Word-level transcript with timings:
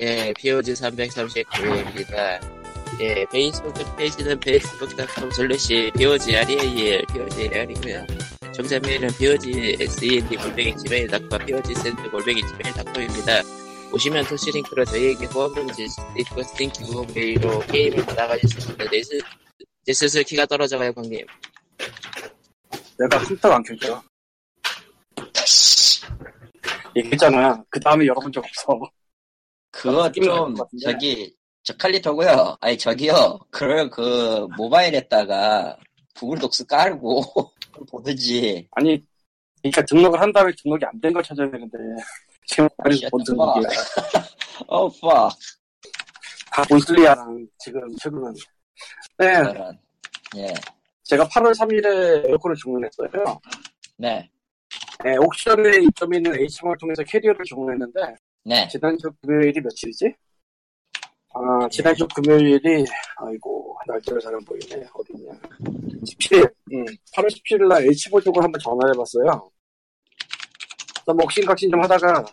예, 0.00 0.34
POG 0.36 0.74
339회입니다. 0.74 2.38
예, 3.00 3.24
페이스북 3.32 3.72
페이지는 3.96 4.32
facebook.com 4.32 5.30
slash 5.32 5.90
POGREAL, 5.92 7.06
POGREAL이고요. 7.06 8.06
정자 8.52 8.78
메일은 8.78 9.08
POGSEND 9.16 10.36
골뱅이 10.36 10.76
gmail.com, 10.76 11.46
POGSEND 11.46 12.10
골뱅이 12.10 12.42
gmail.com입니다. 12.42 13.40
오시면 13.90 14.26
토시링크로 14.26 14.84
저희에게 14.84 15.24
후원금지 15.26 15.86
리퀘스팅 16.14 16.70
기부 16.72 17.06
메일로 17.14 17.60
게임을 17.60 18.04
받아가실 18.04 18.50
수 18.50 18.72
있는데, 18.72 19.00
내 19.86 19.92
슬슬 19.94 20.22
키가 20.24 20.44
떨어져가요, 20.44 20.92
광님. 20.92 21.24
내가 22.98 23.18
컴퓨터가 23.18 23.56
안 23.56 23.62
켜져. 23.62 24.02
얘기했잖아. 26.96 27.64
그 27.70 27.80
다음에 27.80 28.04
열어본 28.06 28.30
적 28.30 28.44
없어. 28.44 28.90
그거 29.76 30.10
좀. 30.12 30.54
저기 30.82 31.34
저 31.62 31.76
칼리토고요. 31.76 32.56
아니 32.60 32.78
저기요. 32.78 33.38
그걸 33.50 33.90
그 33.90 34.46
모바일에다가 34.56 35.76
구글 36.14 36.38
독스 36.38 36.64
깔고 36.66 37.22
보든지. 37.90 38.66
아니, 38.72 39.02
그러니까 39.62 39.82
등록을 39.84 40.20
한 40.20 40.32
다음에 40.32 40.52
등록이 40.62 40.84
안 40.86 41.00
된 41.00 41.12
걸 41.12 41.22
찾아야 41.22 41.50
되는데. 41.50 41.76
지금 42.46 42.68
아직 42.78 43.00
the 43.00 43.10
등록이야. 43.26 43.68
어, 44.68 44.86
fuck. 44.86 45.36
다 46.52 46.62
본슬리아랑 46.68 47.46
지금 47.58 47.80
최근은. 48.00 48.32
네. 49.18 49.26
예. 50.36 50.54
제가 51.02 51.26
8월 51.28 51.54
3일에 51.54 52.28
에어컨을 52.28 52.56
주문했어요. 52.56 53.10
네. 53.98 54.30
네, 55.04 55.16
옥션에 55.18 55.82
입점이 55.82 56.16
있는 56.16 56.32
H몰을 56.32 56.76
통해서 56.80 57.02
캐리어를 57.04 57.44
주문했는데, 57.44 58.00
네. 58.48 58.68
지난주 58.68 59.10
금요일이 59.20 59.60
며칠이지? 59.60 60.14
아, 61.34 61.68
지난주 61.68 62.06
금요일이, 62.14 62.84
아이고, 63.16 63.76
날짜를 63.88 64.20
잘안 64.20 64.38
보이네. 64.44 64.86
어딨냐. 64.94 65.32
17일, 66.04 66.54
음, 66.72 66.84
8월 67.12 67.26
17일 67.26 67.66
날 67.66 67.82
H몰 67.82 68.22
쪽으로 68.22 68.44
한번 68.44 68.60
전화를 68.60 68.94
해봤어요. 68.94 69.50
뭐 71.06 71.16
옥신각신 71.24 71.72
좀 71.72 71.82
하다가, 71.82 72.24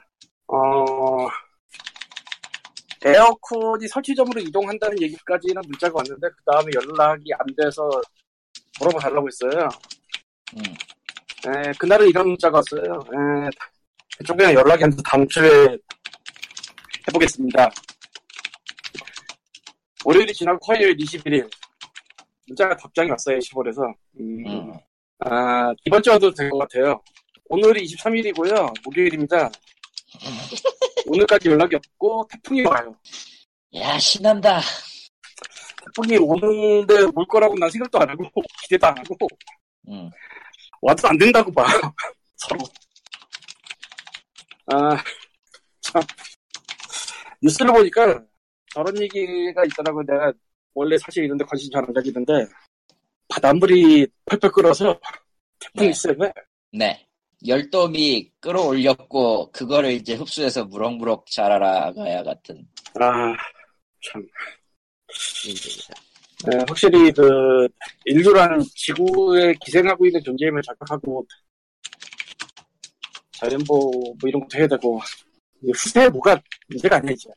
어, 0.50 1.28
에어컨이 3.03 3.88
설치점으로 3.88 4.39
이동한다는 4.39 5.02
얘기까지는 5.02 5.64
문자가 5.67 5.95
왔는데, 5.97 6.28
그 6.30 6.44
다음에 6.45 6.72
연락이 6.75 7.34
안 7.39 7.45
돼서 7.58 7.89
물어봐 8.80 9.00
달라고 9.00 9.28
했어요. 9.28 9.67
음. 10.58 10.64
에, 11.50 11.72
그날은 11.80 12.08
이런 12.08 12.28
문자가 12.28 12.58
왔어요. 12.58 13.00
에, 13.02 13.50
그쪽이랑 14.19 14.53
연락이 14.53 14.84
안 14.84 14.91
돼서 14.91 15.02
다음 15.03 15.28
주에 15.28 15.75
해보겠습니다. 17.14 17.69
월요일이 20.06 20.33
지나고 20.33 20.59
화요일 20.66 20.95
21일. 20.97 21.50
문자가 22.47 22.75
답장이 22.75 23.09
왔어요, 23.09 23.38
10월에서. 23.39 23.94
음, 24.19 24.45
음. 24.47 24.73
아, 25.19 25.73
이번 25.86 26.02
주 26.03 26.09
와도 26.09 26.34
될 26.34 26.50
것 26.50 26.58
같아요. 26.59 27.02
오늘이 27.50 27.86
23일이고요. 27.86 28.73
목요일입니다. 28.84 29.50
오늘까지 31.08 31.50
연락이 31.50 31.75
없고, 31.75 32.28
태풍이 32.31 32.61
와요. 32.64 32.95
야, 33.75 33.97
신난다. 33.97 34.59
태풍이 35.86 36.17
오는데 36.17 36.94
올 37.16 37.25
거라고 37.28 37.56
난 37.58 37.69
생각도 37.69 38.00
안 38.00 38.09
하고, 38.09 38.23
기대도 38.64 38.88
안 38.88 38.97
하고, 38.97 39.16
음. 39.89 40.09
와도 40.81 41.08
안 41.08 41.17
된다고 41.17 41.52
봐. 41.52 41.66
서로. 42.36 42.59
아, 44.67 44.97
참. 45.81 46.02
뉴스를 47.44 47.73
보니까 47.73 48.23
저런 48.73 48.99
얘기가 49.02 49.63
있더라고. 49.66 50.02
내가 50.03 50.31
원래 50.73 50.97
사실 50.97 51.25
이런데 51.25 51.44
관심 51.45 51.69
잘 51.72 51.83
안 51.83 51.94
가지는데, 51.94 52.47
바닷물이 53.27 54.08
펄펄 54.25 54.52
끓어서 54.52 55.00
태풍이 55.59 55.88
네. 55.90 55.94
세네. 55.94 56.34
네. 56.72 57.07
열돔이 57.45 58.31
끌어올렸고 58.40 59.51
그거를 59.51 59.91
이제 59.91 60.16
흡수해서 60.16 60.63
무럭무럭 60.63 61.25
자라라가야 61.29 62.23
같은. 62.23 62.66
아, 63.00 63.35
참. 64.01 64.25
네, 66.45 66.57
확실히 66.68 67.12
그, 67.12 67.68
인류라는 68.06 68.62
지구에 68.75 69.53
기생하고 69.62 70.06
있는 70.06 70.22
존재임을 70.23 70.62
자각하고, 70.62 71.25
자연보호 73.34 74.16
뭐 74.19 74.29
이런 74.29 74.41
것도 74.41 74.57
해야 74.57 74.68
되고, 74.68 75.00
이 75.01 75.32
후세에 75.72 76.09
뭐가 76.09 76.41
문제가 76.68 76.97
아니야, 76.97 77.12
이제. 77.13 77.29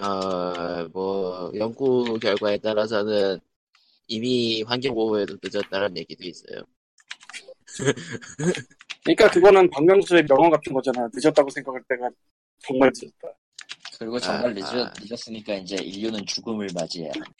어, 0.00 0.88
뭐, 0.92 1.50
연구 1.56 2.18
결과에 2.20 2.58
따라서는 2.58 3.40
이미 4.06 4.62
환경보호에도 4.62 5.36
늦었다는 5.42 5.96
얘기도 5.96 6.24
있어요. 6.24 6.62
그러니까 9.04 9.30
그거는 9.30 9.68
박명수의 9.70 10.26
명언 10.28 10.50
같은 10.50 10.72
거잖아. 10.72 11.08
늦었다고 11.14 11.48
생각할 11.50 11.82
때가 11.88 12.10
정말 12.58 12.90
늦었다. 12.94 13.36
그리고 13.98 14.18
정말 14.18 14.50
아, 14.50 14.54
늦었, 14.54 14.74
아. 14.86 14.92
늦었으니까 15.00 15.54
이제 15.54 15.76
인류는 15.76 16.24
죽음을 16.26 16.68
맞이해야. 16.74 17.10
한다. 17.14 17.30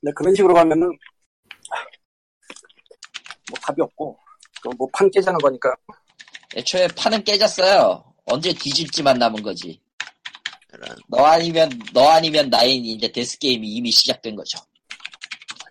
근데 0.00 0.12
그런 0.14 0.34
식으로 0.34 0.54
가면은 0.54 0.86
뭐 3.50 3.58
답이 3.62 3.82
없고 3.82 4.18
뭐 4.78 4.88
판 4.92 5.10
깨자는 5.10 5.38
거니까 5.40 5.74
애초에 6.56 6.88
판은 6.96 7.24
깨졌어요. 7.24 8.13
언제 8.26 8.52
뒤집지만 8.52 9.18
남은 9.18 9.42
거지. 9.42 9.80
그런. 10.68 10.96
너 11.08 11.24
아니면 11.24 11.70
너 11.92 12.08
아니면 12.10 12.50
나인 12.50 12.84
이제 12.84 13.10
데스 13.10 13.38
게임이 13.38 13.66
이미 13.68 13.90
시작된 13.90 14.34
거죠. 14.34 14.58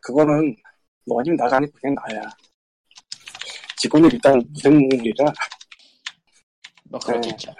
그거는 0.01 0.55
너 1.05 1.19
아니면 1.19 1.37
나가 1.37 1.57
아니고 1.57 1.73
그냥 1.81 1.95
나야. 2.07 2.21
지구는 3.77 4.11
일단 4.11 4.41
무생물이라 4.49 5.33
뭐 6.85 6.99
그렇겠죠. 6.99 7.53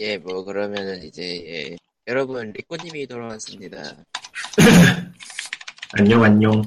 예, 0.00 0.16
뭐, 0.16 0.42
그러면은 0.44 1.02
이제, 1.04 1.22
예. 1.46 1.76
여러분, 2.06 2.52
리코님이 2.52 3.06
돌아왔습니다. 3.06 3.82
안녕 5.92 6.22
안녕 6.24 6.62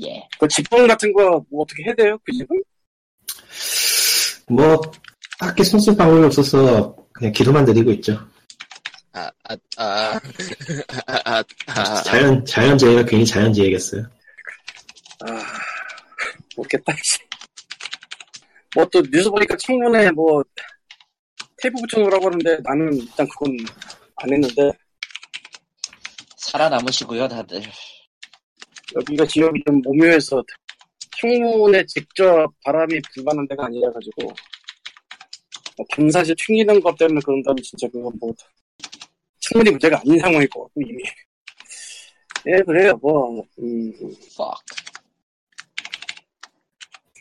예. 0.00 0.06
예. 0.08 0.28
그 0.38 0.46
직분 0.48 0.86
같은 0.86 1.12
거 1.12 1.44
뭐 1.50 1.62
어떻게 1.62 1.82
해야 1.84 1.94
돼요? 1.94 2.16
그 2.24 2.32
집은? 2.32 2.62
뭐 4.54 4.80
딱히 5.38 5.64
손쓸 5.64 5.96
방법이 5.96 6.24
없어서 6.26 6.94
그냥 7.12 7.32
기도만 7.32 7.64
드리고 7.64 7.90
있죠 7.92 8.18
아, 9.12 9.30
아, 9.44 9.56
아, 9.76 10.20
아, 11.06 11.22
아, 11.26 11.44
아, 11.66 12.02
자연 12.02 12.44
자연재해가 12.44 13.04
괜히 13.04 13.26
자연재해겠어요 13.26 14.02
아 15.20 15.42
모르겠다. 16.56 16.92
뭐 18.74 18.84
또 18.86 19.02
뉴스 19.10 19.30
보니까 19.30 19.56
창문에 19.56 20.10
뭐 20.12 20.42
테이프 21.60 21.80
붙여놓으라고 21.80 22.26
하는데 22.26 22.58
나는 22.64 22.92
일단 22.94 23.26
그건 23.28 23.56
안 24.16 24.32
했는데 24.32 24.72
살아남으시고요, 26.36 27.28
다들. 27.28 27.62
여기가 28.96 29.26
지역이 29.26 29.62
좀 29.66 29.80
오묘해서 29.84 30.42
창문에 31.22 31.86
직접 31.86 32.52
바람이 32.64 33.00
불가는 33.14 33.46
데가 33.46 33.66
아니라 33.66 33.92
가지고. 33.92 34.32
뭐 35.76 35.86
밤사실 35.94 36.34
튕기는 36.36 36.80
것 36.80 36.98
때문에 36.98 37.20
그런다면 37.24 37.62
진짜 37.62 37.86
그건 37.88 38.12
뭐 38.20 38.34
창문이 39.40 39.70
문제가 39.70 40.00
아닌 40.00 40.18
상황일 40.18 40.48
것 40.48 40.64
같고 40.64 40.80
이미. 40.82 41.02
예 42.46 42.60
그래요. 42.62 42.98
뭐 43.00 43.40
음, 43.60 43.92
fuck. 44.32 44.60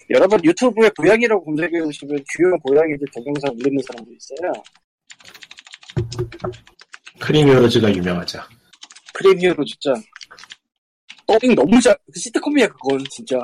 여러분 0.10 0.44
유튜브에 0.44 0.90
고양이라고 0.98 1.46
검색해 1.46 1.82
보시면 1.84 2.18
주요 2.28 2.58
고양이들 2.64 3.08
동영상 3.14 3.52
올리는 3.52 3.82
사람도 3.84 4.12
있어요. 4.14 4.52
크리미어로즈가 7.20 7.94
유명하죠. 7.94 8.42
프리미어로 9.14 9.64
진짜. 9.64 9.94
더빙 11.28 11.56
너무 11.56 11.80
잘그 11.80 12.12
시트콤이야 12.14 12.68
그건 12.68 13.02
진짜 13.10 13.38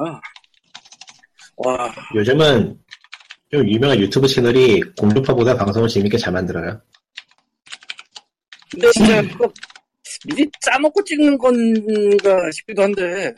와 1.57 1.93
요즘은 2.15 2.79
좀 3.51 3.67
유명한 3.69 3.99
유튜브 3.99 4.27
채널이 4.27 4.81
공중파보다 4.97 5.55
방송을 5.57 5.87
재밌게 5.89 6.17
잘 6.17 6.33
만들어요 6.33 6.81
근데 8.71 8.91
진짜 8.91 9.21
그거 9.21 9.51
미리 10.25 10.49
짜놓고 10.61 11.03
찍는 11.03 11.37
건가 11.37 12.51
싶기도 12.51 12.83
한데 12.83 13.33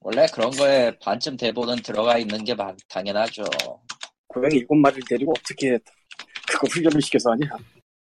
원래 0.00 0.26
그런 0.32 0.50
거에 0.50 0.96
반쯤 0.98 1.36
대본은 1.36 1.76
들어가 1.82 2.18
있는 2.18 2.44
게 2.44 2.54
마- 2.54 2.74
당연하죠. 2.88 3.42
고양이 4.28 4.56
일곱 4.56 4.76
마리를 4.76 5.02
데리고 5.08 5.32
어떻게 5.38 5.78
그거 6.48 6.66
훈련을 6.70 7.02
시켜서 7.02 7.30
하냐 7.32 7.48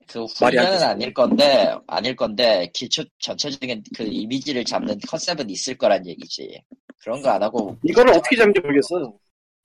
그 0.07 0.25
훈련은. 0.25 0.84
아닐 0.84 1.13
건데, 1.13 1.74
아닐 1.88 2.16
건데, 2.16 2.69
기초, 2.74 3.04
전체적인 3.19 3.81
그 3.95 4.04
이미지를 4.04 4.66
잡는 4.66 5.00
컨셉은 5.07 5.50
있을 5.50 5.77
거란 5.77 6.06
얘기지. 6.06 6.62
그런 7.03 7.21
거 7.21 7.30
안 7.30 7.42
하고, 7.44 7.77
이거를 7.83 8.13
어떻게 8.13 8.36
잡는지 8.36 8.59
모르겠어 8.62 8.95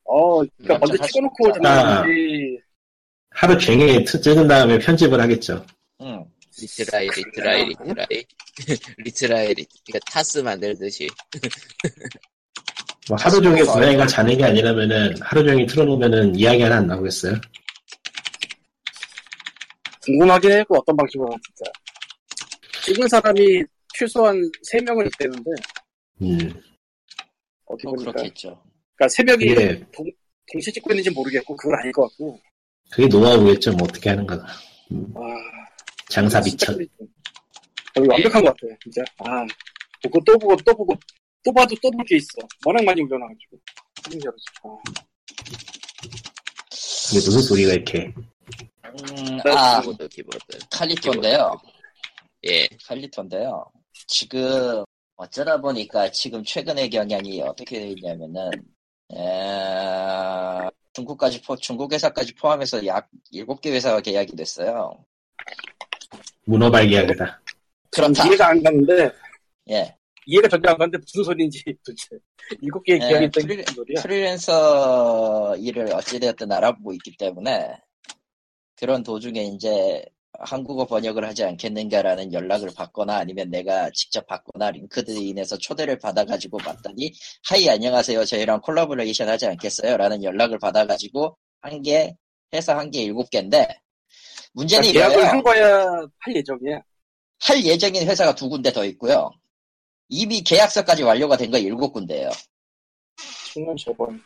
어 0.04 0.36
그러니까 0.38 0.74
음, 0.76 0.80
먼저 0.80 1.06
찍어놓고 1.06 1.48
있잖아. 1.48 1.96
잡는지 2.02 2.60
하루 3.30 3.58
종일 3.58 4.04
트- 4.04 4.20
찍은 4.20 4.46
다음에 4.48 4.78
편집을 4.78 5.20
하겠죠. 5.20 5.64
응. 6.00 6.24
retry, 6.58 7.08
retry, 7.10 7.64
retry. 7.66 8.24
retry, 8.98 9.48
re-. 9.54 9.68
그러니까 9.86 10.10
TAS 10.10 10.38
만들듯이. 10.38 11.06
뭐 13.08 13.18
하루 13.20 13.42
종일 13.42 13.66
고양이가 13.66 14.06
자는 14.06 14.38
게 14.38 14.44
아니라면은 14.44 15.14
하루 15.20 15.44
종일 15.44 15.66
틀어놓으면은 15.66 16.34
이야기 16.34 16.62
하나 16.62 16.76
안 16.76 16.86
나오겠어요. 16.86 17.34
궁금하긴 20.04 20.52
해고 20.52 20.78
어떤 20.78 20.96
방식으로 20.96 21.26
하면 21.28 21.38
진짜. 21.44 21.70
찍은 22.84 23.08
사람이 23.08 23.62
최소한 23.94 24.36
3명은 24.72 25.06
있대는데, 25.06 25.50
음, 26.22 26.62
어떻게 27.66 27.84
뭐 27.88 27.94
보니까. 27.94 28.12
그렇겠죠. 28.12 28.62
그러니까 28.96 29.08
새벽이 29.08 29.46
그게, 29.48 29.84
동시에 30.52 30.72
찍고 30.72 30.92
있는지 30.92 31.10
모르겠고, 31.10 31.56
그건 31.56 31.78
아닐 31.80 31.92
것 31.92 32.02
같고. 32.08 32.40
그게 32.90 33.08
노하우겠죠. 33.08 33.72
뭐 33.72 33.86
어떻게 33.88 34.10
하는가가. 34.10 34.44
와, 35.14 35.30
장사 36.08 36.40
진짜 36.40 36.72
밑천. 36.72 36.76
quality. 36.76 37.12
여기 37.96 38.08
완벽한 38.08 38.42
것 38.44 38.48
같아, 38.56 38.74
진짜. 38.82 39.02
아, 39.18 39.44
보고 40.02 40.20
또 40.24 40.38
보고 40.38 40.56
또 40.56 40.74
보고, 40.76 40.94
또 41.44 41.52
봐도 41.52 41.74
또 41.82 41.90
볼 41.90 42.04
게 42.06 42.16
있어. 42.16 42.38
워낙 42.64 42.84
많이 42.84 43.00
올려놔가지고. 43.02 43.58
아, 44.64 44.78
이게 47.10 47.18
무슨 47.24 47.40
소리가 47.42 47.72
이렇게. 47.72 48.12
음, 48.84 49.38
아, 49.46 49.80
키보드, 49.80 50.08
키보드. 50.08 50.38
칼리토인데요. 50.70 51.60
예. 52.44 52.68
칼리토인데요. 52.86 53.64
지금 54.06 54.84
어쩌다 55.16 55.60
보니까 55.60 56.10
지금 56.10 56.44
최근의 56.44 56.90
경향이 56.90 57.40
어떻게 57.42 57.80
돼 57.80 57.88
있냐면은 57.90 58.50
에... 59.12 60.68
중국까지 60.92 61.42
포, 61.42 61.56
중국 61.56 61.92
회사까지 61.92 62.34
포함해서 62.34 62.84
약 62.86 63.08
7개 63.32 63.70
회사가 63.72 64.00
계약이 64.00 64.34
됐어요. 64.36 65.04
문어발 66.44 66.88
계약이다. 66.88 67.42
그렇다. 67.90 68.26
이해가 68.26 68.48
안 68.48 68.62
가는데, 68.62 69.10
예. 69.70 69.96
이해가 70.26 70.48
전혀 70.48 70.70
안 70.70 70.78
가는데 70.78 70.98
무슨 70.98 71.24
소리인지 71.24 71.62
도대체. 71.84 72.16
일곱 72.62 72.82
개의 72.84 73.00
예, 73.02 73.20
게 73.20 73.30
프리- 73.30 73.62
소리야? 73.64 74.02
프리랜서 74.02 75.56
일을 75.56 75.92
어찌되었든 75.94 76.50
알아보고 76.52 76.92
있기 76.94 77.16
때문에 77.16 77.76
그런 78.76 79.02
도중에 79.02 79.42
이제 79.42 80.04
한국어 80.40 80.86
번역을 80.86 81.24
하지 81.26 81.44
않겠는가라는 81.44 82.32
연락을 82.32 82.70
받거나 82.74 83.16
아니면 83.16 83.50
내가 83.50 83.90
직접 83.94 84.26
받거나 84.26 84.70
링크드인에서 84.70 85.56
초대를 85.58 85.98
받아가지고 85.98 86.58
봤더니 86.58 87.12
hi 87.48 87.68
안녕하세요 87.68 88.24
저희랑 88.24 88.60
콜라보레이션 88.60 89.28
하지 89.28 89.46
않겠어요? 89.46 89.96
라는 89.96 90.22
연락을 90.22 90.58
받아가지고 90.58 91.36
한 91.60 91.82
개 91.82 92.14
해서 92.54 92.76
한 92.76 92.90
개 92.90 93.00
일곱 93.02 93.28
개인데 93.30 93.66
문제는 94.52 94.92
그러니까 94.92 95.08
계약을. 95.16 95.28
한 95.32 95.42
거야 95.42 95.84
할 96.20 96.36
예정이야. 96.36 96.80
할 97.40 97.64
예정인 97.64 98.06
회사가 98.08 98.34
두 98.34 98.48
군데 98.48 98.72
더 98.72 98.84
있고요. 98.84 99.30
이미 100.08 100.42
계약서까지 100.42 101.02
완료가 101.02 101.36
된 101.36 101.50
거 101.50 101.58
일곱 101.58 101.92
군데예요. 101.92 102.30
정말 103.52 103.74
저번. 103.76 104.22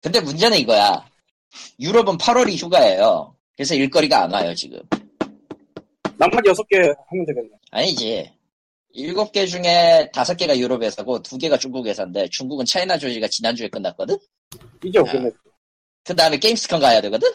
근데 0.00 0.20
문제는 0.20 0.58
이거야. 0.58 1.04
유럽은 1.78 2.16
8월이 2.18 2.56
휴가예요. 2.56 3.36
그래서 3.60 3.74
일거리가 3.74 4.22
안 4.22 4.32
와요, 4.32 4.54
지금. 4.54 4.80
나머지 6.16 6.48
여섯 6.48 6.66
개 6.66 6.78
하면 6.78 7.26
되겠네. 7.26 7.50
아니지. 7.70 8.32
일곱 8.94 9.32
개 9.32 9.44
중에 9.44 10.08
다섯 10.14 10.34
개가 10.34 10.58
유럽 10.58 10.82
회사고 10.82 11.20
두 11.20 11.36
개가 11.36 11.58
중국 11.58 11.86
회사인데 11.86 12.26
중국은 12.30 12.64
차이나 12.64 12.96
조지가 12.96 13.28
지난주에 13.28 13.68
끝났거든? 13.68 14.16
이제 14.82 14.98
오겠네. 14.98 15.30
그 16.04 16.16
다음에 16.16 16.38
게임스컨 16.38 16.80
가야 16.80 17.02
되거든? 17.02 17.28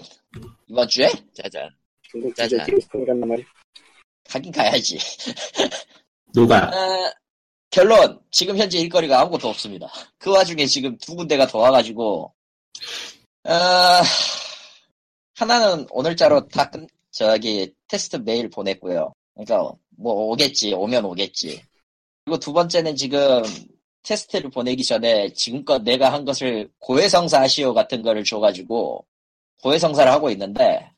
이번 0.68 0.88
주에? 0.88 1.12
짜잔. 1.36 1.70
중국 2.02 2.36
짜잔. 2.36 2.66
게임스톤 2.66 3.06
간단 3.06 3.30
말이야. 3.30 3.46
가긴 4.28 4.52
가야지. 4.52 4.98
누가? 6.34 6.70
어, 6.70 7.14
결론. 7.70 8.20
지금 8.32 8.58
현재 8.58 8.80
일거리가 8.80 9.20
아무것도 9.22 9.48
없습니다. 9.50 9.88
그 10.18 10.32
와중에 10.32 10.66
지금 10.66 10.98
두 10.98 11.16
군데가 11.16 11.46
더 11.46 11.60
와가지고, 11.60 12.34
어, 13.44 13.52
하나는 15.38 15.86
오늘자로 15.92 16.48
다 16.48 16.70
끝, 16.70 16.88
저기, 17.12 17.72
테스트 17.88 18.18
메일 18.18 18.50
보냈고요. 18.50 19.14
그러니까, 19.34 19.74
뭐, 19.98 20.14
오겠지. 20.32 20.74
오면 20.74 21.06
오겠지. 21.06 21.62
그리고 22.24 22.40
두 22.40 22.54
번째는 22.54 22.96
지금, 22.96 23.44
테스트를 24.04 24.50
보내기 24.50 24.84
전에 24.84 25.30
지금껏 25.34 25.82
내가 25.82 26.14
한 26.14 26.26
것을 26.26 26.70
고해성사 26.80 27.42
하시오 27.42 27.74
같은 27.74 28.02
거를 28.02 28.24
줘가지고, 28.24 29.06
고해성사를 29.62 30.12
하고 30.12 30.30
있는데, 30.32 30.90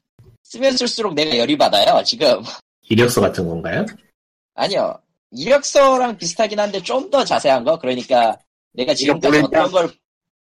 쓰면 0.44 0.78
쓸수록 0.78 1.14
내가 1.14 1.38
열이 1.38 1.58
받아요, 1.58 2.04
지금. 2.04 2.42
이력서 2.90 3.22
같은 3.22 3.48
건가요? 3.48 3.86
아니요. 4.54 4.98
이력서랑 5.32 6.18
비슷하긴 6.18 6.60
한데 6.60 6.82
좀 6.82 7.10
더 7.10 7.24
자세한 7.24 7.64
거. 7.66 7.78
그러니까 7.78 8.38
내가 8.72 8.94
지금까지? 8.94 9.40
어떤 9.40 9.72
걸 9.72 9.92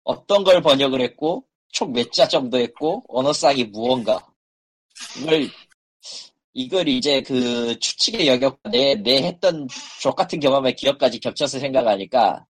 어떤 0.04 0.44
걸 0.44 0.62
번역을 0.62 1.00
했고 1.02 1.44
총 1.72 1.92
몇 1.92 2.12
자 2.12 2.28
정도 2.28 2.58
했고 2.58 3.02
언어쌍이 3.08 3.64
무언가. 3.64 4.20
이걸 5.20 5.48
이걸 6.54 6.88
이제 6.88 7.22
그 7.22 7.78
추측의 7.78 8.28
영역 8.28 8.60
내, 8.70 8.94
내 8.94 9.22
했던 9.22 9.66
족 10.00 10.14
같은 10.16 10.38
경험의 10.40 10.76
기억까지 10.76 11.18
겹쳐서 11.20 11.58
생각하니까 11.58 12.44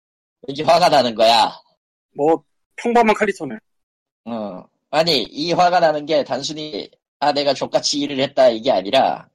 왠지 0.48 0.62
화가 0.62 0.88
나는 0.88 1.14
거야. 1.14 1.52
뭐 2.16 2.42
평범한 2.76 3.14
칼리토네. 3.14 3.54
어. 4.26 4.64
아니, 4.90 5.22
이 5.22 5.52
화가 5.52 5.80
나는 5.80 6.04
게 6.04 6.22
단순히, 6.24 6.90
아, 7.18 7.32
내가 7.32 7.54
족같이 7.54 7.98
일을 8.00 8.20
했다, 8.20 8.48
이게 8.50 8.70
아니라, 8.70 9.26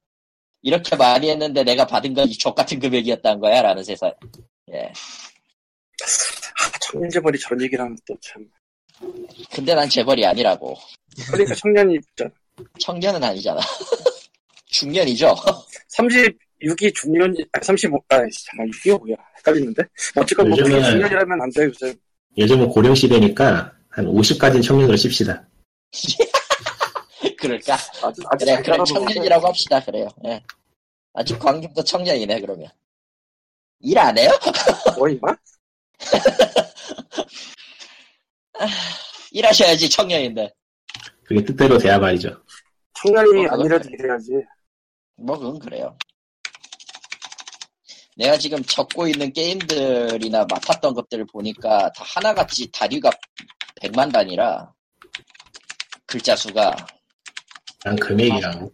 이렇게 0.62 0.94
많이 0.96 1.28
했는데 1.30 1.64
내가 1.64 1.86
받은 1.86 2.14
건 2.14 2.28
이 2.28 2.38
족같은 2.38 2.78
금액이었다는 2.78 3.40
거야, 3.40 3.62
라는 3.62 3.82
세상. 3.82 4.12
예. 4.72 4.92
아, 6.02 6.78
청년재벌이 6.80 7.38
저런 7.40 7.62
얘기를 7.62 7.84
하면 7.84 7.96
또 8.06 8.14
참. 8.20 8.46
근데 9.52 9.74
난 9.74 9.88
재벌이 9.88 10.24
아니라고. 10.26 10.76
그러니까 11.30 11.54
청년이 11.54 11.98
진짜 12.16 12.30
청년은 12.80 13.22
아니잖아. 13.22 13.60
중년이죠? 14.66 15.34
36이 15.96 16.94
중년, 16.94 17.34
아, 17.52 17.60
35, 17.62 17.96
아, 18.08 18.16
잠깐, 18.16 18.68
6이가 18.70 18.98
뭐야. 19.00 19.16
헷갈리는데? 19.38 19.82
어쨌건 20.16 20.48
뭐, 20.50 20.58
요즘은- 20.58 20.84
중년이라면 20.90 21.42
안 21.42 21.50
돼, 21.50 21.64
요즘. 21.64 21.94
요즘은 22.36 22.68
고령 22.68 22.94
시대니까 22.94 23.72
한 23.88 24.06
50까지는 24.06 24.62
청년으로 24.62 24.96
칩시다. 24.96 25.48
그럴까? 27.38 27.74
아직, 27.74 28.24
아직 28.30 28.44
그래, 28.44 28.54
잘 28.54 28.62
그럼 28.62 28.84
청년이라고 28.84 29.46
합시다, 29.48 29.80
그래요. 29.84 30.08
예. 30.26 30.42
아직 31.14 31.38
광림도 31.38 31.82
청년이네, 31.82 32.40
그러면. 32.40 32.68
일 33.80 33.96
안 33.98 34.16
해요? 34.18 34.30
뭐, 34.96 35.08
임마? 35.08 35.34
일하셔야지, 39.32 39.88
청년인데. 39.88 40.50
그게 41.24 41.44
뜻대로 41.44 41.78
돼야 41.78 41.98
말이죠. 41.98 42.42
청년이 42.94 43.46
어, 43.46 43.50
아니라도. 43.52 43.88
이래야지. 43.90 44.32
뭐, 45.16 45.38
그건 45.38 45.58
그래요. 45.58 45.96
내가 48.16 48.36
지금 48.36 48.60
적고 48.64 49.06
있는 49.06 49.32
게임들이나 49.32 50.44
맡았던 50.50 50.92
것들을 50.92 51.26
보니까 51.26 51.92
다 51.92 52.04
하나같이 52.04 52.68
다리가 52.72 53.10
100만 53.80 54.12
단위라 54.12 54.72
글자 56.04 56.34
수가 56.34 56.74
난 57.84 57.94
금액이랑 57.94 58.68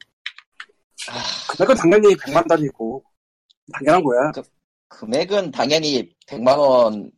금액은 1.50 1.74
당연히 1.76 2.16
100만 2.16 2.48
단위고, 2.48 3.04
당연한 3.74 4.02
거야. 4.02 4.32
금액은 4.88 5.50
당연히 5.50 6.10
100만 6.26 6.56
원 6.56 7.10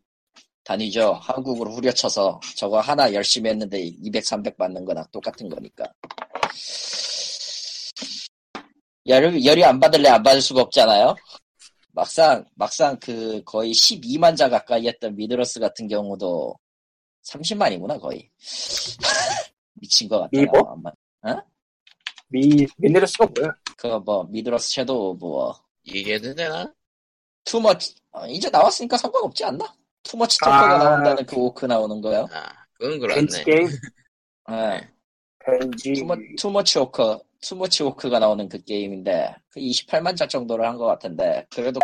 단위죠. 0.67 1.13
한국으로 1.23 1.71
후려쳐서 1.71 2.41
저거 2.57 2.81
하나 2.81 3.13
열심히 3.15 3.51
했는데 3.51 3.79
200, 3.79 4.27
300 4.27 4.57
받는 4.57 4.85
거나 4.85 5.05
똑같은 5.13 5.49
거니까. 5.49 5.85
열이, 9.07 9.47
열이 9.47 9.65
안 9.65 9.79
받을래 9.79 10.09
안 10.09 10.25
받을 10.25 10.41
수가 10.41 10.63
없잖아요. 10.63 11.15
막상 11.93 12.45
막상 12.57 12.99
그 12.99 13.41
거의 13.45 13.73
12만 13.73 14.37
자 14.37 14.49
가까이 14.49 14.89
했던 14.89 15.15
미드러스 15.15 15.61
같은 15.61 15.87
경우도 15.87 16.59
30만이구나 17.23 18.01
거의. 18.01 18.29
미친 19.75 20.09
것 20.09 20.19
같다. 20.19 20.31
미뭐? 20.33 20.83
미, 22.29 22.67
미네르스가 22.79 23.27
뭐야? 23.27 23.55
그거 23.77 24.01
뭐 24.01 24.25
미드러스 24.25 24.75
섀도우 24.75 25.17
뭐 25.21 25.55
이게도 25.85 26.35
되나? 26.35 26.75
투머치 27.45 27.95
어, 28.11 28.27
이제 28.27 28.51
나왔으니까 28.51 28.97
상관없지 28.97 29.45
않나? 29.45 29.73
투머치 30.07 30.39
토커가 30.41 30.75
아. 30.75 30.79
나온다는 30.85 31.27
그 31.27 31.37
오크 31.37 31.67
나오는 31.67 32.01
거요. 32.01 32.27
아, 32.33 32.47
그건 32.75 32.99
그렇네. 33.01 33.45
게임? 33.45 33.69
예. 34.53 34.89
벤지. 35.45 35.93
투머, 35.95 36.17
투머치 36.39 36.79
오크 36.79 37.19
투머치 37.41 37.83
오크가 37.83 38.19
나오는 38.19 38.49
그 38.49 38.63
게임인데 38.63 39.35
그 39.51 39.61
28만 39.61 40.17
자 40.17 40.27
정도를 40.27 40.65
한 40.67 40.77
것 40.77 40.87
같은데 40.87 41.47
그래도 41.55 41.81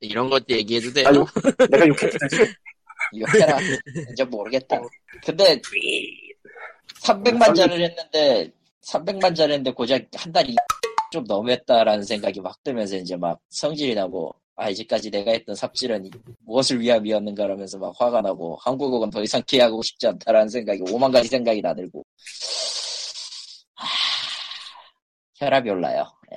이런 0.00 0.28
것도 0.28 0.44
얘기해도 0.50 0.92
돼요? 0.92 1.08
아유, 1.08 1.24
내가 1.70 1.86
욕해도 1.88 2.18
되지? 2.18 2.54
욕해라 3.18 3.58
이제 4.12 4.24
모르겠다. 4.24 4.78
근데 5.24 5.58
300만 7.02 7.42
아, 7.48 7.54
자를 7.54 7.80
했는데 7.80 8.52
300만 8.84 9.34
자를 9.34 9.54
했는데 9.54 9.72
고작 9.72 10.04
한 10.14 10.30
달이 10.32 10.54
좀 11.10 11.24
너무했다라는 11.24 12.04
생각이 12.04 12.42
막 12.42 12.62
들면서 12.62 12.96
이제 12.96 13.16
막 13.16 13.40
성질이 13.48 13.94
나고 13.94 14.34
아 14.58 14.70
이제까지 14.70 15.10
내가 15.10 15.32
했던 15.32 15.54
삽질은 15.54 16.10
무엇을 16.46 16.80
위함이었는가라면서 16.80 17.78
막 17.78 17.94
화가 17.98 18.22
나고 18.22 18.56
한국어는 18.62 19.10
더 19.10 19.22
이상 19.22 19.42
기하고 19.46 19.82
싶지 19.82 20.06
않다라는 20.06 20.48
생각이 20.48 20.82
오만 20.90 21.12
가지 21.12 21.28
생각이 21.28 21.60
나들고 21.60 22.04
하... 23.74 23.86
혈압이 25.38 25.68
올라요. 25.68 26.06
예. 26.32 26.36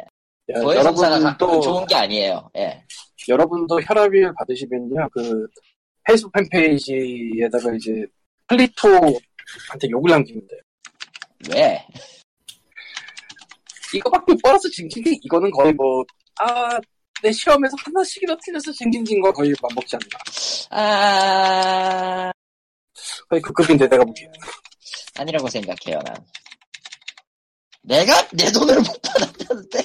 야, 0.54 0.62
가- 0.62 0.76
여러분도 0.76 1.62
좋은 1.62 1.86
게 1.88 1.96
아니에요. 1.96 2.50
예. 2.58 2.84
여러분도 3.30 3.80
혈압을 3.82 4.34
받으시면요 4.38 5.10
그 5.14 5.48
페이스북 6.04 6.32
팬페이지에다가 6.34 7.74
이제 7.76 8.06
플리토한테 8.48 9.90
욕을 9.92 10.12
남기면 10.12 10.46
돼요. 10.48 10.60
왜? 11.56 11.86
이거밖에 13.94 14.34
못 14.34 14.40
벌어서 14.44 14.68
징징징 14.70 15.18
이거는 15.24 15.52
거의 15.52 15.72
뭐 15.74 16.04
아 16.42 16.80
내 17.22 17.32
시험에서 17.32 17.76
하나씩이나 17.86 18.36
틀려서 18.44 18.72
징징징과 18.72 19.32
거의 19.34 19.54
맞먹지 19.62 19.96
않나. 19.96 20.08
아 20.82 22.32
거의 23.30 23.42
그 23.42 23.52
급인데 23.54 23.88
내가 23.88 24.04
보기에는. 24.04 24.34
아니라고 25.18 25.50
생각해요 25.50 26.00
난. 26.04 26.16
내가 27.84 28.28
내 28.30 28.52
돈을 28.52 28.76
못 28.82 29.02
받았다는데. 29.02 29.80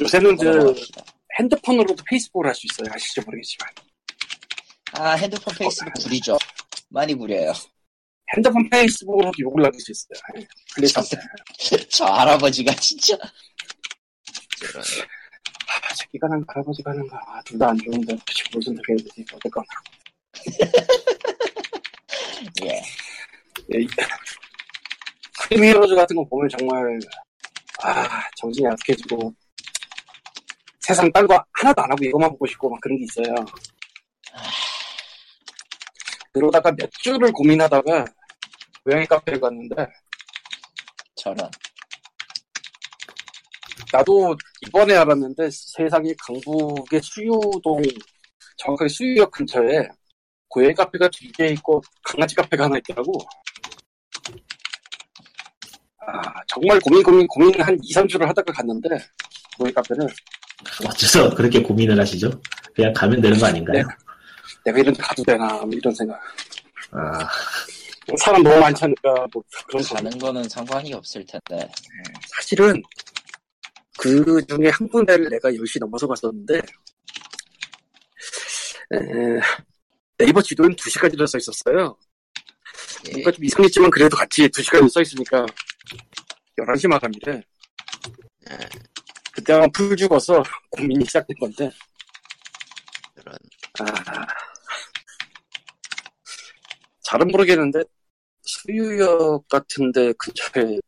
요새는 0.00 0.36
그 0.36 0.44
넘어갑시다. 0.44 1.04
핸드폰으로도 1.38 2.02
페이스북을 2.08 2.48
할 2.48 2.54
수 2.54 2.66
있어요. 2.70 2.92
아실지 2.92 3.20
모르겠지만. 3.20 3.70
아 4.94 5.10
핸드폰 5.12 5.54
페이스북 5.56 5.92
구리죠. 6.02 6.36
많이 6.88 7.14
구려요. 7.14 7.52
핸드폰 8.34 8.68
페이스북으로도 8.68 9.32
욕을 9.40 9.62
남길 9.62 9.80
수 9.80 9.92
있어요. 9.92 10.46
플리토한테. 10.74 11.16
저 11.90 12.04
할아버지가 12.06 12.74
진짜 12.76 13.16
저런. 15.92 15.92
아, 15.92 15.94
새끼가 15.94 16.28
난 16.28 16.44
할아버지가 16.48 16.90
하는가. 16.90 17.20
아, 17.26 17.42
둘 17.44 17.58
다 17.58 17.68
안 17.70 17.76
좋은데. 17.78 18.16
대체 18.26 18.44
무슨 18.54 18.74
소리 18.76 18.84
해야 18.90 18.96
되지? 18.98 19.24
어쨌거나. 19.34 19.66
예. 22.64 22.82
예, 23.74 23.80
이- 23.82 23.88
크림 25.48 25.64
히어로즈 25.64 25.94
같은 25.94 26.16
거 26.16 26.24
보면 26.24 26.48
정말, 26.48 26.98
아, 27.82 28.22
정신이 28.36 28.66
약해지고, 28.66 29.32
세상 30.80 31.10
딴 31.12 31.26
거 31.26 31.42
하나도 31.52 31.82
안 31.82 31.90
하고 31.92 32.04
이거만 32.04 32.30
보고 32.30 32.46
싶고 32.46 32.68
막 32.68 32.80
그런 32.80 32.98
게 32.98 33.04
있어요. 33.04 33.34
그러다가 36.32 36.72
몇 36.72 36.90
주를 37.02 37.30
고민하다가 37.32 38.04
고양이 38.84 39.06
카페에 39.06 39.38
갔는데, 39.38 39.86
저는 41.16 41.44
나도 43.92 44.36
이번에 44.66 44.94
알았는데 44.96 45.50
세상에 45.50 46.14
강북의 46.26 47.00
수유동, 47.02 47.82
정확하게 48.56 48.88
수유역 48.88 49.30
근처에 49.30 49.88
고양이 50.48 50.74
카페가 50.74 51.08
두 51.08 51.30
개 51.36 51.48
있고 51.48 51.82
강아지 52.02 52.34
카페가 52.34 52.64
하나 52.64 52.78
있더라고. 52.78 53.12
아, 56.06 56.32
정말 56.48 56.80
고민, 56.80 57.02
고민, 57.02 57.26
고민 57.26 57.60
한 57.60 57.78
2, 57.82 57.94
3주를 57.94 58.26
하다가 58.26 58.52
갔는데, 58.52 58.88
고양이 59.56 59.72
카페를. 59.74 60.06
어째서 60.88 61.34
그렇게 61.34 61.62
고민을 61.62 61.98
하시죠? 62.00 62.30
그냥 62.74 62.92
가면 62.92 63.20
되는 63.20 63.38
거 63.38 63.46
아닌가요? 63.46 63.84
내가 64.64 64.78
이런 64.78 64.94
데 64.94 65.02
가도 65.02 65.22
되나, 65.22 65.48
뭐 65.58 65.70
이런 65.72 65.94
생각. 65.94 66.20
아, 66.92 67.28
사람 68.18 68.42
너무 68.42 68.58
많지 68.60 68.84
않을까, 68.84 69.26
뭐 69.32 69.42
그런 69.68 69.82
거. 69.84 69.94
가는 69.94 70.10
거는 70.18 70.48
상관이 70.48 70.92
없을 70.94 71.24
텐데. 71.24 71.68
사실은 72.36 72.82
그 74.02 74.44
중에 74.46 74.68
한 74.68 74.88
군데를 74.88 75.28
내가 75.28 75.52
10시 75.52 75.78
넘어서 75.78 76.08
갔었는데, 76.08 76.56
에, 76.56 76.60
네이버 80.18 80.42
지도엔 80.42 80.74
2시까지로 80.74 81.24
써 81.24 81.38
있었어요. 81.38 81.96
예. 83.06 83.12
뭔가 83.12 83.30
좀 83.30 83.44
이상했지만 83.44 83.92
그래도 83.92 84.16
같이 84.16 84.48
2시까지 84.48 84.88
써 84.88 85.00
있으니까 85.02 85.46
11시 86.58 86.88
마감이래. 86.88 87.44
아, 88.50 88.58
그때 89.32 89.52
아마 89.52 89.68
풀 89.72 89.96
죽어서 89.96 90.42
고민이 90.70 91.04
시작된 91.04 91.36
건데, 91.38 91.70
저런. 93.14 93.38
아, 93.78 94.26
잘은 97.04 97.28
모르겠는데, 97.28 97.84
수유역 98.42 99.46
같은데 99.46 100.12
근처에 100.14 100.80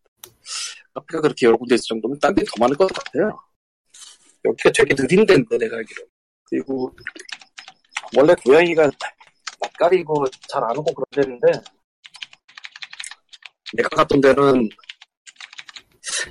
카페가 0.95 1.21
그렇게 1.23 1.47
여러 1.47 1.57
군데 1.57 1.75
있을 1.75 1.85
정도면 1.89 2.19
딴 2.21 2.35
데는 2.35 2.47
더 2.47 2.53
많을 2.61 2.77
것 2.77 2.87
같아요. 2.93 3.39
여기가 4.45 4.71
되게 4.71 4.95
느린 4.95 5.27
데인데, 5.27 5.59
내가 5.59 5.77
알기로. 5.77 6.03
그리고, 6.45 6.95
원래 8.17 8.35
고양이가 8.35 8.91
낯가리고 9.61 10.25
잘 10.49 10.63
안 10.63 10.77
오고 10.77 10.95
그런 10.95 11.41
데인데, 11.41 11.61
내가 13.73 13.89
갔던 13.89 14.21
데는, 14.21 14.69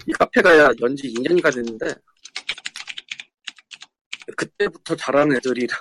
이 0.07 0.11
카페가 0.13 0.73
연지 0.81 1.13
2년이가 1.13 1.53
됐는데, 1.53 1.93
그때부터 4.37 4.95
자란 4.95 5.35
애들이라, 5.35 5.75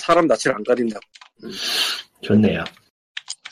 사람 0.00 0.26
낯을 0.26 0.54
안 0.54 0.64
가린다. 0.64 0.98
좋네요. 2.22 2.64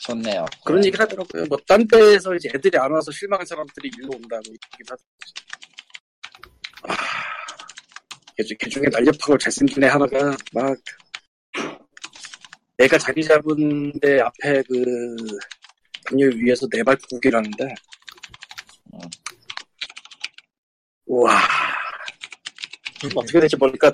좋네요. 0.07 0.45
그런 0.65 0.83
얘기를 0.85 1.03
하더라고요. 1.03 1.45
뭐, 1.49 1.57
딴 1.67 1.85
데에서 1.87 2.33
이제 2.35 2.49
애들이 2.55 2.77
안 2.77 2.91
와서 2.91 3.11
실망한 3.11 3.45
사람들이 3.45 3.89
일로 3.97 4.09
온다고 4.15 4.43
얘기를 4.47 4.85
하더라고요. 4.89 5.07
아, 6.83 6.95
그 8.37 8.43
중- 8.45 8.57
그 8.61 8.69
중에 8.69 8.83
날렵하고 8.91 9.37
잘생긴 9.37 9.83
애 9.83 9.87
하나가 9.87 10.35
막, 10.53 10.77
내가 12.77 12.97
자리 12.97 13.23
잡은 13.23 13.91
데 13.99 14.21
앞에 14.21 14.63
그, 14.63 15.15
담요 16.05 16.27
위에서 16.35 16.67
네 16.69 16.83
발국이라는데, 16.83 17.65
음. 18.93 18.99
우와. 21.07 21.37
어떻게 23.15 23.39
될지 23.39 23.55
모르니까, 23.57 23.91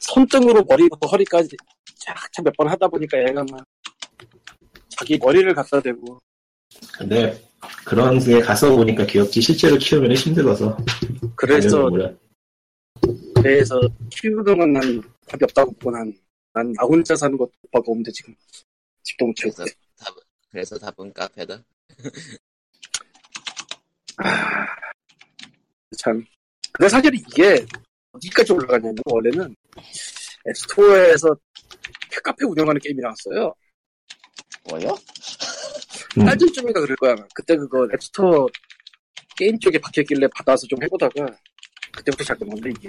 손등으로 0.00 0.62
머리부터 0.64 1.06
허리까지 1.06 1.56
쫙 1.98 2.16
몇 2.42 2.52
번 2.56 2.68
하다 2.68 2.88
보니까 2.88 3.18
얘가 3.28 3.44
막, 3.50 3.64
자기 5.02 5.18
머리를 5.18 5.52
갖다 5.52 5.80
대고, 5.80 6.20
근데 6.96 7.36
그런 7.84 8.20
데 8.20 8.40
가서 8.40 8.70
보니까 8.76 9.04
귀엽지. 9.04 9.40
실제로 9.40 9.76
키우면 9.76 10.12
힘들어서. 10.14 10.76
그래서 11.34 11.90
그래서 13.34 13.80
키우는 14.10 14.44
건난 14.56 15.02
답이 15.26 15.42
없다고 15.44 15.72
보고 15.72 15.90
난, 15.90 16.14
난 16.52 16.72
나 16.72 16.84
혼자 16.84 17.16
사는 17.16 17.36
것도 17.36 17.50
오빠가 17.64 17.84
없는데 17.88 18.12
지금 18.12 18.32
집도 19.02 19.26
못 19.26 19.34
채우고. 19.34 19.56
그래서 19.56 19.74
답, 19.98 20.14
그래서 20.52 20.78
답은 20.78 21.12
카페다. 21.12 21.60
아, 24.18 24.66
참. 25.98 26.24
근데 26.72 26.88
사실 26.88 27.12
이게 27.12 27.66
어디까지 28.12 28.52
올라가냐면 28.52 28.96
원래는 29.06 29.56
앱스토어에서 30.48 31.36
캣카페 32.10 32.44
운영하는 32.44 32.80
게임이 32.80 33.00
나왔어요 33.02 33.52
뭐요? 34.68 34.96
음, 36.18 36.24
딸쯤인가 36.24 36.80
그럴 36.80 36.96
거야 36.96 37.14
그때 37.34 37.56
그거 37.56 37.88
앱스토어 37.94 38.46
게임 39.36 39.58
쪽에 39.58 39.78
박혀있길래 39.78 40.28
받아서 40.34 40.66
좀 40.66 40.82
해보다가 40.82 41.26
그때부터 41.92 42.24
시작된 42.24 42.48
건데 42.48 42.70
이게 42.70 42.88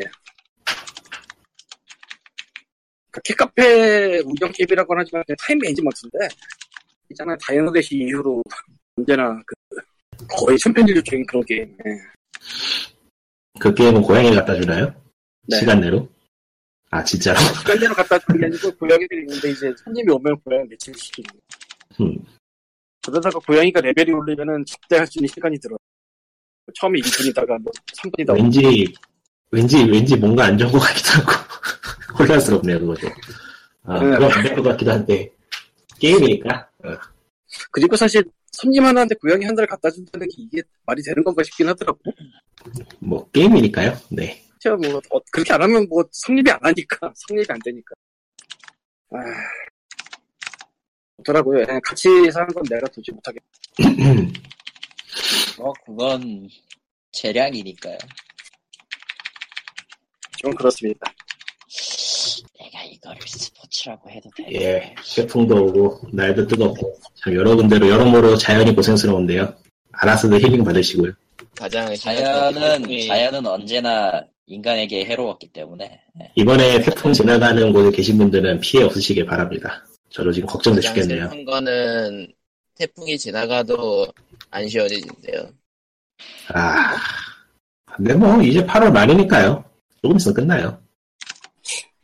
그 3.12 3.22
cat 3.24 3.65
카페 3.65 4.20
운영 4.26 4.52
게임이라고 4.52 4.94
하지만 4.98 5.24
time 5.40 5.60
management인데 5.60 6.18
있잖아요 7.12 7.38
Diner 7.42 7.72
Dash 7.72 7.96
이후로 7.96 8.44
언제나 8.98 9.40
그 9.46 9.56
거의 10.28 10.58
챔피언즈 10.58 11.02
중인 11.04 11.26
그런 11.26 11.44
게임 11.46 11.78
예. 11.86 12.14
그 13.60 13.74
게임은 13.74 14.02
고양이 14.02 14.34
갖다 14.34 14.56
주나요? 14.56 14.94
네. 15.48 15.60
시간 15.60 15.80
내로? 15.80 16.10
아 16.90 17.04
진짜로? 17.04 17.40
시간대로 17.40 17.94
갖다 17.94 18.20
주는 18.20 18.40
게 18.40 18.46
아니고 18.46 18.72
고양이들이 18.78 19.22
있는데 19.22 19.50
이제 19.52 19.74
손님이 19.84 20.12
오면 20.12 20.40
고양이 20.42 20.68
며칠 20.68 20.94
시키는 20.96 21.30
음, 22.02 22.18
그러다가 23.06 23.40
고양이가 23.40 23.82
레벨이 23.82 24.12
오르면은 24.12 24.64
접대할 24.66 25.06
수 25.08 25.20
있는 25.20 25.28
시간이 25.28 25.60
들어 25.60 25.78
처음에 26.76 27.00
2분이다가 27.00 27.60
뭐 27.62 27.72
3분이다가 27.98 28.36
왠지 28.36 28.94
왠지 29.52 29.84
왠지 29.84 30.16
뭔가 30.16 30.46
안 30.46 30.58
좋은 30.58 30.72
것 30.72 30.80
같기도 30.80 31.10
하고 31.22 31.32
혼란스럽네요 32.20 32.80
그거죠. 32.80 33.08
아 33.84 34.00
네. 34.00 34.12
그건 34.12 34.32
안 34.32 34.44
될 34.44 34.56
것 34.56 34.64
같기도 34.64 34.92
한데 34.92 35.30
게임이니까. 36.00 36.70
어, 36.86 36.98
그리고 37.72 37.96
사실 37.96 38.24
손님 38.52 38.86
하나한테 38.86 39.16
고양이 39.16 39.46
한 39.46 39.54
달을 39.56 39.68
갖다 39.68 39.90
준다는 39.92 40.28
게 40.28 40.34
이게 40.38 40.62
말이 40.86 41.02
되는 41.04 41.24
건가 41.24 41.44
싶긴 41.44 41.68
하더라고 41.70 42.00
뭐 43.00 43.30
게임이니까요. 43.32 43.96
네. 44.12 44.42
제가 44.60 44.76
뭐 44.78 45.02
어, 45.10 45.20
그렇게 45.32 45.52
안 45.54 45.62
하면 45.64 45.86
뭐 45.90 46.04
성립이 46.12 46.50
안 46.50 46.58
하니까 46.62 47.12
성립이 47.28 47.46
안 47.50 47.60
되니까 47.64 47.94
아, 49.12 49.18
더라고요. 51.24 51.66
그냥 51.66 51.82
같이 51.84 52.08
사는 52.32 52.48
건 52.48 52.64
내가 52.70 52.88
도저히 52.88 53.16
못하겠. 53.16 53.42
뭐 55.58 55.74
그건 55.86 56.50
재량이니까요. 57.12 57.98
좀 60.38 60.54
그렇습니다. 60.56 61.12
내가 62.60 62.84
이거를 62.84 63.22
스포츠라고 63.26 64.10
해도 64.10 64.30
돼. 64.36 64.46
예, 64.54 64.96
태풍도 65.16 65.66
오고 65.66 66.10
날도 66.12 66.48
뜨겁고 66.48 67.00
참 67.16 67.34
여러 67.36 67.56
군데로 67.56 67.88
여러모로 67.88 68.36
자연이 68.38 68.76
고생스러운데요. 68.76 69.54
알아서도 69.94 70.40
힐링 70.40 70.64
받으시고요. 70.64 71.12
가장 71.56 71.96
자연은 71.96 73.08
자연은 73.08 73.46
언제나 73.46 74.24
인간에게 74.48 75.06
해로웠기 75.06 75.50
때문에 75.54 76.02
네. 76.16 76.32
이번에 76.36 76.82
태풍 76.82 77.14
지나가는 77.14 77.72
곳에 77.72 77.92
계신 77.92 78.18
분들은 78.18 78.60
피해 78.60 78.84
없으시길 78.84 79.26
바랍니다. 79.26 79.86
저도 80.14 80.32
지금 80.32 80.48
걱정돼 80.48 80.80
죽겠네요. 80.82 81.24
슬픈 81.24 81.44
거는 81.44 82.32
태풍이 82.76 83.18
지나가도 83.18 84.08
안 84.52 84.68
시원해진대요. 84.70 85.50
아, 86.54 86.96
근데 87.96 88.14
뭐 88.14 88.42
이제 88.42 88.64
8월 88.64 88.92
말이니까요. 88.92 89.64
조금 90.02 90.18
있으면 90.18 90.36
끝나요. 90.36 90.80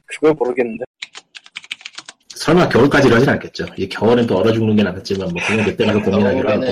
그걸 0.05 0.33
모르겠는데. 0.33 0.83
설마 2.35 2.67
겨울까지 2.69 3.07
이러진 3.09 3.29
않겠죠. 3.29 3.65
이 3.77 3.87
겨울엔 3.87 4.25
또 4.25 4.37
얼어 4.37 4.51
죽는 4.53 4.75
게 4.75 4.81
낫겠지만 4.83 5.29
뭐 5.29 5.41
그냥 5.45 5.65
그때 5.65 5.85
가서 5.85 5.99
고민하기로 6.01 6.49
하고. 6.49 6.65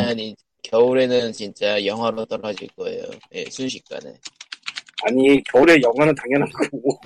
겨울에는 0.63 1.31
진짜 1.33 1.85
영하로 1.85 2.25
떨어질 2.25 2.67
거예요. 2.75 3.03
예, 3.35 3.45
순식간에. 3.49 4.11
아니 5.03 5.41
겨울에 5.43 5.79
영화는 5.81 6.15
당연한 6.15 6.49
거고 6.49 6.99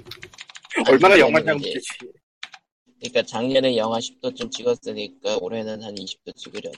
얼마나 0.88 1.15
이제- 1.15 1.51
문제지. 1.53 1.81
그러니까 3.01 3.24
작년에 3.24 3.75
영하 3.77 3.98
10도쯤 3.98 4.51
찍었으니까 4.51 5.38
올해는 5.41 5.81
한 5.84 5.96
20도 5.96 6.36
찍으려나. 6.36 6.77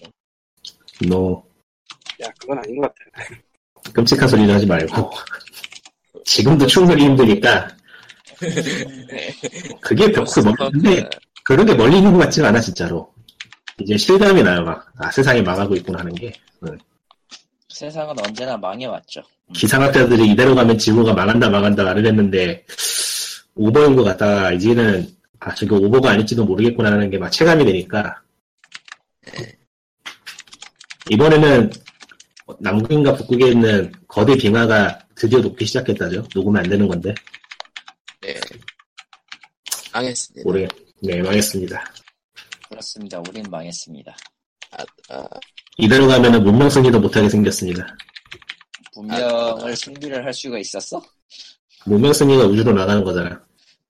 너야 1.08 2.32
그건 2.40 2.60
아닌 2.60 2.80
것 2.80 2.94
같아. 2.94 3.92
끔찍한 3.92 4.28
소리를 4.30 4.54
하지 4.54 4.66
말고. 4.66 5.12
지금도 6.26 6.66
충분히 6.68 7.04
힘드니까 7.04 7.68
그게 9.82 10.10
벽수 10.12 10.42
멀는데 10.42 11.10
그런 11.44 11.66
게 11.66 11.74
멀리 11.74 11.98
있는 11.98 12.14
것 12.14 12.20
같지는 12.20 12.48
않아 12.50 12.62
진짜로. 12.62 13.14
이제 13.82 13.98
실감이 13.98 14.42
나요 14.44 14.64
막. 14.64 14.86
아 14.98 15.12
세상이 15.12 15.42
망하고 15.42 15.76
있구나 15.76 16.00
하는 16.00 16.16
게. 16.16 16.32
세상은 17.68 18.16
언제나 18.26 18.56
망해왔죠. 18.56 19.22
기상학자들이 19.54 20.32
이대로 20.32 20.56
가면 20.56 20.78
지구가 20.78 21.14
망한다 21.14 21.50
망한다 21.50 21.84
말을 21.84 22.06
했는데 22.06 22.66
오버인 23.56 23.98
것 23.98 24.04
같다 24.06 24.54
이제는 24.54 25.14
아 25.46 25.54
저게 25.56 25.76
오버가 25.76 26.12
아닐지도 26.12 26.46
모르겠구나 26.46 26.92
하는 26.92 27.10
게 27.10 27.18
막 27.18 27.30
체감이 27.30 27.66
되니까 27.66 28.22
이번에는 31.10 31.70
남극인가 32.60 33.14
북극에 33.16 33.50
있는 33.52 33.92
거대 34.08 34.36
빙하가 34.38 35.00
드디어 35.16 35.40
녹기 35.40 35.66
시작했다죠 35.66 36.28
녹으면 36.34 36.64
안 36.64 36.70
되는 36.70 36.88
건데 36.88 37.14
네. 38.22 38.40
망했습니다. 39.94 40.44
모르겠 40.48 40.70
네 41.02 41.22
망했습니다 41.22 41.84
그렇습니다. 42.70 43.20
우린 43.30 43.44
망했습니다. 43.50 44.16
아, 44.72 44.84
아, 45.10 45.24
이대로 45.78 46.08
가면은 46.08 46.44
문명승리도 46.44 47.00
못하게 47.02 47.30
생겼습니다 47.30 47.86
문명을 48.96 49.76
승리를 49.76 50.26
할 50.26 50.34
수가 50.34 50.58
있었어? 50.58 51.04
문명승리가 51.86 52.46
우주로 52.46 52.72
나가는 52.74 53.04
거잖아 53.04 53.40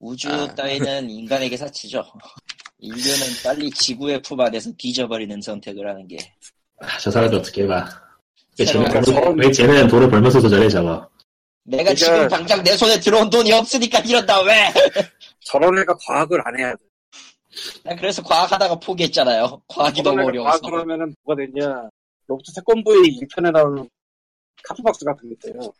우주 0.04 0.28
아. 0.30 0.54
따위는 0.54 1.08
인간에게 1.08 1.56
사치죠. 1.56 2.04
인류는 2.78 3.26
빨리 3.42 3.70
지구의 3.70 4.20
품 4.20 4.38
안에서 4.38 4.70
뒤져버리는 4.76 5.40
선택을 5.40 5.88
하는 5.88 6.06
게 6.06 6.18
아, 6.78 6.98
저 6.98 7.10
사람들 7.10 7.38
어떻게 7.38 7.66
쟤는, 8.66 8.90
새로운 8.90 9.34
돈을- 9.34 9.40
왜 9.42 9.50
쟤는 9.50 9.88
돈을 9.88 10.10
벌면서도 10.10 10.50
저래 10.50 10.68
저거 10.68 11.08
내가 11.62 11.84
그러니까- 11.84 11.94
지금 11.94 12.28
당장 12.28 12.62
내 12.62 12.76
손에 12.76 13.00
들어온 13.00 13.30
돈이 13.30 13.50
없으니까 13.52 14.00
이런다 14.00 14.42
왜? 14.42 14.52
저런 15.40 15.78
애가 15.78 15.96
과학을 16.06 16.46
안 16.46 16.58
해야 16.58 16.72
돼. 16.74 16.82
난 17.84 17.96
그래서 17.96 18.22
과학하다가 18.22 18.78
포기했잖아요. 18.80 19.62
과학이 19.68 20.02
너무 20.02 20.22
어려워서. 20.26 20.60
과학을 20.60 20.80
하면은 20.80 21.14
뭐가 21.22 21.42
되냐. 21.42 21.88
로봇 22.26 22.44
태권브이 22.54 23.20
1편에 23.20 23.50
나오는 23.50 23.88
카프 24.64 24.84
박사 24.84 25.04
같은 25.06 25.30
게 25.30 25.36
있어요. 25.48 25.72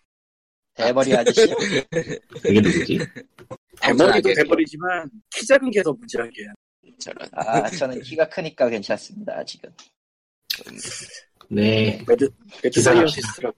대머리 0.74 1.14
아저씨. 1.14 1.46
그게 2.42 2.60
누구지? 2.62 2.98
대머리도. 3.80 4.34
대머리지만 4.34 5.10
키 5.30 5.46
작은 5.46 5.70
게 5.70 5.82
더 5.82 5.92
문제란 5.92 6.30
게. 6.30 6.42
저런. 6.98 7.28
아 7.32 7.68
저는 7.70 8.00
키가 8.02 8.28
크니까 8.28 8.68
괜찮습니다. 8.68 9.36
아직은. 9.38 9.70
네 11.48 12.02
mad, 12.06 12.30
mad 12.62 12.70
기사 12.70 12.92
scientist라고. 12.92 13.56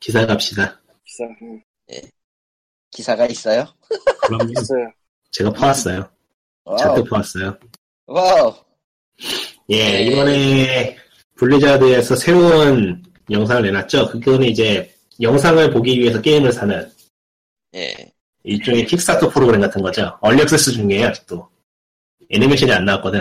기사 0.00 0.26
갑시다 0.26 0.80
기사. 1.04 1.24
응. 1.42 1.62
기사가 2.90 3.26
있어요? 3.26 3.66
그럼 4.22 4.40
있어요. 4.56 4.92
제가 5.30 5.52
퍼왔어요. 5.52 6.10
잔뜩 6.78 7.08
퍼왔어요 7.08 7.58
와우. 8.06 8.54
예, 9.68 9.76
네. 9.84 10.02
이번에 10.06 10.96
블리자드에서 11.36 12.16
새로운 12.16 13.02
영상을 13.30 13.62
내놨죠. 13.62 14.08
그거는 14.10 14.48
이제 14.48 14.92
영상을 15.20 15.70
보기 15.70 15.98
위해서 16.00 16.20
게임을 16.20 16.52
사는 16.52 16.90
예. 17.74 18.09
일종의 18.44 18.86
킥스타터 18.86 19.28
프로그램 19.28 19.60
같은 19.60 19.82
거죠. 19.82 20.16
early 20.20 20.42
access 20.42 20.72
중이에요, 20.72 21.08
아직도. 21.08 21.48
애니메이션이 22.30 22.72
안 22.72 22.84
나왔거든. 22.84 23.20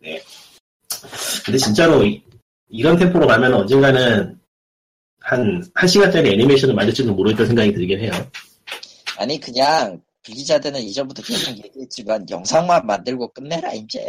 네. 0.00 0.22
근데 1.44 1.58
진짜로 1.58 2.04
이, 2.04 2.22
런 2.82 2.96
템포로 2.96 3.26
가면 3.26 3.54
언젠가는 3.54 4.38
한, 5.20 5.64
한 5.74 5.88
시간짜리 5.88 6.32
애니메이션을 6.32 6.74
만들지도 6.74 7.12
모르겠다는 7.14 7.48
생각이 7.48 7.72
들긴 7.74 8.00
해요. 8.00 8.12
아니 9.18 9.38
그냥 9.40 10.00
블리자드는 10.28 10.80
이전부터 10.80 11.22
계속 11.22 11.56
얘기했지만 11.64 12.26
영상만 12.30 12.86
만들고 12.86 13.28
끝내라 13.32 13.72
이제. 13.72 14.06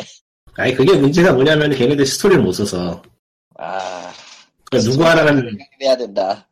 아니, 0.55 0.73
그게 0.73 0.93
문제가 0.93 1.31
뭐냐면 1.31 1.71
걔네들 1.71 2.05
스토리를 2.05 2.43
못 2.43 2.51
써서. 2.51 3.01
아. 3.57 4.11
그러니까 4.65 4.91
누구 4.91 5.05
하나는 5.05 5.57
해야 5.81 5.95
된다. 5.95 6.47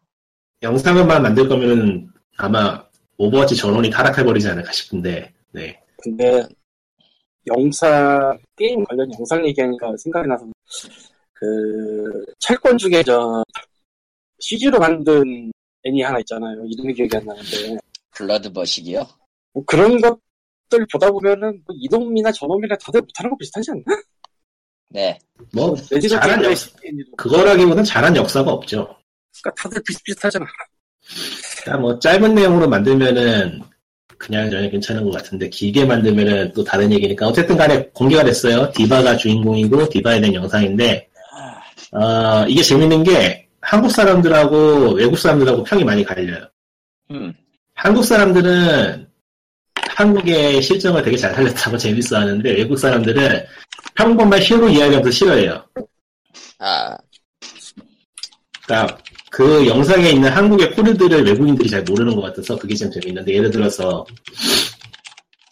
영상을만 0.62 1.22
만들 1.22 1.48
거면은 1.48 2.10
아마 2.38 2.84
오버워치 3.18 3.56
전원이 3.56 3.90
타락해버리지 3.90 4.48
않을까 4.48 4.72
싶은데, 4.72 5.34
네. 5.52 5.80
근데 5.98 6.48
영상 7.48 8.38
게임 8.56 8.84
관련 8.84 9.12
영상 9.14 9.46
얘기하니까 9.48 9.96
생각이 9.98 10.28
나서 10.28 10.46
그 11.34 12.26
철권 12.40 12.78
중에 12.78 13.04
저 13.04 13.44
CG로 14.40 14.80
만든 14.80 15.52
애니 15.84 16.02
하나 16.02 16.20
있잖아요. 16.20 16.64
이름이 16.66 16.94
기억이 16.94 17.18
안 17.18 17.26
나는데 17.26 17.78
블러드 18.12 18.52
벤전스요? 18.54 19.08
뭐 19.54 19.64
그런 19.66 20.00
것들 20.00 20.86
보다 20.92 21.10
보면은 21.10 21.64
뭐 21.66 21.76
이놈이나 21.76 22.32
저놈이나 22.32 22.76
다들 22.78 23.02
못하는 23.02 23.32
거 23.32 23.38
비슷하지 23.38 23.72
않나? 23.72 24.02
네. 24.90 25.18
뭐, 25.54 25.76
레지던트 25.92 26.08
잘한 26.08 26.46
애니도 26.46 27.16
그거라기보단 27.18 27.84
잘한 27.84 28.16
역사가 28.16 28.52
없죠. 28.52 28.96
그러니까 29.42 29.62
다들 29.62 29.82
비슷비슷하잖아. 29.84 30.46
뭐, 31.76 31.98
짧은 32.00 32.36
내용으로 32.36 32.70
만들면은, 32.70 33.62
그냥 34.18 34.50
전혀 34.50 34.70
괜찮은 34.70 35.04
것 35.04 35.12
같은데, 35.12 35.50
길게 35.50 35.86
만들면은 35.86 36.54
또 36.54 36.64
다른 36.64 36.92
얘기니까. 36.92 37.28
어쨌든 37.28 37.58
간에 37.58 37.90
공개가 37.94 38.24
됐어요. 38.24 38.72
디바가 38.72 39.18
주인공이고, 39.18 39.90
디바에 39.90 40.22
대한 40.22 40.34
영상인데, 40.36 41.10
아, 41.92 41.98
어, 41.98 42.46
이게 42.48 42.62
재밌는 42.62 43.04
게, 43.04 43.48
한국 43.60 43.92
사람들하고 43.92 44.94
외국 44.94 45.18
사람들하고 45.18 45.64
평이 45.64 45.84
많이 45.84 46.04
갈려요. 46.04 46.48
음. 47.12 47.34
한국 47.74 48.04
사람들은 48.04 49.08
한국의 49.90 50.62
실정을 50.62 51.04
되게 51.04 51.18
잘 51.18 51.34
살렸다고 51.34 51.76
재밌어 51.78 52.18
하는데, 52.18 52.50
외국 52.52 52.78
사람들은 52.78 53.44
평범한 53.96 54.40
히어로 54.40 54.70
이야기하면서 54.70 55.12
싫어해요. 55.12 55.66
아, 56.60 56.98
그러니까 58.68 58.98
그 59.30 59.68
영상에 59.68 60.10
있는 60.10 60.30
한국의 60.30 60.74
코드들을 60.74 61.26
외국인들이 61.26 61.70
잘 61.70 61.84
모르는 61.84 62.16
것 62.16 62.22
같아서 62.22 62.58
그게 62.58 62.76
좀 62.76 62.90
재밌는데 62.92 63.34
예를 63.34 63.52
들어서 63.52 64.06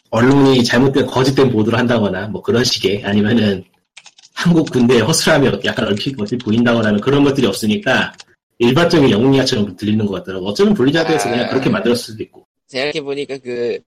언론이 0.09 0.63
잘못된 0.63 1.05
거짓된 1.05 1.51
보도를 1.51 1.77
한다거나 1.77 2.27
뭐 2.27 2.41
그런 2.41 2.63
식의 2.63 3.03
아니면은 3.03 3.63
한국 4.33 4.71
군대의 4.71 5.01
허술함이 5.01 5.49
약간 5.65 5.87
얼핏 5.87 6.19
얼핏 6.19 6.37
보인다거나 6.37 6.89
하는 6.89 7.01
그런 7.01 7.23
것들이 7.23 7.47
없으니까 7.47 8.13
일반적인 8.59 9.09
영웅 9.09 9.33
이야처럼 9.33 9.75
들리는 9.75 10.05
것 10.05 10.13
같더라고 10.13 10.47
어쩌면 10.47 10.73
블리자드에서 10.73 11.29
그냥 11.29 11.45
아. 11.45 11.49
그렇게 11.49 11.69
만들었을 11.69 11.97
수도 11.97 12.23
있고. 12.23 12.45
생각해보니까 12.67 13.37
그, 13.39 13.79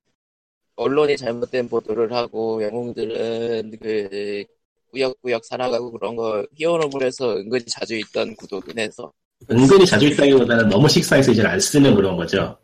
언론이 0.77 1.17
잘못된 1.17 1.69
보도를 1.69 2.13
하고, 2.13 2.63
영웅들은 2.63 3.79
그, 3.81 4.45
꾸역꾸역 4.91 5.45
살아가고 5.45 5.93
그런 5.93 6.17
거, 6.17 6.47
히어로물에서 6.57 7.37
은근히 7.37 7.65
자주 7.67 7.97
있던 7.97 8.35
구도긴 8.37 8.79
해서, 8.79 9.13
은근히 9.51 9.87
자주 9.87 10.07
있다기보다는 10.07 10.69
너무 10.69 10.89
식상해서 10.89 11.33
이제 11.33 11.43
안 11.43 11.61
쓰는 11.61 11.95
그런 11.95 12.17
거죠 12.17 12.59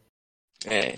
예. 0.70 0.94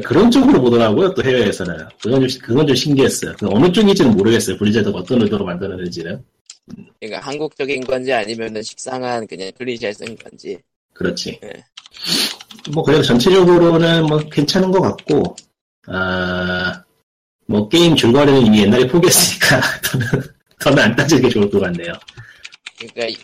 그런 0.00 0.30
쪽으로 0.30 0.60
보더라고요, 0.60 1.14
또 1.14 1.22
해외에서는. 1.22 1.86
그건 2.02 2.26
좀, 2.28 2.40
그건 2.40 2.66
좀 2.66 2.74
신기했어요. 2.74 3.34
그 3.38 3.48
어느 3.48 3.70
쪽인지는 3.70 4.16
모르겠어요. 4.16 4.56
블리자드가 4.56 4.98
어떤 4.98 5.22
의도로 5.22 5.44
만드는지는. 5.44 6.22
그러니까 7.00 7.20
한국적인 7.20 7.84
건지 7.84 8.12
아니면은 8.12 8.62
식상한 8.62 9.26
그냥 9.26 9.52
클리셰 9.56 9.94
쓴 9.94 10.16
건지. 10.16 10.58
그렇지. 10.94 11.38
네. 11.40 11.52
뭐, 12.72 12.82
그래도 12.82 13.02
전체적으로는 13.02 14.06
뭐 14.06 14.18
괜찮은 14.18 14.70
것 14.70 14.80
같고, 14.80 15.36
아, 15.86 16.82
뭐, 17.46 17.68
게임 17.68 17.94
줄거리는 17.94 18.46
이미 18.46 18.62
옛날에 18.62 18.86
포기했으니까, 18.88 19.60
더는, 19.84 20.33
더는 20.64 20.82
안 20.82 20.96
따지는 20.96 21.24
게 21.24 21.28
좋을 21.28 21.50
것 21.50 21.60
같네요. 21.60 21.92
그러니까 22.78 23.20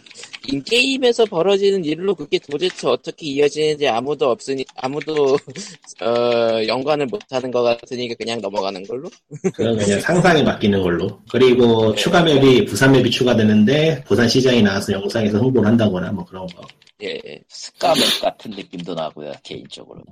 인게임에서 0.46 1.24
벌어지는 1.24 1.85
일로 1.85 2.14
그게 2.14 2.38
도대체 2.38 2.87
어떻게 2.87 3.26
이어지는지 3.26 3.88
아무도 3.88 4.31
없으니 4.31 4.64
아무도 4.76 5.37
어, 6.03 6.66
연관을 6.66 7.07
못하는 7.07 7.50
것 7.50 7.62
같으니까 7.62 8.14
그냥 8.18 8.40
넘어가는 8.40 8.83
걸로. 8.87 9.11
그건 9.55 9.76
그냥 9.79 10.00
상상에 10.00 10.42
맡기는 10.42 10.83
걸로. 10.83 11.20
그리고 11.31 11.94
추가 11.94 12.22
맵이, 12.22 12.66
부산 12.66 12.92
맵이 12.92 13.11
추가되는데, 13.11 14.05
부산 14.05 14.29
시장이 14.29 14.62
나와서 14.62 14.92
영상에서 14.92 15.38
홍보를 15.38 15.68
한다거나, 15.68 16.12
뭐 16.12 16.24
그런 16.24 16.46
거. 16.48 16.62
예. 17.03 17.20
스카맵 17.48 18.20
같은 18.20 18.50
느낌도 18.50 18.94
나고요 18.94 19.33
개인적으로는. 19.42 20.05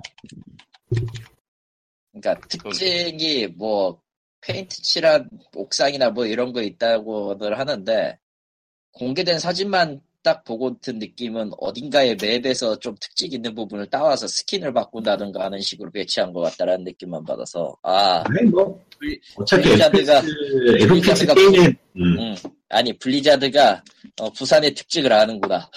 그러니까 2.11 2.47
특징이 2.47 3.47
뭐 3.55 3.99
페인트 4.41 4.81
칠한 4.81 5.29
옥상이나 5.55 6.09
뭐 6.11 6.25
이런 6.25 6.53
거 6.53 6.61
있다고들 6.61 7.57
하는데 7.59 8.17
공개된 8.93 9.39
사진만 9.39 10.01
딱 10.21 10.43
보고 10.43 10.77
든 10.79 10.99
느낌은 10.99 11.51
어딘가의 11.59 12.17
맵에서 12.21 12.77
좀 12.79 12.93
특징 12.99 13.31
있는 13.31 13.55
부분을 13.55 13.89
따와서 13.89 14.27
스킨을 14.27 14.73
바꾼다든가 14.73 15.45
하는 15.45 15.61
식으로 15.61 15.91
배치한 15.91 16.33
것 16.33 16.41
같다라는 16.41 16.83
느낌만 16.83 17.23
받아서 17.23 17.73
아 17.83 18.23
아니, 18.27 18.43
뭐, 18.49 18.83
블리- 18.99 19.19
어차피 19.37 19.69
블리자드가- 19.69 20.17
FPS, 20.17 20.83
FPS 20.83 20.87
블리자드가 20.87 21.33
게임에, 21.35 21.67
음, 21.95 22.19
음, 22.19 22.35
아니 22.67 22.97
블리자드가 22.99 23.83
어, 24.19 24.29
부산의 24.33 24.73
특징을 24.73 25.13
아는구나 25.13 25.69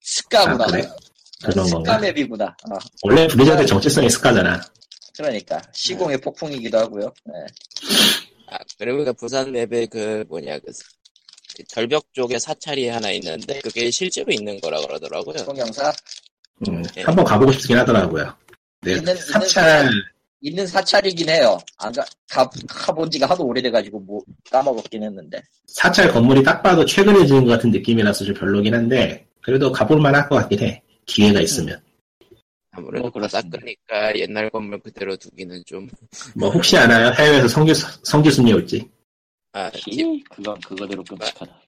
스카구나 0.00 0.64
아, 0.64 0.66
그래? 0.68 0.88
그런? 1.44 1.66
스카맵이구나 1.66 2.44
어, 2.46 2.74
원래 3.02 3.26
블리자드 3.26 3.66
정체성이 3.66 4.08
스카잖아. 4.08 4.60
그러니까 5.16 5.60
시공의 5.72 6.18
폭풍이기도 6.18 6.78
하고요 6.78 7.12
네. 7.26 7.32
아, 8.48 8.58
그리고 8.78 9.04
그 9.04 9.12
부산 9.12 9.50
맵에 9.52 9.86
그 9.86 10.24
뭐냐 10.28 10.58
그, 10.60 10.72
그 11.56 11.64
절벽 11.68 12.04
쪽에 12.12 12.38
사찰이 12.38 12.88
하나 12.88 13.10
있는데 13.12 13.60
그게 13.60 13.90
실제로 13.90 14.30
있는 14.32 14.60
거라 14.60 14.80
그러더라고요. 14.80 15.36
동영사 15.44 15.92
음, 16.68 16.82
예. 16.96 17.02
한번 17.02 17.24
가보고 17.24 17.52
싶긴 17.52 17.78
하더라고요. 17.78 18.34
네, 18.82 18.94
있는- 18.96 19.16
사찰, 19.16 19.90
있는 20.40 20.66
사찰이긴 20.66 21.28
해요. 21.28 21.58
안 21.78 21.92
가, 21.92 22.04
가, 22.30 22.48
가본 22.68 23.10
지가 23.10 23.26
하도 23.26 23.44
오래돼가지고 23.46 24.00
뭐 24.00 24.20
까먹었긴 24.50 25.02
했는데. 25.02 25.40
사찰 25.66 26.10
건물이 26.12 26.42
딱 26.42 26.62
봐도 26.62 26.84
최근에 26.84 27.26
지은 27.26 27.44
것 27.44 27.52
같은 27.52 27.70
느낌이라서 27.70 28.24
좀 28.24 28.34
별로긴 28.34 28.74
한데, 28.74 29.26
그래도 29.40 29.70
가볼 29.72 30.00
만 30.00 30.14
할 30.14 30.28
것 30.28 30.36
같긴 30.36 30.60
해. 30.60 30.82
기회가 31.06 31.40
있으면. 31.40 31.80
아무래도 32.72 33.02
뭐 33.02 33.12
그렇습니다. 33.12 33.58
닦으니까 33.58 34.18
옛날 34.18 34.50
건물 34.50 34.80
그대로 34.80 35.16
두기는 35.16 35.62
좀 35.66 35.88
뭐, 36.34 36.50
혹시 36.50 36.76
알아요? 36.76 37.12
해외에서 37.12 37.48
성지, 37.48 37.74
성지순례 37.74 38.52
올지. 38.52 38.88
아, 39.52 39.70
디, 39.70 39.90
히, 39.90 40.24
그건 40.24 40.58
그거대로 40.60 41.04
끔찍하다. 41.04 41.60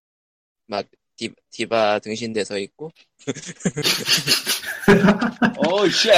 디, 1.16 1.30
디바 1.50 2.00
등신대 2.00 2.42
서 2.42 2.58
있고 2.58 2.90
Oh 5.68 5.88
shit! 5.90 6.10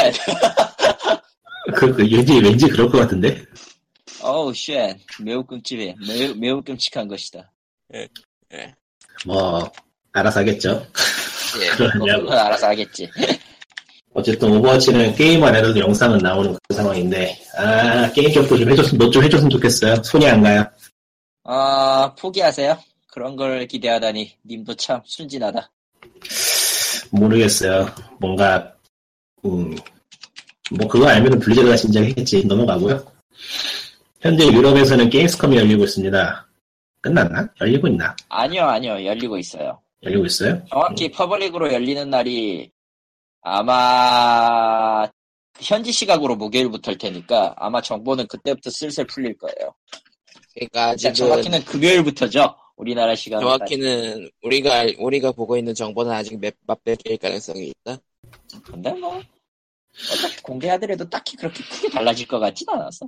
그, 1.74 1.92
그, 1.92 2.02
왠지, 2.10 2.38
왠지 2.38 2.66
그럴 2.68 2.88
것 2.88 2.98
같은데? 2.98 3.44
Oh 4.22 4.54
shit! 4.54 4.96
매우 5.20 5.44
끔찍해. 5.44 5.96
매우, 6.06 6.34
매우 6.36 6.62
끔찍한 6.62 7.08
것이다. 7.08 7.52
예. 7.94 8.08
뭐, 9.26 9.70
알아서 10.12 10.40
하겠죠. 10.40 10.86
예. 11.60 11.68
그건 11.76 12.38
알아서 12.38 12.68
하겠지. 12.68 13.10
어쨌든 14.16 14.50
오버워치는 14.50 15.14
게임 15.14 15.44
안에서도 15.44 15.78
영상은 15.78 16.16
나오는 16.18 16.56
그 16.66 16.74
상황인데, 16.74 17.38
아, 17.58 18.10
게임 18.12 18.32
쪽도 18.32 18.56
좀 18.56 18.70
해줬으면, 18.70 19.06
너좀 19.06 19.22
해줬으면 19.22 19.50
좋겠어요. 19.50 20.02
손이 20.02 20.26
안 20.26 20.42
가요. 20.42 20.64
아, 21.44 22.14
포기하세요. 22.18 22.78
그런 23.12 23.36
걸 23.36 23.66
기대하다니. 23.66 24.32
님도 24.46 24.74
참 24.76 25.02
순진하다. 25.04 25.70
모르겠어요. 27.10 27.90
뭔가, 28.18 28.72
음, 29.44 29.76
뭐 30.70 30.88
그거 30.88 31.06
알면은 31.08 31.38
블리자드가 31.38 31.76
진작했겠지. 31.76 32.46
넘어가고요. 32.46 33.04
현재 34.20 34.46
유럽에서는 34.46 35.10
게임스컴이 35.10 35.58
열리고 35.58 35.84
있습니다. 35.84 36.48
끝났나? 37.02 37.46
열리고 37.60 37.86
있나? 37.88 38.16
아니요, 38.30 38.64
아니요. 38.64 39.04
열리고 39.04 39.36
있어요. 39.36 39.78
열리고 40.02 40.24
있어요? 40.24 40.62
정확히 40.70 41.10
public으로 41.10 41.70
열리는 41.70 42.08
날이 42.08 42.70
아마 43.48 45.08
현지 45.60 45.92
시각으로 45.92 46.34
목요일부터일 46.34 46.98
테니까 46.98 47.54
아마 47.56 47.80
정보는 47.80 48.26
그때부터 48.26 48.70
슬슬 48.70 49.06
풀릴 49.06 49.38
거예요. 49.38 49.72
그러니까 50.52 50.88
아직은 50.88 51.14
정확히는 51.14 51.64
금요일부터죠. 51.64 52.56
우리나라 52.76 53.14
시간으로. 53.14 53.48
정확히는 53.48 54.28
우리가 54.42 54.86
우리가 54.98 55.30
보고 55.30 55.56
있는 55.56 55.74
정보는 55.74 56.10
아직 56.10 56.40
맵 56.40 56.56
맛보기일 56.66 57.18
가능성이 57.18 57.72
있다. 57.84 57.98
근데 58.64 58.92
뭐 58.94 59.22
어차피 60.12 60.42
공개하더라도 60.42 61.08
딱히 61.08 61.36
그렇게 61.36 61.62
크게 61.62 61.88
달라질 61.90 62.26
것 62.26 62.40
같진 62.40 62.66
않았어. 62.68 63.06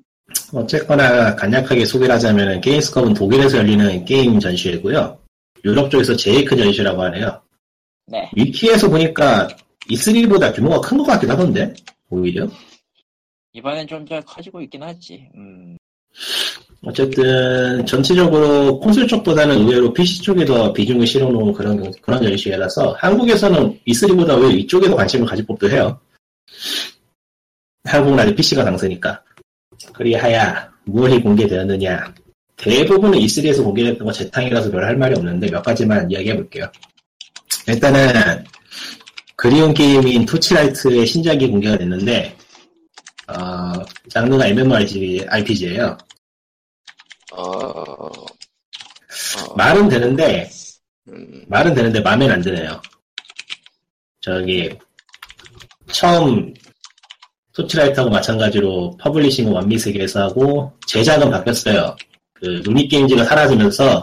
어쨌거나 0.55 1.35
간략하게 1.35 1.85
소개를 1.85 2.15
하자면은 2.15 2.61
게임스컴은 2.61 3.15
독일에서 3.15 3.59
열리는 3.59 4.05
게임 4.05 4.39
전시회고요. 4.39 5.19
유럽 5.65 5.91
쪽에서 5.91 6.15
제일 6.15 6.45
큰 6.45 6.59
전시라고 6.59 7.03
하네요. 7.03 7.43
네. 8.07 8.31
위키에서 8.37 8.89
보니까 8.89 9.49
E3보다 9.91 10.55
규모가 10.55 10.81
큰 10.81 10.99
것 10.99 11.05
같기도 11.05 11.33
하던데, 11.33 11.73
오히려. 12.11 12.49
이번엔 13.53 13.87
좀 13.87 14.05
더 14.05 14.21
커지고 14.21 14.61
있긴 14.63 14.83
하지. 14.83 15.29
음. 15.35 15.77
어쨌든 16.85 17.85
전체적으로 17.87 18.79
콘솔 18.81 19.09
쪽보다는 19.09 19.57
의외로 19.59 19.93
PC 19.93 20.23
쪽에 20.23 20.45
더 20.45 20.73
비중을 20.73 21.07
실어놓은 21.07 21.53
그런 21.53 21.91
그런 22.03 22.23
전시회라서 22.23 22.93
한국에서는 22.99 23.81
E3보다 23.87 24.41
왜 24.41 24.55
이쪽에도 24.55 24.95
관심을 24.95 25.27
가질 25.27 25.45
법도 25.47 25.69
해요. 25.71 25.99
한국은 27.85 28.19
아직 28.21 28.37
PC가 28.37 28.65
강세니까. 28.65 29.23
그리하야 29.93 30.71
무엇이 30.85 31.21
공개되었느냐. 31.21 32.15
대부분은 32.57 33.19
E3에서 33.19 33.63
공개됐던 33.65 34.07
거 34.07 34.13
재탕이라서 34.13 34.71
별 34.71 34.85
할 34.85 34.97
말이 34.97 35.15
없는데 35.17 35.51
몇 35.51 35.63
가지만 35.63 36.11
이야기해 36.11 36.37
볼게요. 36.37 36.71
일단은 37.67 38.45
그리운 39.39 39.73
게임인 39.73 40.27
토치라이트의 40.27 41.07
신작이 41.07 41.47
공개가 41.47 41.79
됐는데 41.79 42.37
어, 43.29 43.73
장르가 44.09 44.49
MMORPG, 44.49 45.27
RPG예요. 45.29 45.97
어, 47.35 47.41
어 47.45 48.11
말은 49.57 49.89
되는데 49.89 50.51
음, 51.07 51.45
말은 51.47 51.73
되는데 51.73 52.01
마음엔 52.01 52.33
안 52.33 52.41
드네요. 52.41 52.83
저기 54.21 54.77
처음 55.93 56.53
토치라이트하고 57.53 58.11
마찬가지로 58.11 58.97
publishing은 59.01 59.53
완미세계에서 59.53 60.23
하고 60.23 60.73
제작은 60.89 61.31
바뀌었어요. 61.31 61.95
그 62.33 62.45
루닉게임즈가 62.65 63.25
사라지면서 63.25 64.03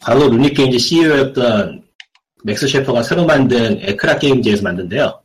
과거 0.00 0.28
루닉게임즈 0.28 0.78
CEO였던 0.78 1.83
맥스 2.44 2.68
셰퍼가 2.68 3.02
새로 3.02 3.24
만든 3.24 3.78
에크라 3.80 4.18
게임즈에서 4.18 4.62
만든대요. 4.62 5.18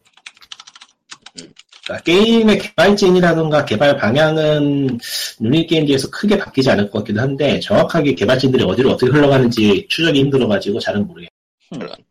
그러니까 1.84 2.04
게임의 2.06 2.60
개발진이라던가 2.60 3.66
개발 3.66 3.98
방향은 3.98 4.98
루닉게임즈에서 5.40 6.10
크게 6.12 6.38
바뀌지 6.38 6.70
않을 6.70 6.90
것 6.90 7.00
같기도 7.00 7.20
한데 7.20 7.60
정확하게 7.60 8.16
개발진들이 8.16 8.64
어디로 8.64 8.92
어떻게 8.92 9.12
흘러가는지 9.12 9.86
추적이 9.90 10.20
힘들어가지고 10.22 10.80
잘은 10.80 11.06
모르겠어요. 11.08 12.04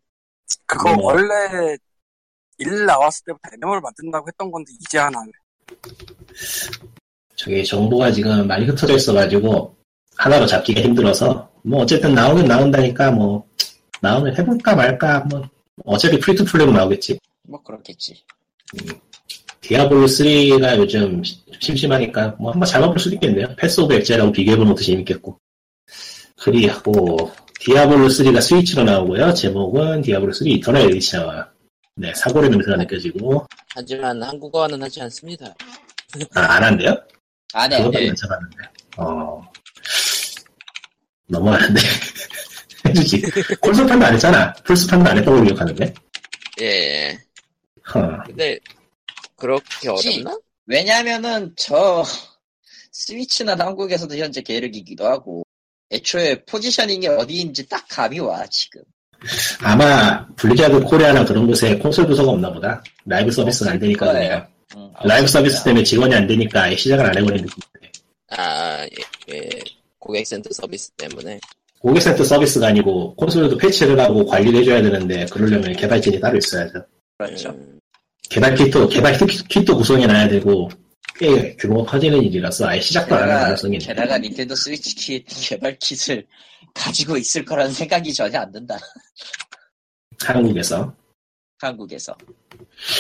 그거 0.67 0.95
뭐. 0.95 1.15
원래 1.15 1.77
일 2.59 2.85
나왔을 2.85 3.25
때부터 3.25 3.49
MMO를 3.55 3.81
만든다고 3.81 4.27
했던 4.29 4.51
건데 4.51 4.71
이제 4.79 4.99
하나. 4.99 5.23
저기 7.35 7.65
정보가 7.65 8.13
지금 8.13 8.47
많이 8.47 8.67
흩어져 8.67 8.95
있어가지고 8.95 9.75
하나로 10.17 10.45
잡기가 10.45 10.83
힘들어서 10.83 11.51
뭐 11.63 11.83
어쨌든 11.83 12.13
나오긴 12.13 12.47
나온다니까 12.47 13.11
뭐 13.13 13.49
나오면 14.01 14.37
해볼까 14.37 14.75
말까 14.75 15.21
뭐 15.29 15.49
어차피 15.85 16.19
free 16.19 16.36
to 16.36 16.45
play로 16.45 16.73
나오겠지 16.73 17.19
뭐 17.43 17.63
그렇겠지. 17.63 18.23
디아블로 19.61 20.07
3가 20.07 20.77
요즘 20.77 21.23
심심하니까 21.61 22.37
뭐 22.39 22.53
한번 22.53 22.67
잡아볼 22.67 22.99
수도 22.99 23.15
있겠네요 23.17 23.55
패스 23.57 23.81
오브 23.81 23.95
엑자일하고 23.95 24.33
비교해보는 24.33 24.73
것도 24.73 24.85
재밌겠고 24.85 25.39
그리고 26.41 27.33
디아블로 27.61 28.09
3가 28.09 28.41
스위치로 28.41 28.85
나오고요 28.85 29.35
제목은 29.35 30.03
디아블로 30.03 30.33
3 30.33 30.49
이터널 30.49 30.83
에디션 30.91 31.45
네 31.97 32.15
사골의 32.15 32.51
냄새가 32.51 32.77
느껴지고 32.77 33.47
하지만 33.75 34.23
한국어는 34.23 34.83
하지 34.83 35.01
않습니다. 35.03 35.47
아, 36.35 36.41
안 36.41 36.65
한대요? 36.65 36.97
안 37.53 37.73
해. 37.73 37.77
예. 37.77 38.09
안 38.09 38.15
쳐봤는데. 38.15 38.57
어. 38.97 39.43
넘어가는데. 41.27 41.81
해주지. 42.89 43.23
콘솔판도 43.61 44.07
안 44.07 44.15
했잖아. 44.15 44.53
플스판도 44.65 45.11
안 45.11 45.19
했던 45.19 45.35
걸로 45.35 45.47
기억하는데. 45.47 45.95
예. 46.61 47.19
허. 47.95 48.23
근데 48.27 48.59
그렇게 49.37 49.89
어렵나? 49.89 50.37
왜냐면은 50.67 51.53
저 51.57 52.05
스위치는 52.93 53.61
한국에서도 53.61 54.17
현재 54.17 54.43
계륵이기도 54.43 55.07
하고 55.07 55.45
애초에 55.91 56.45
positioning이 56.45 57.07
어디인지 57.07 57.69
딱 57.69 57.87
감이 57.89 58.19
와 58.19 58.45
지금. 58.47 58.83
아마 59.63 60.27
블리자드 60.37 60.81
코리아나 60.81 61.25
그런 61.25 61.47
곳에 61.47 61.77
콘솔 61.79 62.07
부서가 62.07 62.31
없나 62.33 62.53
보다. 62.53 62.83
라이브 63.07 63.31
서비스가 63.31 63.73
안 63.73 63.79
되니까 63.79 64.13
그냥. 64.13 64.47
응, 64.77 64.93
라이브 65.03 65.27
서비스. 65.27 65.65
때문에 65.65 65.83
직원이 65.83 66.15
안 66.15 66.27
되니까 66.27 66.75
시작을 66.77 67.07
안 67.07 67.17
해버린 67.17 67.45
느낌이네. 67.45 67.93
아, 68.31 68.85
예, 68.85 69.35
예. 69.35 69.49
고객센터 69.99 70.51
서비스 70.53 70.91
때문에. 70.91 71.41
고객센터 71.81 72.25
서비스가 72.25 72.69
아니고 72.69 73.15
콘솔도 73.17 73.57
패치를 73.57 73.99
하고 74.01 74.25
관리를 74.27 74.61
해줘야 74.61 74.83
되는데 74.83 75.27
그러려면 75.27 75.73
개발진이 75.75 76.21
따로 76.21 76.37
있어야죠. 76.39 76.73
그렇죠. 77.19 77.51
음, 77.51 77.79
개발 78.29 78.55
키트, 78.55 78.89
개발 78.89 79.17
키- 79.17 79.45
키트 79.49 79.75
구성해놔야 79.75 80.29
되고 80.29 80.69
꽤 81.19 81.55
규모가 81.57 81.93
커지는 81.93 82.23
일이라서 82.23 82.67
아예 82.69 82.81
시작도 82.81 83.15
안 83.15 83.23
하는 83.23 83.35
가능성이. 83.43 83.79
게다가 83.79 84.19
닌텐도 84.19 84.55
스위치 84.55 84.95
킷 84.95 85.25
개발 85.29 85.77
kit을 85.81 86.27
가지고 86.75 87.17
있을 87.17 87.45
거라는 87.45 87.73
생각이 87.73 88.13
전혀 88.13 88.39
안 88.41 88.53
든다. 88.53 88.77
한국에서. 90.21 90.95
한국에서. 91.61 92.17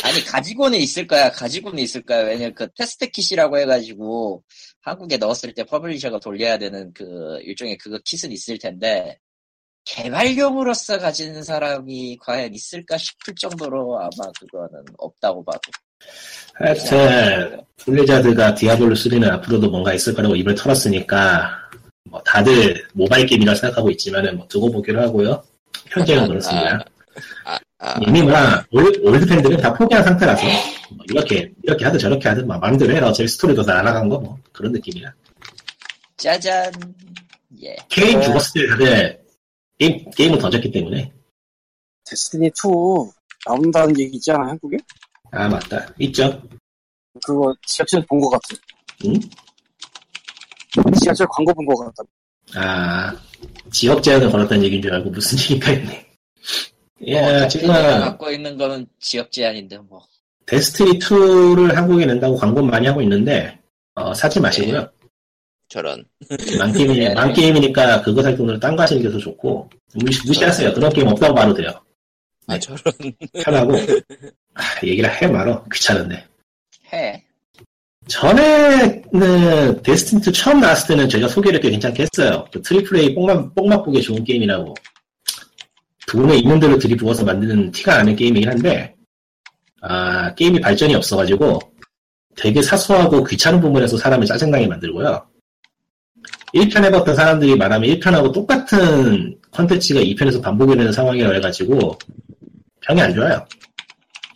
아니 0.04 0.24
가지고는 0.24 0.78
있을 0.80 1.06
거야. 1.06 1.30
가지고는 1.30 1.78
있을 1.82 2.02
거야. 2.02 2.22
왜냐면 2.24 2.54
그 2.54 2.66
테스트 2.76 3.08
kit이라고 3.10 3.58
해가지고 3.58 4.42
한국에 4.82 5.16
넣었을 5.18 5.52
때 5.54 5.64
publisher가 5.64 6.20
돌려야 6.20 6.58
되는 6.58 6.92
그 6.94 7.38
일종의 7.42 7.76
그거 7.78 7.98
kit은 8.04 8.32
있을 8.32 8.58
텐데 8.58 9.18
개발용으로서 9.84 10.98
가지는 10.98 11.42
사람이 11.42 12.18
과연 12.20 12.54
있을까 12.54 12.96
싶을 12.98 13.34
정도로 13.34 13.98
아마 13.98 14.30
그거는 14.38 14.84
없다고 14.98 15.44
봐도. 15.44 15.60
하여튼 16.54 17.60
블리자드가 17.76 18.54
디아블로 18.54 18.94
3는 18.94 19.28
앞으로도 19.30 19.70
뭔가 19.70 19.92
있을 19.94 20.14
거라고 20.14 20.36
입을 20.36 20.54
털었으니까 20.54 21.50
뭐 22.04 22.22
다들 22.24 22.86
모바일 22.92 23.26
게임이라 23.26 23.54
생각하고 23.54 23.90
있지만은 23.90 24.36
뭐 24.36 24.46
두고 24.48 24.70
보기로 24.70 25.00
하고요. 25.02 25.42
현재는 25.88 26.28
그렇습니다. 26.28 26.84
아, 27.44 27.58
아, 27.78 28.00
이미 28.06 28.22
뭐 28.22 28.32
올- 28.70 29.00
올드 29.02 29.26
팬들은 29.26 29.56
다 29.58 29.72
포기한 29.74 30.04
상태라서 30.04 30.44
뭐 30.44 30.52
이렇게 31.10 31.52
이렇게 31.62 31.84
하든 31.84 31.98
저렇게 31.98 32.28
하든 32.28 32.46
막 32.46 32.60
마음대로 32.60 32.94
해라 32.94 33.08
어차피 33.08 33.28
스토리도 33.28 33.62
다 33.64 33.74
날아간 33.74 34.08
거 34.08 34.18
뭐 34.20 34.38
그런 34.52 34.72
느낌이야. 34.72 35.12
짜잔. 36.16 36.72
예. 37.62 37.76
케인 37.88 38.18
어. 38.18 38.20
죽었을 38.22 38.62
때 38.62 38.68
다들 38.68 39.24
게임, 39.78 40.10
게임을 40.10 40.38
던졌기 40.38 40.70
때문에 40.70 41.12
데스티니 42.04 42.48
2 42.48 42.50
나온다는 43.46 43.98
얘기 44.00 44.16
있지 44.16 44.30
않아 44.32 44.48
한국에? 44.48 44.76
아 45.30 45.48
맞다 45.48 45.86
있죠. 46.00 46.42
그거 47.24 47.54
지하철 47.66 48.04
본 48.06 48.20
거 48.20 48.28
같아. 48.30 48.42
응? 49.06 49.14
지하철 51.00 51.26
광고 51.30 51.54
본 51.54 51.64
거 51.66 51.74
같다. 51.84 52.02
아 52.54 53.14
지역 53.72 54.02
제한을 54.02 54.30
걸었다는 54.30 54.64
얘기인 54.64 54.82
줄 54.82 54.92
알고 54.94 55.10
무슨 55.10 55.38
얘기가 55.56 55.72
있네. 55.72 56.06
예, 57.06 57.18
어차피 57.20 57.48
지금 57.50 57.68
내가 57.72 58.00
갖고 58.00 58.30
있는 58.30 58.56
거는 58.58 58.86
지역 59.00 59.30
제한인데 59.30 59.78
뭐. 59.78 60.02
데스티니 60.48 60.98
2를 60.98 61.74
한국에 61.74 62.06
낸다고 62.06 62.36
광고 62.36 62.62
많이 62.62 62.86
하고 62.86 63.02
있는데 63.02 63.58
어, 63.94 64.14
사지 64.14 64.40
마시고요. 64.40 64.88
저런. 65.68 66.02
만 66.58 66.72
게임이 66.72 66.96
네. 66.98 67.14
만 67.14 67.32
게임이니까 67.32 68.00
그거 68.02 68.22
살 68.22 68.34
돈으로 68.36 68.58
딴 68.58 68.74
거 68.74 68.82
하시는 68.82 69.02
게 69.02 69.10
더 69.10 69.18
좋고 69.18 69.68
무시, 69.94 70.26
무시하세요. 70.26 70.72
그런 70.72 70.90
게임 70.92 71.06
없다고 71.08 71.34
봐도 71.34 71.52
돼요. 71.54 71.68
아, 72.46 72.54
네. 72.54 72.60
저런. 72.60 72.80
편하고 73.44 73.72
아, 74.54 74.62
얘기를 74.82 75.10
해 75.22 75.26
말어 75.26 75.62
귀찮은데. 75.72 76.24
해. 76.92 77.22
전에는 78.06 79.82
데스티니 79.82 80.22
2 80.26 80.32
처음 80.32 80.60
나왔을 80.60 80.88
때는 80.88 81.08
제가 81.10 81.28
소개를 81.28 81.60
꽤 81.60 81.68
괜찮게 81.70 82.04
했어요. 82.10 82.46
그 82.50 82.62
triple 82.62 82.96
A 82.98 83.14
뽕맛 83.14 83.54
뽕맛 83.54 83.84
보기 83.84 84.00
좋은 84.00 84.24
게임이라고 84.24 84.74
돈에 86.06 86.36
있는 86.38 86.58
대로 86.58 86.78
들이부어서 86.78 87.22
만드는 87.26 87.70
티가 87.72 87.98
나는 87.98 88.16
게임이긴 88.16 88.48
한데 88.48 88.94
아 89.80 90.34
게임이 90.34 90.60
발전이 90.60 90.94
없어가지고 90.94 91.60
되게 92.36 92.62
사소하고 92.62 93.24
귀찮은 93.24 93.60
부분에서 93.60 93.96
사람을 93.96 94.26
짜증나게 94.26 94.66
만들고요. 94.66 95.26
1편 96.54 96.84
해봤던 96.84 97.14
사람들이 97.14 97.56
말하면 97.56 97.88
1편하고 97.90 98.32
똑같은 98.32 99.36
컨텐츠가 99.50 100.00
2편에서 100.00 100.42
반복이 100.42 100.76
되는 100.76 100.92
상황이라 100.92 101.32
해가지고 101.32 101.98
평이 102.80 103.00
안 103.02 103.14
좋아요. 103.14 103.44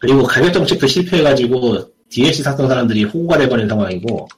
그리고 0.01 0.23
가격 0.25 0.53
정책도 0.53 0.87
실패해가지고 0.87 1.93
DLC 2.11 2.43
샀던 2.43 2.69
사람들이 2.69 3.05
호구가 3.05 3.39
돼버린 3.39 3.69
상황이고 3.69 4.29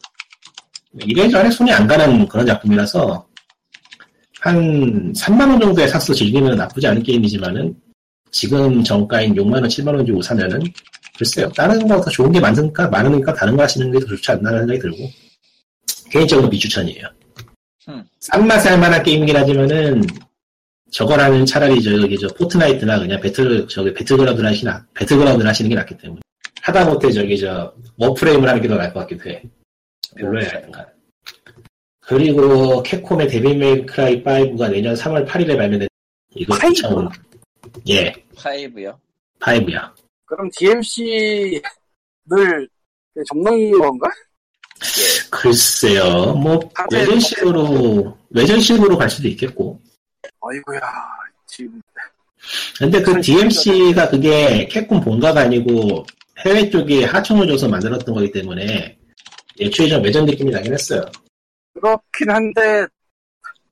이래저래 1.01 1.51
손이 1.51 1.73
안 1.73 1.87
가는 1.87 2.27
그런 2.29 2.47
작품이라서 2.47 3.27
한 4.41 5.13
3만원 5.13 5.61
정도에 5.61 5.89
사서 5.89 6.13
즐기면 6.13 6.57
나쁘지 6.57 6.87
않은 6.87 7.03
게임이지만은 7.03 7.75
지금 8.39 8.83
정가인 8.83 9.33
6만원, 9.37 9.67
7만원 9.67 10.05
주고 10.05 10.21
사면은 10.21 10.61
글쎄요. 11.17 11.49
다른 11.53 11.87
거더 11.87 12.11
좋은 12.11 12.33
게 12.33 12.41
많으니까 12.41 12.89
많으니까 12.89 13.33
다른 13.33 13.57
거 13.57 13.63
하시는 13.63 13.93
게 13.93 14.01
더 14.01 14.07
좋지 14.07 14.33
않나라는 14.33 14.67
생각이 14.67 14.81
들고. 14.81 15.09
개인적으로 16.11 16.51
비추천이에요. 16.51 17.07
음. 17.91 18.05
싼 18.19 18.45
맛에 18.49 18.71
할 18.71 18.81
만한 18.81 19.05
게임이긴 19.05 19.37
하지만은 19.37 20.03
저거라면 20.91 21.47
차라리 21.47 21.81
저기 21.81 22.19
저 22.19 22.27
포트나이트나 22.35 22.99
그냥 22.99 23.21
배틀 23.21 23.69
저기 23.69 23.95
배틀그라운드 23.95 24.43
하시나 24.43 24.85
배틀그라운드 24.95 25.45
하시는 25.45 25.69
게 25.69 25.77
낫기 25.77 25.97
때문에. 25.99 26.21
하다 26.63 26.87
못해 26.87 27.13
저기 27.13 27.39
저 27.39 27.73
워프레임을 27.99 28.49
하는 28.49 28.61
게 28.61 28.67
더 28.67 28.75
나을 28.75 28.93
것 28.93 29.01
같기도 29.01 29.31
해. 29.31 29.43
별로야 30.17 30.45
약간 30.47 30.87
그리고 32.01 32.83
캡콤의 32.83 33.29
데빌 33.29 33.59
메이크라이 33.59 34.25
5가 34.25 34.71
내년 34.73 34.95
3월 34.95 35.25
8일에 35.25 35.57
발매된 35.57 35.87
이거 36.35 36.57
five? 36.57 36.75
참 36.75 37.09
예, 37.89 38.13
five요. 38.37 38.99
5야. 39.41 39.93
그럼 40.25 40.49
DMC를 40.57 41.63
접는 43.29 43.79
건가? 43.79 44.09
글쎄요, 45.31 46.33
뭐 46.35 46.59
외전식으로 46.93 48.19
외전식으로 48.31 48.97
갈 48.99 49.09
수도 49.11 49.29
있겠고. 49.29 49.81
아이고야 50.41 50.81
지금 51.47 51.81
근데 52.79 53.01
그 53.01 53.21
DMC가 53.21 54.09
그게 54.11 54.67
캡콤 54.67 55.01
본가가 55.01 55.43
아니고 55.43 56.05
해외 56.45 56.69
쪽에 56.69 57.05
하청을 57.05 57.47
줘서 57.47 57.69
만들었던 57.69 58.15
거기 58.15 58.31
때문에 58.31 58.99
애초에 59.61 59.89
좀 59.89 60.03
외전 60.03 60.27
느낌이 60.27 60.51
나긴 60.51 60.75
했어요. 60.75 61.03
그렇긴 61.73 62.31
한데 62.31 62.87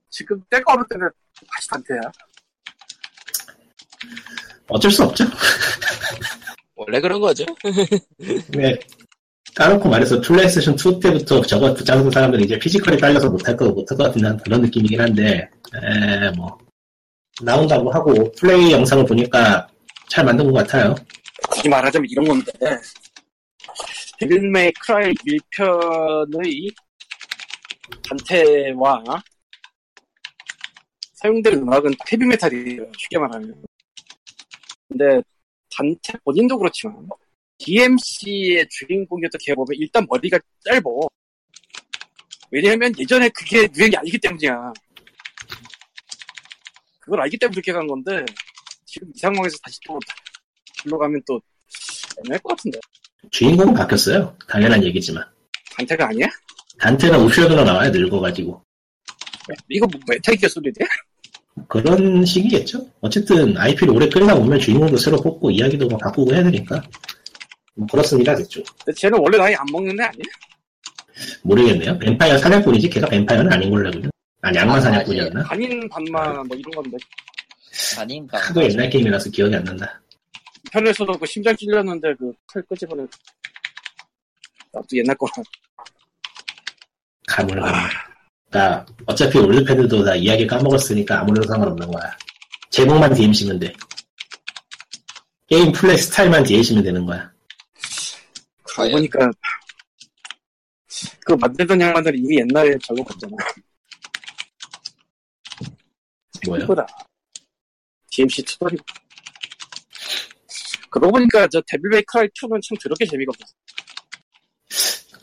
지금 0.08 0.42
때가 0.48 0.74
어느 0.74 0.82
때는 0.88 1.08
다시 1.54 1.68
단태야. 1.68 2.00
어쩔 4.72 4.90
수 4.90 5.04
없죠. 5.04 5.24
원래 6.74 7.00
그런 7.00 7.20
거죠. 7.20 7.44
근데 8.50 8.78
까놓고 9.54 9.88
말해서 9.88 10.20
플레이스테이션 10.20 10.74
2 10.74 11.00
때부터 11.00 11.42
저거 11.42 11.74
붙잡는 11.74 12.10
사람들은 12.10 12.44
이제 12.44 12.58
피지컬이 12.58 12.96
딸려서 12.98 13.28
못할 13.28 13.56
거 13.56 13.68
못할 13.68 13.98
것 13.98 14.04
같은 14.04 14.36
그런 14.38 14.62
느낌이긴 14.62 15.00
한데 15.00 15.48
에, 15.74 16.30
뭐 16.36 16.56
나온다고 17.42 17.90
하고 17.92 18.32
플레이 18.32 18.72
영상을 18.72 19.04
보니까 19.04 19.68
잘 20.08 20.24
만든 20.24 20.50
것 20.50 20.54
같아요. 20.54 20.94
굳이 21.48 21.68
말하자면 21.68 22.08
이런 22.10 22.26
건데 22.26 22.52
데빌 24.18 24.52
메이 24.52 24.72
크라이 24.80 25.12
1편의 25.14 26.74
단테와 28.08 29.02
사용된 31.14 31.54
음악은 31.54 31.94
헤비메탈이에요 32.10 32.86
쉽게 32.98 33.18
말하면 33.18 33.54
근데 34.92 35.22
단테 35.74 36.18
본인도 36.24 36.58
그렇지만 36.58 37.08
DMC의 37.58 38.66
주인공이었던 38.68 39.38
걔 39.42 39.54
보면 39.54 39.68
일단 39.72 40.06
머리가 40.08 40.38
짧어 40.64 41.08
왜냐면 42.50 42.92
예전에 42.98 43.28
그게 43.30 43.66
유행이 43.74 43.96
아니기 43.96 44.18
때문이야 44.18 44.72
그걸 47.00 47.20
알기 47.22 47.38
때문에 47.38 47.54
그렇게 47.54 47.72
간 47.72 47.86
건데 47.86 48.24
지금 48.84 49.10
이 49.14 49.18
상황에서 49.18 49.56
다시 49.62 49.78
또 49.86 49.98
길로 50.82 50.98
가면 50.98 51.22
또 51.26 51.40
애매할 52.18 52.38
것 52.40 52.56
같은데 52.56 52.78
주인공은 53.30 53.72
바뀌었어요. 53.74 54.36
당연한 54.48 54.84
얘기지만 54.84 55.24
단테가 55.76 56.08
아니야? 56.08 56.26
단테는 56.78 57.20
옵션으로 57.20 57.64
나와요 57.64 57.90
늙어가지고 57.90 58.62
이거 59.68 59.86
뭐 59.86 60.00
메탈기어 60.06 60.48
소리지? 60.48 60.80
그런 61.68 62.24
식이겠죠. 62.24 62.84
어쨌든 63.00 63.56
IP를 63.56 63.94
오래 63.94 64.08
끌다 64.08 64.34
보면 64.34 64.58
주인공도 64.58 64.96
새로 64.96 65.16
뽑고 65.20 65.50
이야기도 65.50 65.86
막 65.88 65.98
바꾸고 66.00 66.32
해야 66.34 66.42
되니까 66.42 66.82
뭐 67.74 67.86
그렇습니다 67.90 68.34
됐죠. 68.34 68.62
근데 68.84 68.98
쟤는 68.98 69.18
원래 69.20 69.36
나이 69.38 69.54
안 69.54 69.64
먹는 69.70 69.98
애 70.00 70.04
아니야? 70.04 70.22
모르겠네요. 71.42 71.98
뱀파이어 71.98 72.38
사냥꾼이지 72.38 72.88
걔가 72.90 73.06
뱀파이어는 73.08 73.52
아닌 73.52 73.70
걸로 73.70 73.86
알거든. 73.88 74.10
아니 74.40 74.58
악마 74.58 74.76
아, 74.76 74.80
사냥꾼이었나? 74.80 75.42
반인 75.44 75.88
반마 75.88 76.42
뭐 76.44 76.56
이런 76.56 76.70
건데 76.72 76.96
아닌가? 77.98 78.38
하도 78.38 78.62
옛날 78.64 78.88
게임이라서 78.90 79.30
기억이 79.30 79.54
안 79.54 79.62
난다. 79.64 80.00
편에서도 80.72 81.18
그 81.18 81.26
심장 81.26 81.54
찔렸는데 81.56 82.14
그 82.14 82.32
칼 82.52 82.62
끄집어내 82.68 83.06
나도 84.72 84.86
옛날 84.94 85.14
거라 85.16 85.32
가물가물. 87.28 87.90
그러니까 88.52 88.84
어차피 89.06 89.38
올드패드도 89.38 90.04
다 90.04 90.14
이야기 90.14 90.46
까먹었으니까 90.46 91.20
아무래도 91.20 91.48
상관없는 91.48 91.90
거야. 91.90 92.16
제목만 92.68 93.14
DMC면 93.14 93.58
돼. 93.58 93.72
게임 95.48 95.72
플레이 95.72 95.96
스타일만 95.96 96.44
DMC면 96.44 96.84
되는 96.84 97.06
거야. 97.06 97.32
그러고 98.62 98.92
보니까 98.92 99.30
그 101.24 101.32
만들던 101.32 101.80
양반들이 101.80 102.18
이미 102.18 102.38
옛날에 102.38 102.76
뭐요? 106.44 106.64
이거다 106.64 106.86
DMC 108.10 108.42
투덜이 108.42 108.76
그러고 110.90 111.12
보니까 111.12 111.46
저 111.48 111.62
데빌 111.66 111.90
메이 111.90 112.02
크라이 112.02 112.26
2는 112.28 112.60
참 112.62 112.76
더럽게 112.82 113.06
재미가 113.06 113.30
없었어 113.30 113.54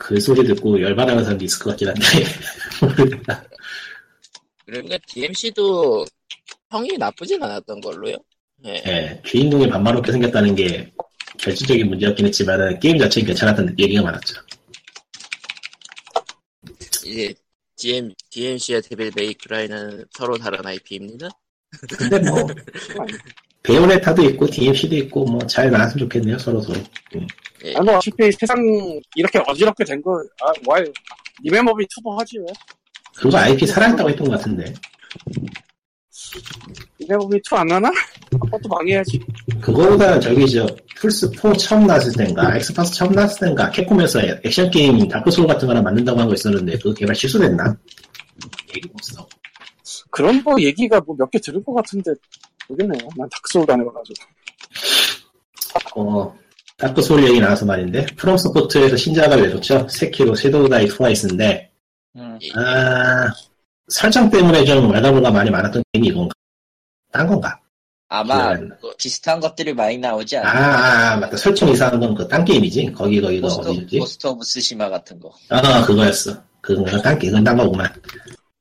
그 0.00 0.18
소리 0.18 0.42
듣고 0.44 0.80
열받아는 0.80 1.22
사람도 1.24 1.44
있을 1.44 1.58
것 1.58 1.70
같긴 1.70 1.88
한데. 1.88 2.00
모르겠다. 2.80 3.44
그러니까 4.64 4.96
DMC도 5.06 6.06
평이 6.70 6.96
나쁘진 6.96 7.42
않았던 7.42 7.82
걸로요. 7.82 8.16
예. 8.64 8.82
예, 8.86 9.22
주인공이 9.24 9.68
반말롭게 9.68 10.10
생겼다는 10.10 10.54
게 10.54 10.90
결정적인 11.38 11.86
문제였긴 11.90 12.26
했지만 12.26 12.80
게임 12.80 12.98
자체는 12.98 13.26
괜찮았다는 13.26 13.78
얘기가 13.78 14.02
많았죠. 14.02 14.40
이제 17.04 17.34
DM, 17.76 18.14
DMC와 18.30 18.80
데빌 18.80 19.12
메이크라이는 19.14 20.06
서로 20.12 20.38
다른 20.38 20.64
IP입니다. 20.64 21.28
근데 21.98 22.18
뭐 22.20 22.46
베요네타도 23.62 24.22
있고 24.30 24.46
DMC도 24.46 24.96
있고 24.96 25.24
뭐 25.24 25.38
잘 25.46 25.70
나왔으면 25.70 26.08
좋겠네요 26.08 26.38
서로 26.38 26.60
서로. 26.62 26.80
예. 27.64 27.74
아 27.76 27.80
뭐 27.82 27.96
어차피 27.98 28.30
세상 28.32 28.56
이렇게 29.16 29.38
어지럽게 29.46 29.84
된 29.84 30.00
거 30.02 30.12
아, 30.42 30.50
와이 30.66 30.82
리멤버 31.42 31.86
미 31.94 32.01
two도 32.01 32.18
하지 32.18 32.38
왜 32.38 32.46
그거 33.16 33.36
IP 33.38 33.66
살아있다고 33.66 34.08
했던 34.10 34.28
것 34.28 34.38
같은데 34.38 34.72
리멤버 36.98 37.40
미 37.44 37.49
two 37.49 37.56
안 37.56 37.70
하나? 37.70 37.90
그것도 38.30 38.68
망해야지 38.68 39.20
그거보다 39.60 40.18
저기 40.20 40.48
저 40.50 40.66
플스 40.96 41.30
4 41.34 41.52
처음 41.54 41.86
나왔을 41.86 42.12
때인가 42.12 42.56
엑스박스 42.56 42.94
처음 42.94 43.12
나왔을 43.12 43.40
때인가 43.46 43.70
캡콤에서 43.70 44.20
액션 44.44 44.70
게임 44.70 45.06
다크 45.08 45.30
소울 45.30 45.46
같은 45.48 45.66
거나 45.68 45.82
만든다고 45.82 46.18
한 46.20 46.28
거 46.28 46.34
있었는데 46.34 46.78
그거 46.78 46.94
개발 46.94 47.14
취소됐나? 47.14 47.76
얘기 48.74 48.88
없어. 48.94 49.26
그런 50.10 50.42
거 50.44 50.60
얘기가 50.60 51.00
뭐 51.00 51.14
몇 51.16 51.30
개 51.30 51.38
들을 51.38 51.62
것 51.64 51.74
같은데 51.74 52.12
모르겠네요 52.70 53.08
난 53.16 53.28
다크소울도 53.30 53.72
안 53.72 53.80
해봐가지고 53.80 54.14
어, 55.96 56.34
다크 56.76 57.02
소울 57.02 57.24
얘기 57.28 57.40
나와서 57.40 57.64
말인데 57.66 58.06
프롬 58.16 58.36
소프트에서 58.36 58.96
신작을 58.96 59.42
내줬죠. 59.42 59.86
세키로 59.88 60.34
섀도우 60.34 60.68
다이 60.68 60.86
트와이스인데 60.86 61.70
음, 62.16 62.38
아 62.56 63.28
설정 63.88 64.30
때문에 64.30 64.64
좀 64.64 64.90
외다보가 64.90 65.30
많이 65.30 65.50
많았던 65.50 65.82
게임이 65.92 66.08
이건가? 66.08 66.32
딴 67.12 67.26
건가? 67.26 67.58
아마 68.08 68.50
안 68.50 68.68
나. 68.68 68.76
비슷한 68.98 69.38
것들이 69.40 69.72
많이 69.72 69.98
나오지 69.98 70.38
아, 70.38 70.40
않나? 70.40 70.50
아, 70.50 71.12
아, 71.12 71.16
맞다. 71.18 71.36
설정 71.36 71.68
이상한 71.68 72.00
건 72.00 72.14
그 72.14 72.26
딴 72.26 72.44
게임이지. 72.44 72.92
거기 72.92 73.20
거기가 73.20 73.46
고스트, 73.46 73.68
어디지? 73.68 73.98
고스트 73.98 74.26
오브 74.26 74.44
쓰시마 74.44 74.88
같은 74.88 75.20
거. 75.20 75.32
아, 75.50 75.84
그거였어. 75.84 76.34
그건 76.60 77.00
딴 77.02 77.18
게임, 77.18 77.44
딴 77.44 77.56
거구만. 77.56 77.88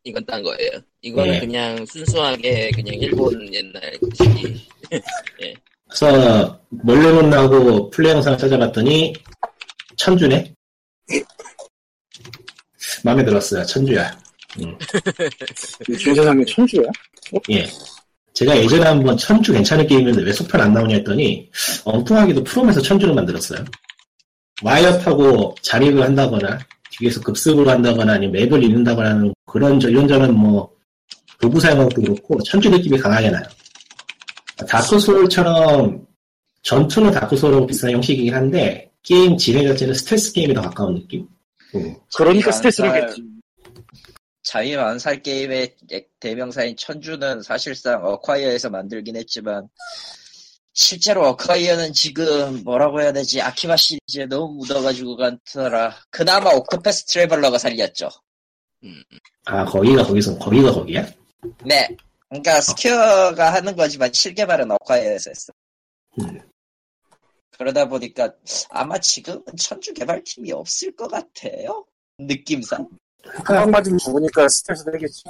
이건 0.03 0.23
딴 0.25 0.43
거예요. 0.43 0.69
이거는 1.01 1.35
예. 1.35 1.39
그냥 1.39 1.85
순수하게 1.85 2.71
그냥 2.71 2.95
일본 2.95 3.53
옛날 3.53 3.81
시기. 4.13 4.67
그래서 5.87 6.59
몰래문 6.69 7.29
나고 7.29 7.89
플레이 7.89 8.11
영상을 8.11 8.37
찾아봤더니 8.37 9.13
천주네. 9.97 10.53
마음에 13.03 13.23
들었어요. 13.23 13.63
천주야. 13.65 14.17
요즘 15.89 16.15
세상에 16.15 16.43
천주야? 16.45 16.83
예. 17.51 17.65
제가 18.33 18.57
예전에 18.57 18.85
한번 18.85 19.17
천주 19.17 19.53
괜찮은 19.53 19.87
게임인데 19.87 20.21
왜 20.21 20.31
소편 20.31 20.61
안 20.61 20.73
나오냐 20.73 20.95
했더니 20.97 21.49
엉뚱하게도 21.85 22.43
프롬에서 22.43 22.81
천주를 22.81 23.13
만들었어요. 23.13 23.63
와이어 24.61 24.99
타고 24.99 25.55
잠입을 25.61 26.01
한다거나 26.03 26.59
뒤에서 26.91 27.21
급습을 27.21 27.67
한다거나 27.67 28.13
아니면 28.13 28.33
맵을 28.33 28.63
읽는다거나 28.63 29.09
하는 29.09 29.33
그런 29.45 29.79
저 29.79 29.89
이런저런 29.89 30.33
뭐 30.35 30.69
도구 31.41 31.59
사용한 31.59 31.89
것도 31.89 32.01
그렇고 32.01 32.41
천주 32.43 32.69
느낌이 32.69 32.97
강하게 32.97 33.29
나요. 33.29 33.43
다크 34.67 34.99
소울처럼 34.99 36.05
전투는 36.63 37.11
다크 37.11 37.37
소울하고 37.37 37.65
비슷한 37.65 37.91
형식이긴 37.91 38.33
한데 38.33 38.91
게임 39.03 39.37
진행 39.37 39.65
자체는 39.67 39.93
스텔스 39.93 40.33
게임에 40.33 40.53
더 40.53 40.61
가까운 40.61 40.95
느낌? 40.95 41.25
음. 41.75 41.95
그러니까 42.15 42.51
자기가 42.51 42.51
스트레스를 42.51 42.89
한 42.91 42.99
살- 42.99 43.07
겠지 43.07 43.23
잠입 44.41 44.75
암살 44.75 45.21
게임의 45.21 45.75
대명사인 46.19 46.75
천주는 46.75 47.41
사실상 47.43 48.03
어콰이어에서 48.03 48.69
만들긴 48.69 49.15
했지만 49.15 49.67
실제로 50.73 51.27
어콰이어는 51.27 51.93
지금 51.93 52.63
뭐라고 52.63 52.99
해야 53.01 53.11
되지 53.13 53.41
아키바 53.41 53.75
시리즈에 53.77 54.25
너무 54.25 54.55
묻어가지고 54.55 55.17
간더라 55.17 55.95
그나마 56.09 56.49
옥토패스 56.51 57.05
트래블러가 57.05 57.57
살렸죠 57.57 58.09
음, 58.83 59.03
아 59.45 59.63
거기가 59.65 60.03
거기서 60.03 60.37
거기가 60.39 60.71
거기야? 60.73 61.05
네. 61.65 61.87
그러니까 62.29 62.61
스퀘어가 62.61 63.53
하는 63.53 63.75
거지만 63.75 64.11
실개발은 64.13 64.69
어콰이어에서 64.71 65.31
했어 65.31 65.53
음. 66.21 66.39
그러다 67.57 67.87
보니까 67.87 68.31
아마 68.69 68.97
지금은 68.99 69.43
천주 69.59 69.93
개발팀이 69.93 70.51
없을 70.53 70.95
것 70.95 71.09
같아요. 71.09 71.85
느낌상. 72.17 72.87
한방 73.43 73.71
맞으면 73.71 73.97
죽으니까 73.97 74.47
스트레스 74.47 74.85
되겠지. 74.85 75.23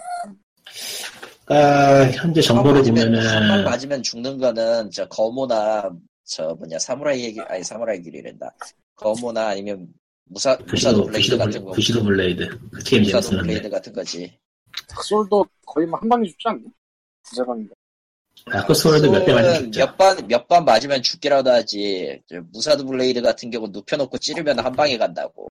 그러니까 1.45 2.11
현재 2.11 2.41
정보를 2.41 2.85
한방 2.85 2.93
보면은 2.95 3.63
맞으면 3.63 4.03
죽는 4.03 4.37
거는 4.37 4.91
저 4.91 5.07
검호나 5.07 5.89
저 6.23 6.53
뭐냐 6.53 6.77
사무라이 6.77 7.33
길 7.33 7.41
아니 7.47 7.63
사무라이 7.63 7.99
길이란다. 8.01 8.53
검호나 8.95 9.47
아니면 9.47 9.87
무사 10.25 10.55
무사도 10.67 11.07
부시도 11.07 11.07
블레이드 11.07 11.13
부시도, 11.17 11.37
같은 11.39 11.51
블- 11.61 11.65
거. 11.65 11.71
부시도 11.71 12.03
블레이드 12.03 12.47
그 12.85 12.95
무사도 12.95 13.29
블레이드 13.41 13.69
같은 13.71 13.93
거지 13.93 14.37
닥솔도 14.87 15.45
거의 15.65 15.85
뭐 15.87 15.99
한 15.99 16.09
방에 16.09 16.27
죽지 16.27 16.47
않나? 16.47 16.61
부자방인가 17.29 17.73
다크소울도 18.51 19.11
몇 19.11 19.25
대 19.25 19.33
맞으면 19.33 19.63
죽죠 19.71 19.79
몇번 19.79 20.27
몇 20.27 20.47
번 20.47 20.65
맞으면 20.65 21.01
죽기라도 21.03 21.51
하지 21.51 22.21
저 22.27 22.41
무사도 22.51 22.85
블레이드 22.85 23.21
같은 23.21 23.49
경우 23.51 23.67
눕혀놓고 23.67 24.17
찌르면 24.17 24.59
한 24.59 24.71
방에 24.73 24.97
간다고 24.97 25.47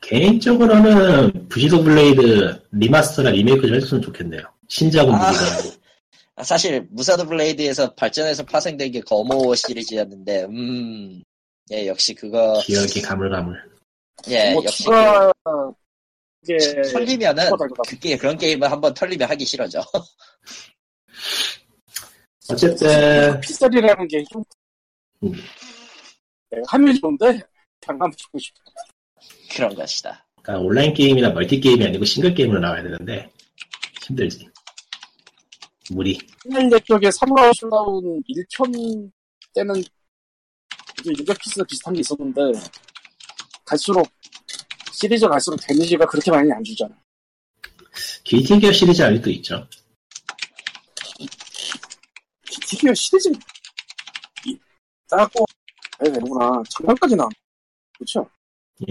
개인적으로는 0.00 1.48
부시도 1.48 1.82
블레이드 1.82 2.60
리마스터나 2.72 3.30
리메이크 3.30 3.66
좀 3.66 3.76
해줬으면 3.76 4.02
좋겠네요 4.02 4.42
신작은 4.68 5.14
아. 5.14 5.30
무기가 5.30 5.52
아니고 5.54 5.74
아, 6.36 6.42
사실 6.44 6.86
무사도 6.90 7.26
블레이드에서 7.26 7.94
발전해서 7.94 8.44
파생된 8.44 8.90
게 8.92 9.00
검호 9.00 9.54
시리즈였는데 9.54 10.44
음. 10.44 11.22
예, 11.70 11.86
역시 11.86 12.14
그거 12.14 12.60
기억이 12.64 13.00
가물가물 13.02 13.56
예, 14.28 14.52
뭐 14.52 14.62
역시 14.64 14.84
추가 14.84 15.32
이게 16.42 16.56
그, 16.58 16.92
털리면은 16.92 17.50
그게 17.88 18.16
그런 18.16 18.36
게임을 18.36 18.70
한번 18.70 18.92
털리면 18.94 19.30
하기 19.30 19.44
싫어져. 19.44 19.80
어쨌든 22.50 23.40
필살이라는 23.40 24.08
게 24.08 24.22
좀 24.22 24.42
음. 25.22 25.32
하면 26.66 26.94
좋은데 27.00 27.40
장난 27.80 28.10
주고 28.16 28.38
싶어 28.38 28.58
그런 29.52 29.74
것이다. 29.74 30.26
그러니까 30.42 30.66
온라인 30.66 30.92
게임이나 30.92 31.30
멀티 31.30 31.60
게임이 31.60 31.84
아니고 31.86 32.04
싱글 32.04 32.34
게임으로 32.34 32.58
나와야 32.58 32.82
되는데 32.82 33.30
힘들지 34.04 34.48
무리 35.90 36.18
옛날 36.52 36.80
쪽에 36.80 37.10
사무라이 37.10 37.52
슐라운 37.54 38.22
1편 38.28 39.10
때는 39.54 39.76
이게 41.00 41.10
유격 41.18 41.38
피스가 41.38 41.64
비슷한 41.64 41.94
게 41.94 42.00
있었는데 42.00 42.40
갈수록 43.64 44.08
시리즈 45.02 45.26
갈수록 45.26 45.56
데미지가 45.56 46.06
그렇게 46.06 46.30
많이 46.30 46.52
안 46.52 46.62
주잖아. 46.62 46.94
게이팅 48.22 48.60
기어 48.60 48.70
시리즈 48.70 49.02
아직도 49.02 49.30
있죠. 49.30 49.66
디기어 52.68 52.94
시리즈 52.94 53.32
따고 55.10 55.44
왜 55.98 56.12
되구나. 56.12 56.62
장난까지 56.70 57.16
나 57.16 57.28
그렇죠 57.98 58.30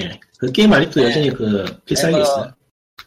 예. 0.01 0.19
그 0.37 0.51
게임 0.51 0.73
아직도 0.73 0.99
네. 0.99 1.07
여전히 1.07 1.29
그 1.29 1.79
필살기 1.85 2.17
내가- 2.17 2.23
있어요. 2.23 2.53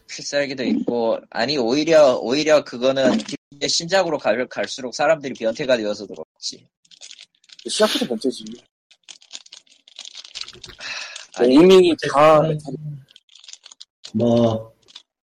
필살기도 0.08 0.64
있고 0.64 1.20
아니 1.28 1.58
오히려 1.58 2.14
오히려 2.16 2.64
그거는 2.64 3.18
이제 3.52 3.68
신작으로 3.68 4.16
갈, 4.16 4.48
갈수록 4.48 4.94
사람들이 4.94 5.34
변태가 5.34 5.76
되어서 5.76 6.06
그렇지. 6.06 6.66
시작부터 7.68 8.06
문제지 8.06 8.44
아니, 11.38 11.54
이미 11.54 11.94
다 12.12 12.38
어쨌든 12.40 12.74
뭐 14.12 14.72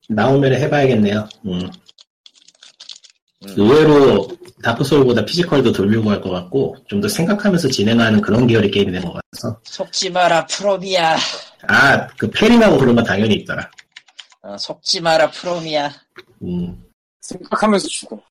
나오면 0.09 0.53
해봐야겠네요. 0.53 1.28
음. 1.45 1.51
음. 3.43 3.53
의외로 3.57 4.28
다크소울보다 4.64 5.26
피지컬도 5.26 5.72
덜 5.72 5.91
요구할 5.93 6.22
것 6.22 6.30
같고 6.30 6.76
좀 6.88 7.01
더 7.01 7.07
생각하면서 7.07 7.68
진행하는 7.70 8.22
그런 8.22 8.45
계열의 8.45 8.70
게임이 8.70 8.91
된 8.91 9.01
것 9.01 9.14
같아서 9.14 9.59
속지 9.64 10.12
마라 10.12 10.45
프롬이야. 10.45 11.18
아 11.68 12.07
그 12.18 12.30
parrying하고 12.30 12.78
그런 12.78 12.95
건 12.95 13.03
당연히 13.03 13.36
있더라. 13.36 13.70
어, 14.43 14.57
속지 14.57 15.01
마라 15.01 15.32
프롬이야. 15.32 15.91
음. 16.43 16.84
생각하면서 17.22 17.88
죽어. 17.88 18.22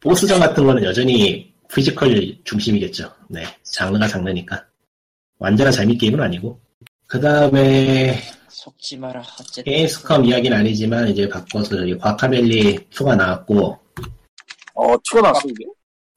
보스전 0.00 0.38
같은 0.38 0.64
거는 0.66 0.84
여전히 0.84 1.52
피지컬 1.72 2.36
중심이겠죠. 2.44 3.10
네, 3.28 3.44
장르가 3.62 4.06
장르니까 4.06 4.64
완전한 5.38 5.72
잠입 5.72 5.96
게임은 5.98 6.20
아니고 6.20 6.60
그 7.14 7.20
다음에 7.20 8.20
속지 8.48 8.96
마라. 8.96 9.22
어쨌든 9.38 9.62
게임스컴 9.72 10.24
이야기는 10.24 10.56
아니지만 10.58 11.06
이제 11.06 11.28
바꿔서 11.28 11.78
여기 11.78 11.96
과카멜리 11.96 12.88
2가 12.90 13.14
나왔고 13.16 13.78
어, 14.74 14.96
two가 15.04 15.20
나왔어, 15.22 15.42
이게? 15.46 15.64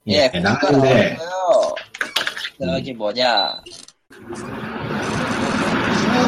예, 0.08 0.24
예, 0.24 0.28
구가 0.30 0.40
나왔는데. 0.72 1.18
저기 2.60 2.94
뭐냐. 2.94 3.62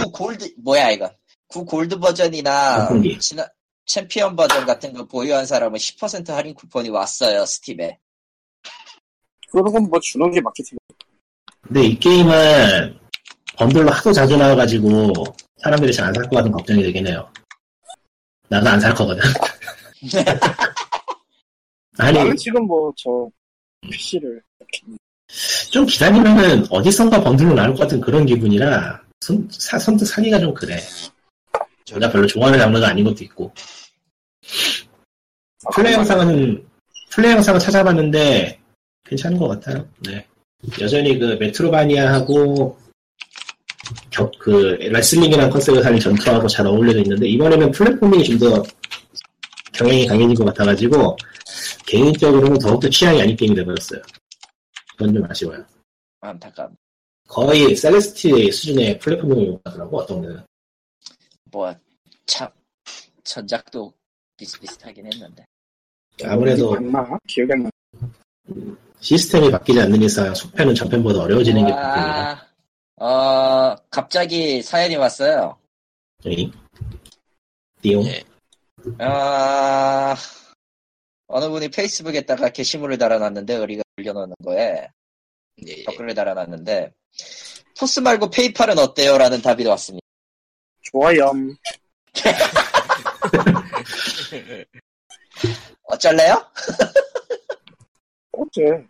구 0.03 0.11
골드 0.11 0.53
뭐야 0.63 0.91
이건? 0.91 1.09
구 1.47 1.65
골드 1.65 1.97
버전이나 1.97 2.85
선풍기. 2.85 3.17
지난 3.17 3.47
챔피언 3.87 4.35
버전 4.35 4.67
같은 4.67 4.93
거 4.93 5.03
보유한 5.03 5.47
사람은 5.47 5.79
10% 5.79 6.27
할인 6.27 6.53
쿠폰이 6.53 6.89
왔어요 6.89 7.43
스팀에. 7.43 7.97
그런 9.51 9.73
건 9.73 9.83
뭐 9.89 9.99
주는 9.99 10.29
게 10.29 10.39
마케팅. 10.41 10.77
근데 11.63 11.85
이 11.85 11.97
게임은 11.97 12.99
번들로 13.59 13.89
하도 13.91 14.13
자주 14.13 14.37
나와가지고 14.37 15.13
사람들이 15.57 15.91
잘 15.93 16.07
안 16.07 16.13
살 16.13 16.23
것 16.29 16.37
같은 16.37 16.51
걱정이 16.51 16.81
되긴 16.81 17.05
해요. 17.07 17.29
나도 18.47 18.69
안 18.69 18.79
살 18.79 18.93
거거든. 18.93 19.21
아니 21.97 22.17
나는 22.17 22.35
지금 22.37 22.65
뭐, 22.65 22.91
저, 22.95 23.29
PC를. 23.81 24.41
좀 25.69 25.85
기다리면은 25.85 26.65
어디선가 26.69 27.21
번들로 27.21 27.53
나올 27.53 27.71
것 27.73 27.79
같은 27.81 27.99
그런 27.99 28.25
기분이라 28.25 29.01
손, 29.19 29.47
사, 29.51 29.77
선뜻 29.77 30.07
사기가 30.07 30.39
좀 30.39 30.53
그래. 30.53 30.79
제가 31.83 32.09
별로 32.09 32.25
좋아하는 32.25 32.57
장르가 32.57 32.87
아닌 32.87 33.03
것도 33.03 33.23
있고 33.25 33.51
플레이 35.73 35.93
영상은 35.93 36.65
플레이 37.11 37.33
영상을 37.33 37.59
찾아봤는데 37.59 38.59
괜찮은 39.05 39.37
것 39.37 39.47
같아요. 39.49 39.85
네. 39.99 40.25
여전히 40.79 41.19
그 41.19 41.35
메트로바니아하고 41.39 42.77
격, 44.11 44.31
그 44.39 44.77
레슬링이라는 44.79 45.49
컨셉을 45.49 45.83
살린 45.83 45.99
전투하고 45.99 46.47
잘 46.47 46.65
어울려져 46.67 46.99
있는데 46.99 47.27
이번에는 47.27 47.71
platforming이 47.71 48.23
좀 48.23 48.39
더 48.39 48.63
경향이 49.79 50.05
강해진 50.07 50.35
것 50.35 50.45
같아가지고 50.45 51.15
개인적으로는 51.85 52.59
더욱더 52.59 52.89
취향이 52.89 53.21
아닌 53.21 53.35
게임이 53.35 53.55
돼버렸어요. 53.55 54.01
그건 54.97 55.13
좀 55.13 55.23
아쉬워요. 55.29 55.65
안타깝. 56.19 56.71
거의 57.29 57.73
셀레스테 57.75 58.51
수준의 58.51 58.99
플랫폼을 58.99 59.57
하더라고 59.63 59.99
어떤 59.99 60.21
데는. 60.21 60.43
뭐참 61.51 62.49
전작도 63.23 63.93
비슷비슷하긴 64.35 65.05
했는데. 65.13 65.45
아무래도? 66.25 66.75
기억이 67.25 67.53
안 67.53 67.63
나. 67.63 67.69
시스템이 68.99 69.49
바뀌지 69.49 69.79
않는 69.79 70.01
이상 70.01 70.33
속편은 70.35 70.75
전편보다 70.75 71.21
어려워지는 71.21 71.65
게 71.65 71.71
바뀝니다. 71.71 72.48
아, 72.99 73.05
어 73.05 73.75
갑자기 73.89 74.61
사연이 74.61 74.97
왔어요. 74.97 75.57
네. 76.23 76.51
띠용. 77.81 78.05
예. 78.07 78.23
아 78.99 80.15
어느 81.27 81.47
분이 81.47 81.69
페이스북에다가 81.69 82.49
게시물을 82.49 82.97
달아놨는데 82.97 83.55
우리가 83.57 83.83
올려놓는 83.97 84.35
거에 84.43 84.89
예, 85.67 85.71
예. 85.71 85.83
댓글을 85.85 86.13
달아놨는데 86.13 86.91
토스 87.77 88.01
말고 88.01 88.29
페이팔은 88.29 88.77
어때요? 88.77 89.17
라는 89.17 89.41
답이 89.41 89.65
왔습니다. 89.65 90.05
좋아요. 90.81 91.31
어쩔래요? 95.83 96.45
어째. 98.31 98.85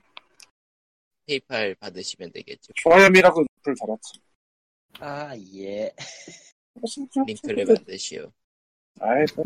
페이팔 1.33 1.75
받으시면 1.75 2.31
되겠죠. 2.31 2.73
좋아요이라고 2.75 3.45
댓글 3.55 3.75
달았지. 3.75 4.19
아 4.99 5.35
예. 5.55 5.93
링크를 7.27 7.65
받으시오. 7.65 8.31
아이, 9.01 9.25
뭐, 9.35 9.45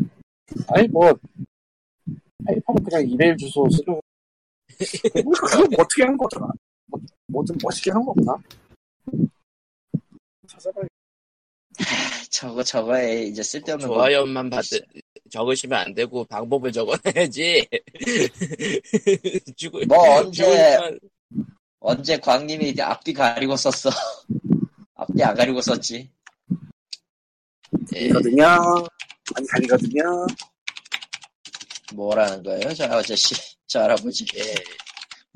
아이, 0.68 0.88
뭐, 0.88 1.12
페이팔은 2.46 2.82
그냥 2.84 3.06
이메일 3.08 3.36
주소 3.36 3.68
쓰는, 3.70 4.00
그거 4.68 5.58
뭐 5.58 5.68
어떻게 5.84 6.02
한 6.04 6.16
거더라? 6.16 6.48
뭐, 6.86 7.00
뭐좀 7.26 7.56
멋있게 7.62 7.90
한 7.90 8.02
거 8.04 8.12
없나? 8.12 8.36
찾아봐야 10.48 10.86
저거 12.30 12.62
저거에 12.62 13.24
이제 13.24 13.42
쓸데없는 13.42 13.88
거. 13.88 13.94
좋아요만 13.94 14.48
받 14.50 14.64
적으시면 15.30 15.78
안 15.78 15.94
되고 15.94 16.24
방법을 16.24 16.70
적어놔야지. 16.72 17.66
죽을 19.56 19.86
뭐 19.86 20.18
언제 20.18 20.44
죽을 20.44 21.00
언제 21.86 22.16
광님이 22.16 22.70
이제 22.70 22.80
앞뒤 22.80 23.12
가리고 23.12 23.56
썼어. 23.56 23.92
앞뒤 24.96 25.22
안 25.22 25.34
가리고 25.34 25.60
썼지. 25.60 26.08
예, 27.94 28.08
되거든요. 28.08 28.46
많이 29.34 29.46
가리거든요. 29.46 30.26
뭐라는 31.92 32.42
거예요, 32.42 32.72
저 32.72 32.84
아저씨, 32.84 33.34
저 33.68 33.82
할아버지. 33.82 34.24
예. 34.34 34.54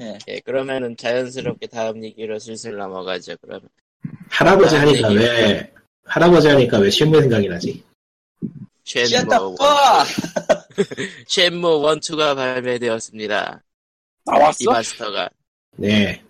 예. 0.00 0.18
예, 0.26 0.40
그러면은 0.40 0.96
자연스럽게 0.96 1.66
다음 1.66 2.02
얘기로 2.02 2.38
슬슬 2.38 2.78
넘어가죠. 2.78 3.36
그러면 3.42 3.68
할아버지 4.30 4.74
아, 4.74 4.80
하니까 4.80 5.08
네, 5.10 5.14
왜 5.16 5.72
할아버지 6.06 6.48
하니까 6.48 6.78
왜 6.78 6.90
쉐무 6.90 7.20
생각이 7.20 7.46
나지? 7.48 7.84
쉐무 8.84 9.54
빠! 9.56 9.98
원, 9.98 10.06
쉐무 11.26 11.80
원투가 11.80 12.34
발매되었습니다. 12.34 13.62
나왔어? 14.24 14.56
이마스터가 14.60 15.28
네. 15.76 16.22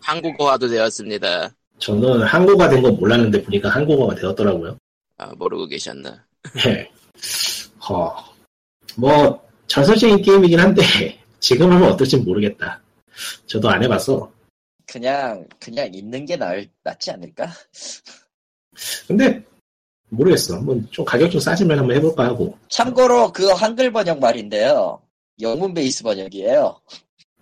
한국어화도 0.00 0.68
되었습니다. 0.68 1.50
저는 1.78 2.22
한국어가 2.22 2.68
된건 2.70 2.96
몰랐는데 2.96 3.42
보니까 3.42 3.68
한국어가 3.68 4.14
되었더라고요. 4.14 4.78
아, 5.18 5.26
모르고 5.36 5.66
계셨나? 5.66 6.24
네. 6.64 6.90
허. 7.88 8.14
뭐 8.96 9.46
전설적인 9.66 10.22
게임이긴 10.22 10.58
한데 10.58 10.82
지금 11.40 11.70
하면 11.72 11.92
어떨지 11.92 12.16
모르겠다. 12.16 12.80
저도 13.46 13.68
안 13.68 13.82
해봐서. 13.82 14.30
그냥 14.86 15.46
그냥 15.58 15.92
있는 15.92 16.24
게 16.24 16.36
나을, 16.36 16.68
낫지 16.82 17.10
않을까? 17.10 17.50
근데 19.06 19.42
모르겠어. 20.08 20.56
한번 20.56 20.86
좀 20.90 21.04
가격 21.04 21.30
좀 21.30 21.40
싸지면 21.40 21.78
한번 21.78 21.96
해볼까 21.96 22.24
하고. 22.24 22.56
참고로 22.68 23.32
그 23.32 23.46
한글 23.48 23.90
번역 23.90 24.20
말인데요. 24.20 25.00
영문 25.40 25.74
베이스 25.74 26.02
번역이에요. 26.02 26.80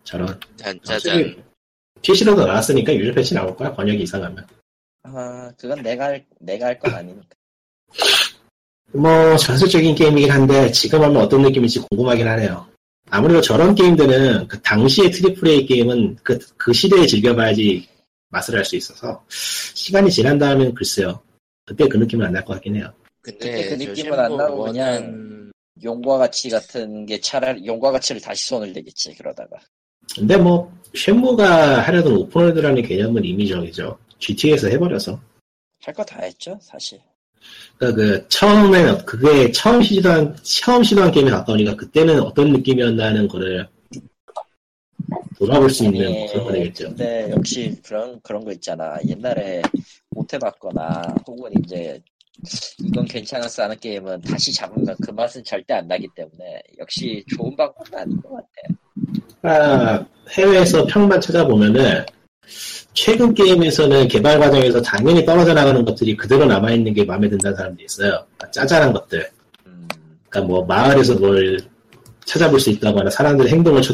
저런. 0.05 0.41
짠, 0.57 0.79
확실히 0.87 1.35
짜잔. 1.35 1.45
PC로도 2.05 2.47
나왔으니까 2.47 2.95
유저 2.95 3.13
패치 3.15 3.35
나올 3.35 3.57
거야. 3.57 3.73
번역이 3.73 4.03
이상하면. 4.03 4.47
아, 5.03 5.51
그건 5.59 5.83
내가 5.83 6.05
할, 6.07 6.25
내가 6.39 6.67
할 6.67 6.79
건 6.79 6.95
아니니까. 6.95 7.29
뭐 8.93 9.37
전설적인 9.37 9.95
게임이긴 9.95 10.31
한데 10.31 10.71
지금 10.71 11.03
하면 11.03 11.17
어떤 11.23 11.43
느낌일지 11.43 11.81
궁금하긴 11.81 12.29
하네요. 12.29 12.67
아무래도 13.11 13.41
저런 13.41 13.75
게임들은 13.75 14.49
그 14.49 14.61
당시의 14.63 15.11
triple 15.11 15.49
A 15.49 15.67
게임은 15.67 16.17
그, 16.23 16.39
그 16.57 16.73
시대에 16.73 17.07
즐겨봐야지 17.07 17.89
맛을 18.31 18.57
알 18.57 18.65
수 18.65 18.77
있어서 18.77 19.25
시간이 19.29 20.11
지난 20.11 20.39
다음엔 20.39 20.75
글쎄요. 20.75 21.21
그때 21.67 21.89
그 21.89 21.97
느낌은 21.97 22.27
안 22.27 22.33
날 22.33 22.45
것 22.45 22.55
같긴 22.55 22.77
해요. 22.77 22.93
근데 23.21 23.39
그때 23.39 23.69
그저 23.77 23.91
느낌은 23.91 24.19
안 24.19 24.37
나고 24.37 24.59
원은 24.59 24.73
그냥 24.73 25.53
용과 25.83 26.19
같이 26.19 26.51
같은 26.51 27.07
게 27.07 27.21
차라리 27.21 27.65
용과 27.67 27.91
같이를 27.93 28.21
다시 28.21 28.47
손을 28.47 28.73
대겠지 28.73 29.15
그러다가 29.17 29.57
근데 30.15 30.37
뭐 30.37 30.73
셴무가 30.97 31.81
하려던 31.83 32.17
open 32.17 32.34
world라는 32.34 32.83
개념은 32.83 33.25
이미 33.25 33.49
정이죠. 33.49 33.99
GTA에서 34.19 34.69
해버려서. 34.69 35.21
할 35.83 35.93
거 35.95 36.03
다 36.05 36.23
했죠 36.23 36.59
사실. 36.63 36.99
그러니까 37.77 38.01
그 38.03 38.29
처음에는 38.29 39.05
그게 39.05 39.53
처음 39.53 39.83
시도한 39.83 40.35
처음 40.43 40.83
시도한 40.83 41.11
게임에 41.11 41.31
가까우니까 41.31 41.77
그때는 41.77 42.21
어떤 42.23 42.53
느낌이었나 42.53 43.07
하는 43.07 43.29
거를 43.29 43.69
돌아볼 45.39 45.69
수 45.69 45.85
있는 45.85 46.07
아니, 46.07 46.27
그런 46.29 46.45
거 46.45 46.53
되겠죠. 46.53 46.89
근데 46.89 47.31
역시 47.37 47.77
그런 47.85 48.19
그런 48.23 48.45
거 48.45 48.53
있잖아. 48.53 48.97
옛날에 49.07 49.61
못 50.11 50.33
해봤거나 50.33 51.15
혹은 51.27 51.51
이제 51.63 52.01
이건 52.79 53.05
괜찮았어 53.05 53.65
하는 53.65 53.77
게임은 53.79 54.23
다시 54.23 54.55
잡으면 54.55 54.97
그 55.05 55.11
맛은 55.11 55.45
절대 55.45 55.75
안 55.75 55.87
나기 55.87 56.09
때문에 56.15 56.63
역시 56.79 57.23
좋은 57.37 57.55
방법은 57.57 57.99
아닌 57.99 58.17
것 58.23 58.31
같아. 58.31 58.49
아, 59.45 60.03
해외에서 60.31 60.87
평만 60.87 61.21
찾아보면은 61.21 62.05
최근 62.95 63.35
게임에서는 63.35 64.09
개발 64.09 64.39
과정에서 64.39 64.81
당연히 64.81 65.25
떨어져 65.25 65.53
나가는 65.53 65.85
것들이 65.85 66.17
그대로 66.17 66.47
남아 66.47 66.71
있는 66.71 66.95
게 66.95 67.05
마음에 67.05 67.29
든다는 67.29 67.57
사람들이 67.57 67.85
있어요. 67.85 68.25
짜잘한 68.51 68.93
것들. 68.93 69.29
음, 69.67 69.87
그러니까 70.31 70.49
뭐 70.49 70.65
마을에서 70.65 71.15
뭘 71.17 71.61
찾아볼 72.25 72.59
수 72.59 72.71
있다거나 72.71 73.11
사람들의 73.11 73.53
행동을 73.53 73.83
쳐, 73.83 73.93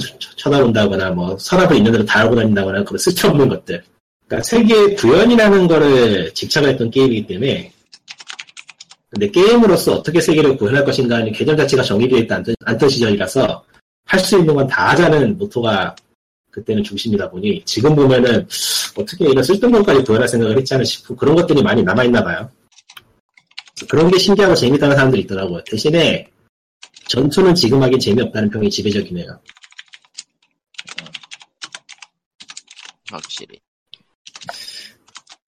다본다거나 0.50 1.10
뭐 1.10 1.36
서랍을 1.38 1.76
있는 1.76 1.90
대로 1.90 2.04
다 2.04 2.20
알고 2.20 2.36
다닌다거나 2.36 2.84
그런 2.84 2.98
쓸데없는 2.98 3.48
것들. 3.48 3.82
그러니까 4.28 4.46
세계의 4.46 4.94
구현이라는 4.94 5.66
거를 5.66 6.32
집착했던 6.32 6.90
게임이기 6.92 7.26
때문에 7.26 7.72
근데 9.08 9.28
게임으로서 9.28 9.94
어떻게 9.94 10.20
세계를 10.20 10.56
구현할 10.56 10.84
것인가 10.84 11.16
하는 11.16 11.32
개념 11.32 11.56
자체가 11.56 11.82
정의되어 11.82 12.20
있지 12.20 12.32
않던, 12.32 12.54
않던 12.64 12.88
시절이라서 12.88 13.64
할 14.10 14.18
수 14.20 14.38
있는 14.38 14.54
건 14.54 14.66
다 14.66 14.90
하자는 14.90 15.38
모토가 15.38 15.94
그때는 16.50 16.82
중심이다 16.82 17.30
보니 17.30 17.62
지금 17.64 17.94
보면은 17.94 18.46
어떻게 18.96 19.24
이런 19.28 19.42
쓸데없는 19.44 19.80
것까지 19.82 20.02
구현할 20.04 20.26
생각을 20.28 20.58
했지 20.58 20.74
않나 20.74 20.82
싶고 20.84 21.14
그런 21.14 21.36
것들이 21.36 21.62
많이 21.62 21.82
남아있나 21.82 22.24
봐요. 22.24 22.50
그런 23.88 24.10
게 24.10 24.18
신기하고 24.18 24.54
재밌다는 24.56 24.96
사람들이 24.96 25.22
있더라고요. 25.22 25.62
대신에 25.64 26.28
전투는 27.08 27.54
지금 27.54 27.82
하긴 27.82 27.98
재미없다는 28.00 28.50
평이 28.50 28.68
지배적이네요. 28.68 29.40
확실히. 33.10 33.58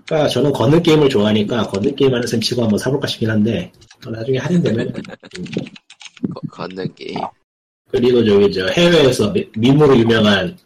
그러니까 0.06 0.28
저는 0.28 0.52
걷는 0.52 0.82
게임을 0.82 1.08
좋아하니까 1.08 1.64
걷는 1.68 1.94
게임 1.96 2.14
하는 2.14 2.26
셈 2.26 2.40
치고 2.40 2.62
한번 2.62 2.78
사볼까 2.78 3.06
싶긴 3.06 3.30
한데 3.30 3.72
나중에 4.06 4.38
할인되면 4.38 4.92
거- 4.92 6.40
걷는 6.50 6.94
게임. 6.94 7.18
그리고 7.92 8.24
저기 8.24 8.50
저 8.52 8.66
해외에서 8.68 9.30
미- 9.32 9.48
밈으로 9.56 9.96
유명한 9.98 10.56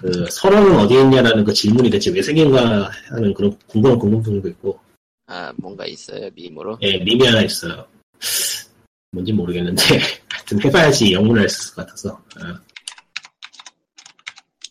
그 0.00 0.24
선언은 0.30 0.78
어디 0.78 0.94
있냐라는 0.94 1.44
그 1.44 1.52
질문이 1.52 1.90
대체 1.90 2.10
왜 2.10 2.22
생긴가 2.22 2.90
하는 3.10 3.34
그런 3.34 3.56
궁금한 3.66 3.98
궁금증도 3.98 4.48
있고 4.50 4.78
아, 5.26 5.52
뭔가 5.56 5.84
있어요, 5.86 6.30
밈으로. 6.34 6.78
예 6.82 6.98
밈이 6.98 7.26
하나 7.26 7.42
있어요. 7.42 7.86
뭔지 9.10 9.32
모르겠는데 9.32 9.82
하여튼 10.30 10.64
해봐야지 10.64 11.12
영문을 11.12 11.44
했을 11.44 11.74
것 11.74 11.86
같아서 11.86 12.10
어. 12.10 12.72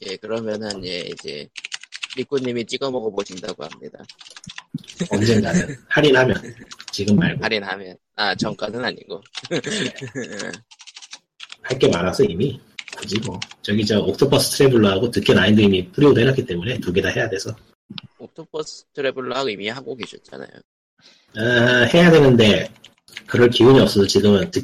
예, 0.04 0.16
그러면은, 0.18 0.84
예, 0.84 1.02
이제, 1.02 1.47
리꾸님이 2.18 2.66
찍어 2.66 2.89
먹어 2.89 3.12
보신다고 3.12 3.64
합니다. 3.64 3.99
언젠가는 5.12 5.78
할인하면 5.89 6.36
지금 6.91 7.16
말고 7.18 7.43
할인하면. 7.43 7.95
아, 8.16 8.34
정가는 8.34 8.84
아니고. 8.84 9.22
할 11.72 11.80
게 11.80 11.88
많아서 11.88 12.24
이미 12.26 12.59
굳이 12.97 13.17
뭐 13.26 13.39
저기 13.61 13.86
저 13.86 13.99
옥토패스 14.02 14.58
트래블러하고 14.57 15.09
드퀘 15.10 15.38
11도 15.38 15.62
이미 15.61 15.88
preorder 15.89 16.20
해놨기 16.19 16.45
때문에 16.45 16.80
두 16.80 16.91
개 16.93 17.01
다 17.01 17.07
해야 17.09 17.30
돼서 17.30 17.55
옥토패스 18.20 18.86
트래블러 18.93 19.47
이미 19.49 19.69
하고 19.69 19.95
계셨잖아요. 19.95 20.49
아, 21.38 21.88
해야 21.93 22.11
되는데 22.11 22.69
그럴 23.26 23.49
기운이 23.49 23.80
없어서 23.80 24.05
지금은 24.05 24.51
8 24.51 24.61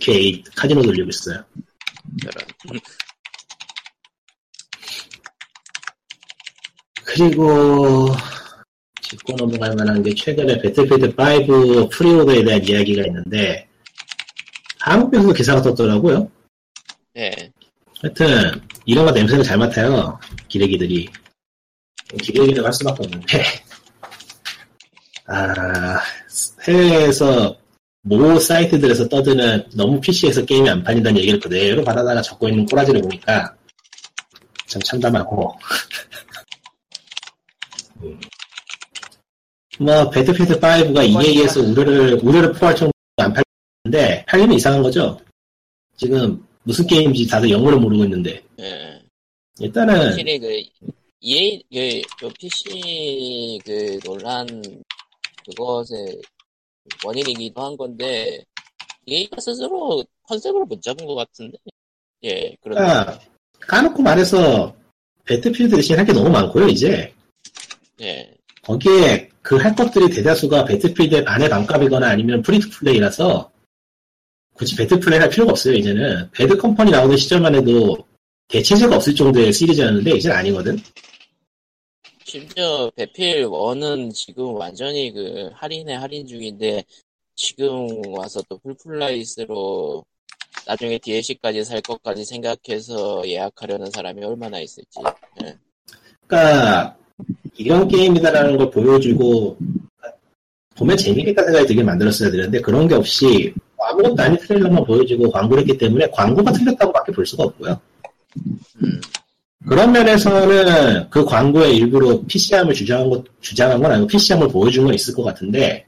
카지노 0.55 0.81
돌리고 0.81 1.09
있어요 1.09 1.43
저런. 2.21 2.47
그리고 7.05 8.09
짚고 9.01 9.33
넘어갈 9.37 9.73
만한 9.75 10.03
게 10.03 10.13
최근에 10.13 10.59
배틀필드 10.61 11.15
5 11.17 11.89
preorder에 11.89 12.43
대한 12.43 12.63
이야기가 12.63 13.05
있는데 13.07 13.67
한국에서도 14.79 15.33
기사가 15.33 15.61
떴더라고요 15.61 16.29
예. 17.17 17.51
하여튼 18.01 18.61
이런 18.85 19.05
거 19.05 19.11
냄새를 19.11 19.43
잘 19.43 19.57
맡아요 19.57 20.19
기레기들이 20.47 21.09
기레기를 22.21 22.63
할 22.63 22.71
수밖에 22.71 23.03
없는데 23.03 23.43
아 25.25 25.99
해외에서 26.67 27.57
모 28.03 28.39
사이트들에서 28.39 29.09
떠드는 29.09 29.69
너무 29.73 29.99
PC에서 29.99 30.45
게임이 30.45 30.69
안 30.69 30.83
팔린다는 30.83 31.19
얘기를 31.19 31.39
그대로 31.39 31.83
받아다가 31.83 32.21
적고 32.21 32.47
있는 32.47 32.65
꼬라지를 32.67 33.01
보니까 33.01 33.53
참 34.67 34.81
참담하고 34.83 35.57
음. 38.03 38.19
뭐 39.79 40.09
배틀필드 40.09 40.59
5가 40.59 41.05
EA에서 41.07 41.61
우려를 41.61 42.19
우려를 42.23 42.53
포할 42.53 42.75
정도로 42.75 42.93
안 43.17 43.33
팔리는데 43.33 44.25
팔리면 44.27 44.55
이상한 44.55 44.81
거죠 44.81 45.19
지금 45.97 46.46
무슨 46.67 46.85
게임인지 46.85 47.27
다들 47.27 47.49
영어를 47.49 47.79
모르고 47.79 48.03
있는데 48.03 48.43
예. 48.59 49.01
일단은 49.59 50.07
확실히 50.07 50.37
그, 50.37 50.63
EA, 51.21 51.63
그, 51.71 52.25
요 52.25 52.31
PC 52.37 53.59
그 53.65 53.99
논란, 54.03 54.45
그것의 55.45 56.21
원인이기도 57.03 57.59
한 57.59 57.75
건데, 57.75 58.43
EA가 59.07 59.41
스스로 59.41 60.03
컨셉을 60.23 60.65
못 60.65 60.79
잡은 60.81 61.07
것 61.07 61.15
같은데. 61.15 61.57
예, 62.23 62.55
그런데. 62.61 62.81
그러니까 62.83 63.19
까놓고 63.61 64.03
말해서 64.03 64.75
배틀필드 65.25 65.75
대신 65.75 65.97
할 65.97 66.05
게 66.05 66.13
너무 66.13 66.29
많고요 66.29 66.67
이제 66.67 67.11
예. 68.01 68.31
거기에 68.61 69.29
그 69.41 69.55
할 69.55 69.73
것들이 69.75 70.09
대다수가 70.09 70.65
배틀필드의 70.65 71.23
반의 71.25 71.49
반값이거나 71.49 72.09
아니면 72.09 72.41
free 72.43 72.60
to 72.60 72.69
play라서 72.69 73.49
굳이 74.57 74.75
배틀필드 74.75 75.19
할 75.19 75.29
필요가 75.29 75.51
없어요 75.51 75.75
이제는 75.75 76.29
배드 76.31 76.57
컴퍼니 76.57 76.91
나오는 76.91 77.15
시절만 77.15 77.55
해도 77.55 77.97
대체제가 78.47 78.95
없을 78.95 79.13
정도의 79.13 79.53
시리즈였는데 79.53 80.17
이제는 80.17 80.35
아니거든 80.35 80.77
심지어 82.23 82.91
배필 82.95 83.45
1은 83.45 84.13
지금 84.13 84.55
완전히 84.55 85.13
그 85.13 85.49
할인에 85.53 85.95
할인 85.95 86.27
중인데 86.27 86.83
지금 87.35 87.87
와서 88.07 88.41
또 88.49 88.57
full 88.57 89.10
price로 89.10 90.03
나중에 90.65 90.97
DLC까지 90.97 91.63
살 91.63 91.81
것까지 91.81 92.25
생각해서 92.25 93.25
예약하려는 93.25 93.89
사람이 93.89 94.25
얼마나 94.25 94.59
있을지. 94.59 94.99
예. 95.43 95.55
그러니까 96.27 96.97
이런 97.55 97.87
게임이다라는 97.87 98.57
걸 98.57 98.71
보여주고 98.71 99.57
보면 100.75 100.97
재밌겠다 100.97 101.43
생각이 101.43 101.65
들게 101.65 101.83
만들었어야 101.83 102.29
되는데 102.29 102.59
그런 102.59 102.87
게 102.87 102.95
없이 102.95 103.53
아무것도 103.79 104.21
아닌 104.21 104.37
트레일러만 104.39 104.83
보여주고 104.85 105.31
광고를 105.31 105.61
했기 105.61 105.77
때문에 105.77 106.09
광고가 106.11 106.51
틀렸다고밖에 106.51 107.11
볼 107.11 107.25
수가 107.25 107.43
없고요 107.43 107.79
음, 108.83 109.01
그런 109.67 109.91
면에서는 109.91 111.09
그 111.09 111.25
광고에 111.25 111.71
일부러 111.71 112.21
PC함을 112.25 112.73
주장한 112.73 113.09
것, 113.09 113.25
주장한 113.41 113.81
건 113.81 113.91
아니고 113.91 114.07
PC함을 114.07 114.47
보여준 114.47 114.85
건 114.85 114.93
있을 114.93 115.13
것 115.13 115.23
같은데, 115.23 115.85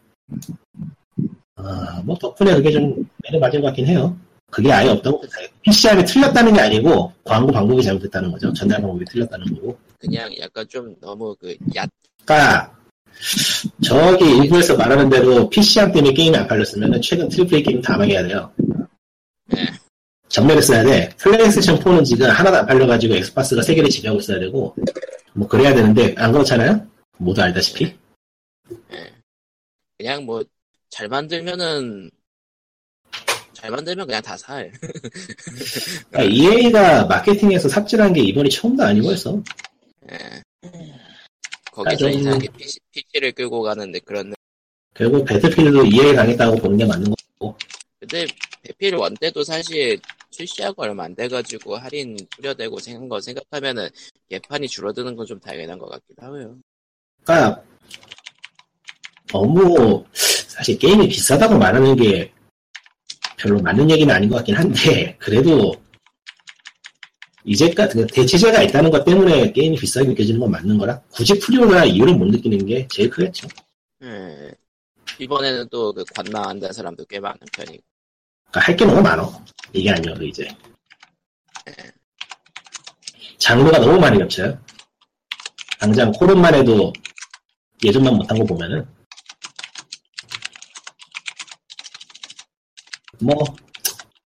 아, 1.56 2.02
뭐 2.04 2.18
덕분에 2.18 2.56
그게 2.56 2.72
좀 2.72 3.08
매를 3.24 3.40
맞은 3.40 3.62
것 3.62 3.68
같긴 3.68 3.88
해요. 3.88 4.18
그게 4.52 4.72
아예 4.72 4.90
없다고 4.90 5.20
못해요. 5.20 5.48
PC함이 5.62 6.04
틀렸다는 6.06 6.54
게 6.54 6.60
아니고 6.60 7.14
광고 7.24 7.52
방법이 7.52 7.84
잘못됐다는 7.84 8.32
거죠. 8.32 8.52
전달 8.54 8.82
방법이 8.82 9.06
틀렸다는 9.06 9.46
거고. 9.56 9.78
그냥 10.00 10.30
약간 10.40 10.68
좀 10.68 10.96
너무 11.00 11.36
그 11.40 11.56
얕, 11.76 11.88
그러니까 12.26 12.79
저기 13.84 14.26
일부에서 14.38 14.78
말하는 14.78 15.10
대로 15.10 15.50
PC함 15.50 15.92
때문에 15.92 16.14
게임이 16.14 16.38
안 16.38 16.48
팔렸으면 16.48 17.02
최근 17.02 17.28
triple 17.30 17.59
A 17.59 17.64
게임 17.64 17.82
다 17.82 17.98
망해야 17.98 18.24
돼요. 18.24 18.52
예. 19.56 19.66
전멸을 20.30 20.62
했어야 20.62 20.84
돼. 20.84 21.10
플레이스테이션 21.18 21.80
4는 21.80 22.06
지금 22.06 22.30
하나도 22.30 22.58
안 22.58 22.66
팔려가지고 22.66 23.16
엑스박스가 23.16 23.62
세계를 23.62 23.90
지배하고 23.90 24.20
있어야 24.20 24.40
되고, 24.40 24.76
뭐 25.34 25.48
그래야 25.48 25.74
되는데 25.74 26.14
안 26.18 26.32
그렇잖아요? 26.32 26.86
모두 27.18 27.42
알다시피. 27.42 27.96
예. 28.92 29.14
그냥 29.98 30.26
뭐 30.26 30.44
잘 30.90 31.08
만들면은 31.08 32.10
잘 33.54 33.72
만들면 33.72 34.08
그냥 34.08 34.22
다 34.22 34.36
살. 34.38 34.72
EA가 36.20 37.06
마케팅에서 37.06 37.70
삽질한 37.70 38.14
게 38.14 38.22
이번이 38.22 38.50
처음도 38.50 38.84
아니고 38.84 39.12
해서 39.12 39.42
예. 40.12 40.42
거기서 41.72 41.94
아, 41.94 41.98
좀- 41.98 42.20
이상하게 42.20 42.48
PC, 42.58 42.80
PC를 42.92 43.32
끌고 43.34 43.62
가는데 43.62 44.00
그런 44.00 44.34
결국 44.94 45.24
배틀필드도 45.26 45.86
EA 45.86 46.16
당했다고 46.16 46.58
보는 46.58 46.78
게 46.78 46.86
맞는 46.86 47.14
거고. 47.40 47.56
근데 48.00 48.26
배필 48.64 48.96
원 48.96 49.14
때도 49.16 49.44
사실 49.44 50.00
출시하고 50.32 50.84
얼마 50.84 51.04
안 51.06 51.16
돼가지고 51.16 51.78
할인 51.78 52.18
뿌려대고 52.36 52.80
생긴 52.80 53.08
거 53.10 53.20
생각하면은 53.22 53.90
예판이 54.32 54.68
줄어드는 54.68 55.16
건 55.16 55.26
좀 55.26 55.40
당연한 55.40 55.78
것 55.80 55.90
같기도 55.90 56.22
하고요. 56.26 56.58
그러니까 57.24 57.62
너무 59.32 60.04
사실 60.14 60.78
게임이 60.78 61.08
비싸다고 61.08 61.58
말하는 61.58 61.96
게 61.96 62.32
별로 63.38 63.60
맞는 63.62 63.90
얘기는 63.92 64.14
아닌 64.14 64.30
것 64.30 64.38
같긴 64.38 64.56
한데 64.56 65.16
그래도 65.20 65.74
이제까지 67.46 67.96
그 67.98 68.08
대체제가 68.08 68.62
있다는 68.64 68.92
것 68.92 69.04
때문에 69.06 69.52
게임이 69.54 69.78
비싸게 69.78 70.10
느껴지는 70.10 70.40
건 70.40 70.52
맞는 70.52 70.78
거라 70.78 71.02
굳이 71.12 71.40
preorder할 71.40 71.86
이유를 71.86 72.16
못 72.16 72.26
느끼는 72.26 72.66
게 72.66 72.88
제일 72.90 73.10
크겠죠. 73.10 73.48
예. 74.04 74.52
이번에는 75.20 75.68
또 75.70 75.94
그 75.94 76.04
관망한다는 76.16 76.72
사람도 76.74 77.06
꽤 77.06 77.20
많은 77.20 77.40
편이고. 77.52 77.84
그러니까 78.52 78.60
할게 78.68 78.86
너무 78.86 79.02
많어. 79.02 79.44
이게 79.74 79.90
아니어도 79.92 80.24
이제. 80.26 80.48
장르가 83.38 83.80
너무 83.80 84.00
많이 84.00 84.18
겹쳐요. 84.18 84.58
당장 85.80 86.12
콜옵만 86.12 86.54
해도 86.56 86.92
예전만 87.84 88.16
못한 88.16 88.38
거 88.38 88.44
보면은 88.46 88.86
뭐 93.22 93.34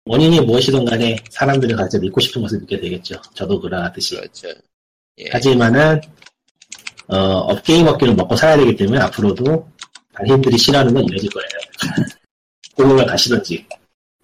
원인이 0.09 0.41
무엇이든 0.41 0.87
간에 0.87 1.17
사람들이 1.31 1.75
각자 1.75 1.99
믿고 1.99 2.19
싶은 2.21 2.41
것을 2.41 2.61
믿게 2.61 2.81
되겠죠. 2.81 3.21
저도 3.35 3.61
그러하듯이. 3.61 4.17
그렇죠. 4.17 4.49
예. 5.19 5.27
하지만은 5.31 6.01
어, 7.09 7.17
업 7.17 7.63
게임 7.63 7.87
업계는 7.87 8.17
먹고 8.17 8.35
살아야 8.35 8.57
되기 8.57 8.75
때문에 8.75 9.01
앞으로도 9.01 9.69
단인들이 10.15 10.57
싫어하는 10.57 10.95
건 10.95 11.05
이어질 11.11 11.29
거예요. 11.31 11.49
공을 12.75 13.05
가시던지. 13.05 13.67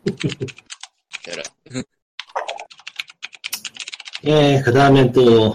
예, 4.26 4.62
그 4.64 4.72
다음엔 4.72 5.12
또 5.12 5.55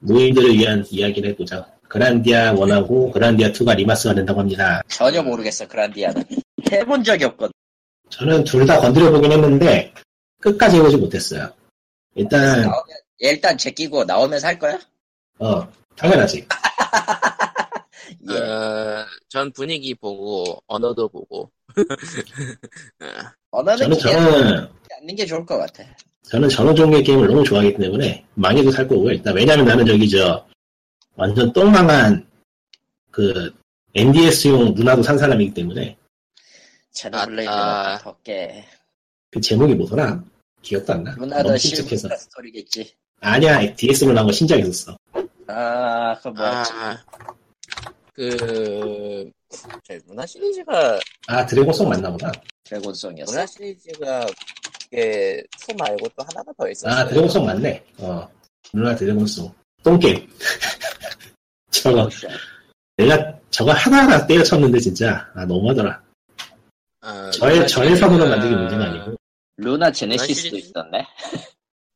노인들을 0.00 0.52
위한 0.54 0.84
이야기를 0.90 1.30
해보자. 1.30 1.66
그란디아 1.88 2.54
1하고 2.54 3.10
그란디아 3.10 3.52
2가 3.52 3.74
리마스터가 3.76 4.14
된다고 4.14 4.40
합니다. 4.40 4.82
전혀 4.88 5.22
모르겠어 5.22 5.66
그란디아는 5.66 6.22
해본 6.70 7.04
적이 7.04 7.24
없거든 7.24 7.52
저는 8.12 8.44
둘 8.44 8.66
다 8.66 8.78
건드려 8.78 9.10
보긴 9.10 9.32
했는데 9.32 9.92
끝까지 10.40 10.76
해보지 10.76 10.96
못했어요. 10.98 11.50
일단 12.14 12.60
나오면 12.62 12.84
일단 13.18 13.56
제끼고 13.56 14.04
나오면 14.04 14.38
살 14.38 14.58
거야? 14.58 14.78
어 15.38 15.66
당연하지. 15.96 16.46
예. 18.30 18.36
어, 18.38 19.06
전 19.28 19.50
분위기 19.52 19.94
보고 19.94 20.62
언어도 20.66 21.08
보고. 21.08 21.50
어, 23.00 23.06
언어는 23.50 23.78
저는 23.78 23.98
저는 23.98 24.68
않는 25.00 25.16
게 25.16 25.24
좋을 25.24 25.44
것 25.46 25.56
같아 25.58 25.82
저는 26.24 26.48
전원 26.50 26.76
종류의 26.76 27.02
게임을 27.02 27.26
너무 27.28 27.42
좋아하기 27.44 27.74
때문에 27.78 28.24
망해도 28.34 28.70
살 28.70 28.86
거고요. 28.86 29.12
일단 29.12 29.34
왜냐면 29.34 29.64
나는 29.64 29.86
저기 29.86 30.08
저 30.08 30.44
완전 31.14 31.50
똥망한 31.52 32.26
그 33.10 33.52
NDS용 33.94 34.74
누나도 34.74 35.02
산 35.02 35.16
사람이기 35.18 35.54
때문에 35.54 35.96
제노 36.92 37.18
블레이드는 37.24 37.48
아, 37.58 37.94
아. 37.94 37.98
덕게 37.98 38.64
그 39.30 39.40
제목이 39.40 39.74
뭐더라? 39.74 40.22
기억도 40.60 40.92
안 40.92 41.04
나. 41.04 41.14
너무 41.16 41.58
실버. 41.58 41.96
스토리겠지 42.16 42.94
아니야 43.20 43.74
DS로 43.74 44.12
나온 44.12 44.26
거 44.26 44.32
신작 44.32 44.58
있었어. 44.60 44.96
아 45.46 46.14
그거 46.16 46.30
뭐였지 46.30 46.72
아, 46.72 47.04
그, 48.14 49.30
저 49.84 49.94
문화 50.06 50.26
시리즈가, 50.26 50.98
아 51.26 51.46
드래곤송 51.46 51.88
맞나 51.88 52.10
보다. 52.10 52.30
드래곤송이었어 52.64 53.32
문화 53.32 53.46
시리즈가, 53.46 54.26
그게, 54.90 55.42
2 55.70 55.74
말고 55.74 56.08
또 56.16 56.22
하나가 56.24 56.52
더 56.58 56.68
있었어요. 56.68 56.92
아 56.94 57.08
드래곤송 57.08 57.46
맞네. 57.46 57.84
어 57.98 58.28
누나 58.72 58.94
드래곤송. 58.94 59.52
똥게임. 59.82 60.28
저거 61.70 62.08
내가 62.96 63.38
저거 63.50 63.72
하나하나 63.72 64.26
때려쳤는데 64.26 64.78
진짜 64.78 65.30
아 65.34 65.44
너무하더라. 65.46 66.00
아, 67.02 67.30
저의 67.30 67.66
저의 67.66 67.96
사고는 67.96 68.28
만들기 68.30 68.54
문제가 68.54 68.84
아니고. 68.84 69.16
루나 69.56 69.90
제네시스도 69.90 70.34
시리즈? 70.34 70.68
있었네 70.68 71.06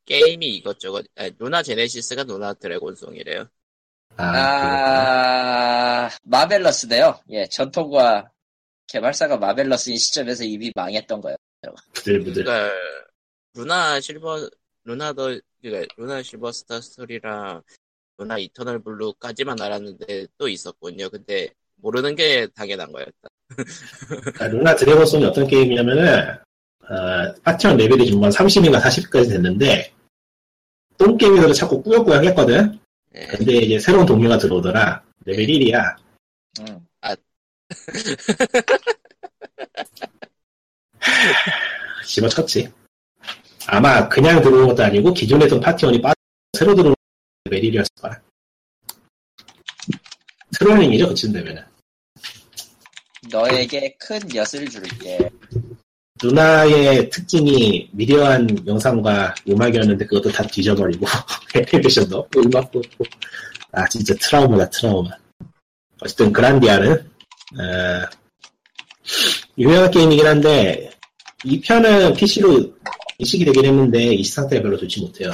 게임이 0.05 0.57
이것저것, 0.57 1.07
아, 1.17 1.31
누나 1.39 1.63
제네시스가 1.63 2.25
누나 2.25 2.53
드래곤송이래요. 2.55 3.47
아. 4.17 4.25
아, 6.07 6.11
마벨러스네요. 6.25 7.21
예, 7.31 7.47
전통과 7.49 8.31
개발사가 8.89 9.37
마벨러스인 9.37 9.97
시점에서 9.97 10.45
이미 10.45 10.71
망했던 10.75 11.21
거예요. 11.21 11.37
부들부들. 11.93 12.45
그니까, 12.45 12.71
루나 13.55 14.01
실버, 14.01 14.49
루나 14.85 15.13
더, 15.13 15.37
그니까, 15.61 15.87
루나 15.97 16.23
실버 16.23 16.53
스타 16.53 16.81
스토리랑, 16.81 17.63
루나 18.19 18.39
이터널 18.39 18.81
블루까지만 18.83 19.61
알았는데 19.61 20.29
또 20.39 20.49
있었군요. 20.49 21.11
근데, 21.11 21.49
모르는 21.77 22.15
게 22.15 22.47
당연한 22.55 22.91
거였다. 22.93 23.29
루나 24.51 24.75
드래곤송이 24.75 25.25
어떤 25.25 25.47
게임이냐면은 25.47 26.37
어, 26.89 27.35
파티원 27.43 27.77
레벨이 27.77 28.07
중반 28.07 28.31
30인가 28.31 28.81
40까지 28.81 29.29
됐는데 29.31 29.93
똥게임이라도 30.99 31.53
자꾸 31.53 31.83
꾸역꾸역 31.83 32.25
했거든. 32.25 32.79
예. 33.15 33.27
근데 33.27 33.57
이제 33.57 33.79
새로운 33.79 34.07
동료가 34.07 34.39
들어오더라. 34.39 35.03
레벨 35.25 35.47
1이야. 35.47 35.97
음. 36.61 36.87
집어쳤지. 42.07 42.73
아마 43.67 44.09
그냥 44.09 44.41
들어온 44.41 44.69
것도 44.69 44.85
아니고 44.85 45.13
기존에 45.13 45.47
있던 45.47 45.61
파티원이 45.61 46.01
빠져 46.01 46.15
새로 46.53 46.75
들어온 46.75 46.95
레벨 47.45 47.71
1이었을 47.71 48.01
거야. 48.01 48.21
trolling이죠 50.59 51.09
그쯤 51.09 51.33
되면은. 51.33 51.66
너에게 53.31 53.95
큰 53.99 54.19
엿을 54.35 54.69
줄게. 54.69 55.31
루나의 56.23 57.11
특징이 57.11 57.89
미려한 57.93 58.49
영상과 58.67 59.35
음악이었는데 59.49 60.07
그것도 60.07 60.33
다 60.33 60.43
뒤져버리고. 60.47 61.07
애니메이션도 61.55 62.29
음악도 62.37 62.83
아 63.73 63.87
진짜 63.89 64.15
트라우마다 64.21 64.69
트라우마. 64.71 65.11
어쨌든 66.01 66.33
그란디아는 66.33 66.93
어, 66.93 68.07
유명한 69.59 69.91
게임이긴 69.91 70.27
한데 70.27 70.91
이 71.45 71.61
편은 71.61 72.15
PC로 72.15 72.75
이식이 73.19 73.45
되긴 73.45 73.67
했는데 73.67 74.15
이 74.15 74.25
상태가 74.25 74.63
별로 74.63 74.77
좋지 74.77 75.01
못해요. 75.01 75.33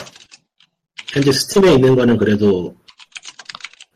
현재 1.09 1.31
스팀에 1.33 1.75
있는 1.75 1.95
거는 1.95 2.17
그래도 2.17 2.75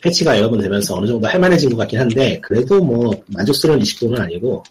패치가 0.07 0.39
여러 0.39 0.49
번 0.49 0.61
되면서 0.61 0.95
어느 0.95 1.07
정도 1.07 1.27
할만해진 1.27 1.71
것 1.71 1.77
같긴 1.79 1.99
한데 1.99 2.41
그래도 2.41 2.83
뭐 2.83 3.11
만족스러운 3.27 3.81
이식도는 3.81 4.21
아니고 4.21 4.63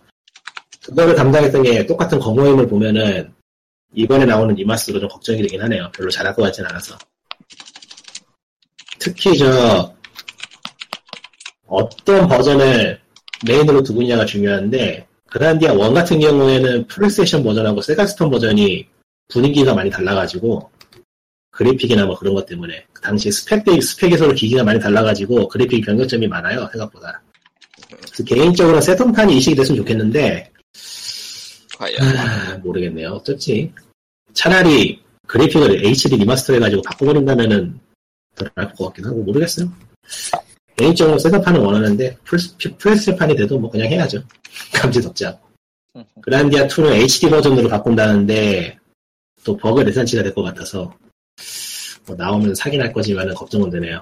그거를 0.85 1.15
담당했던 1.15 1.63
게 1.63 1.85
똑같은 1.85 2.19
겅호임을 2.19 2.67
보면은 2.67 3.33
이번에 3.93 4.25
나오는 4.25 4.55
remaster도 4.55 4.99
좀 4.99 5.09
걱정이 5.09 5.41
되긴 5.41 5.61
하네요. 5.63 5.91
별로 5.93 6.09
잘할 6.09 6.33
것 6.33 6.43
같진 6.43 6.65
않아서. 6.65 6.97
특히 8.99 9.37
저 9.37 9.93
어떤 11.67 12.27
버전을 12.27 12.99
메인으로 13.45 13.83
두고 13.83 14.01
있냐가 14.03 14.25
중요한데 14.25 15.05
그란디아 15.29 15.73
1 15.73 15.93
같은 15.93 16.19
경우에는 16.19 16.87
플레이스테이션 16.87 17.43
버전하고 17.43 17.81
세가새턴 17.81 18.29
버전이 18.29 18.87
분위기가 19.27 19.73
많이 19.73 19.89
달라가지고 19.89 20.69
그래픽이나 21.55 22.05
뭐 22.05 22.17
그런 22.17 22.33
것 22.33 22.45
때문에 22.45 22.85
그 22.91 23.01
당시 23.01 23.31
스펙 23.31 23.63
대 23.63 23.79
스펙에서도 23.79 24.33
기기가 24.33 24.63
많이 24.63 24.77
달라가지고 24.77 25.47
그래픽 25.47 25.85
변경점이 25.85 26.27
많아요 26.27 26.67
생각보다. 26.73 27.21
그래서 27.89 28.23
개인적으로 28.25 28.81
새턴판이 28.81 29.37
이식이 29.37 29.55
됐으면 29.55 29.77
좋겠는데 29.77 30.51
과연. 31.77 32.17
아, 32.17 32.57
모르겠네요. 32.57 33.11
어쩔지. 33.11 33.71
차라리 34.33 35.01
그래픽을 35.27 35.85
HD 35.85 36.17
remaster 36.17 36.53
해가지고 36.53 36.81
바꿔버린다면은 36.81 37.79
더 38.35 38.45
나을 38.55 38.73
것 38.73 38.85
같긴 38.87 39.05
하고 39.05 39.23
모르겠어요. 39.23 39.71
개인적으로 40.75 41.17
새턴판을 41.17 41.61
원하는데 41.61 42.17
플스판이 42.77 43.33
돼도 43.37 43.57
뭐 43.57 43.71
그냥 43.71 43.87
해야죠. 43.87 44.21
감지덕지 44.75 45.25
않고. 45.25 45.47
그란디아 46.21 46.67
2는 46.67 46.91
HD 46.91 47.29
버전으로 47.29 47.69
바꾼다는데 47.69 48.77
또 49.45 49.55
버그 49.55 49.81
대잔치가 49.83 50.21
될 50.21 50.33
것 50.33 50.43
같아서 50.43 50.93
뭐 52.05 52.15
나오면 52.15 52.55
사긴 52.55 52.81
할 52.81 52.93
거지만은 52.93 53.33
걱정은 53.33 53.69
되네요. 53.69 53.99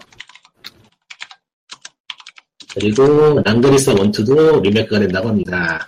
그리고 2.74 3.40
랑그릿사 3.42 3.92
1, 3.92 3.96
2도 3.98 4.62
리메이크가 4.62 5.00
된다고 5.00 5.30
합니다. 5.30 5.88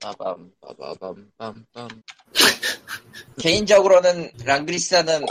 빠밤, 0.00 0.50
빠바밤, 0.60 1.30
빰빰. 1.38 2.02
개인적으로는 3.40 4.30
랑그릿사는 4.44 5.24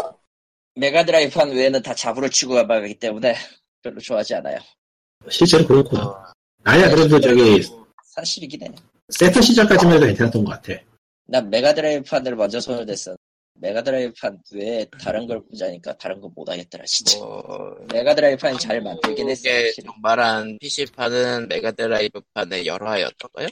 메가드라이브판 0.75 1.51
외에는 1.51 1.81
다 1.83 1.93
잡으로 1.93 2.29
치고 2.29 2.55
가봐기 2.55 2.95
때문에 2.95 3.35
별로 3.83 3.99
좋아하지 3.99 4.35
않아요. 4.35 4.57
실제로 5.29 5.67
그렇구나. 5.67 6.03
어, 6.05 6.25
아니야, 6.63 6.89
그래도 6.89 7.19
저기, 7.19 7.61
사실이긴 8.15 8.63
해. 8.63 8.71
새턴 9.09 9.41
시절까지만 9.41 9.95
해도 9.95 10.05
괜찮았던 10.07 10.43
것 10.43 10.51
같아. 10.51 10.81
난 11.25 11.49
메가드라이브판을 11.49 12.35
먼저 12.35 12.59
손을 12.59 12.85
댔어. 12.85 13.15
메가드라이브판 13.61 14.39
외에 14.53 14.85
다른 14.99 15.27
걸 15.27 15.41
보자니까 15.45 15.95
다른 15.97 16.19
거 16.19 16.29
못하겠더라 16.35 16.83
진짜. 16.85 17.19
뭐, 17.19 17.75
메가드라이브판이 17.93 18.57
잘 18.57 18.81
만들긴 18.81 19.29
했어. 19.29 19.43
그게 19.43 19.63
확실히. 19.65 19.85
정말한 19.85 20.57
PC판은 20.59 21.47
메가드라이브판의 21.47 22.65
열화였던가요? 22.65 23.47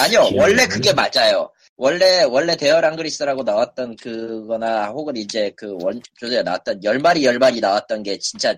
아니요, 0.00 0.30
원래 0.36 0.62
안 0.62 0.68
그게 0.68 0.92
맞아요. 0.92 1.50
원래, 1.76 2.22
원래 2.22 2.56
대열 2.56 2.80
랑그리스라고 2.82 3.42
나왔던 3.42 3.96
그거나, 3.96 4.86
혹은 4.88 5.16
이제 5.16 5.50
그 5.56 5.76
원조에 5.82 6.42
나왔던, 6.42 6.84
열마리 6.84 7.24
열마리 7.24 7.60
나왔던 7.60 8.04
게 8.04 8.18
진짜 8.18 8.54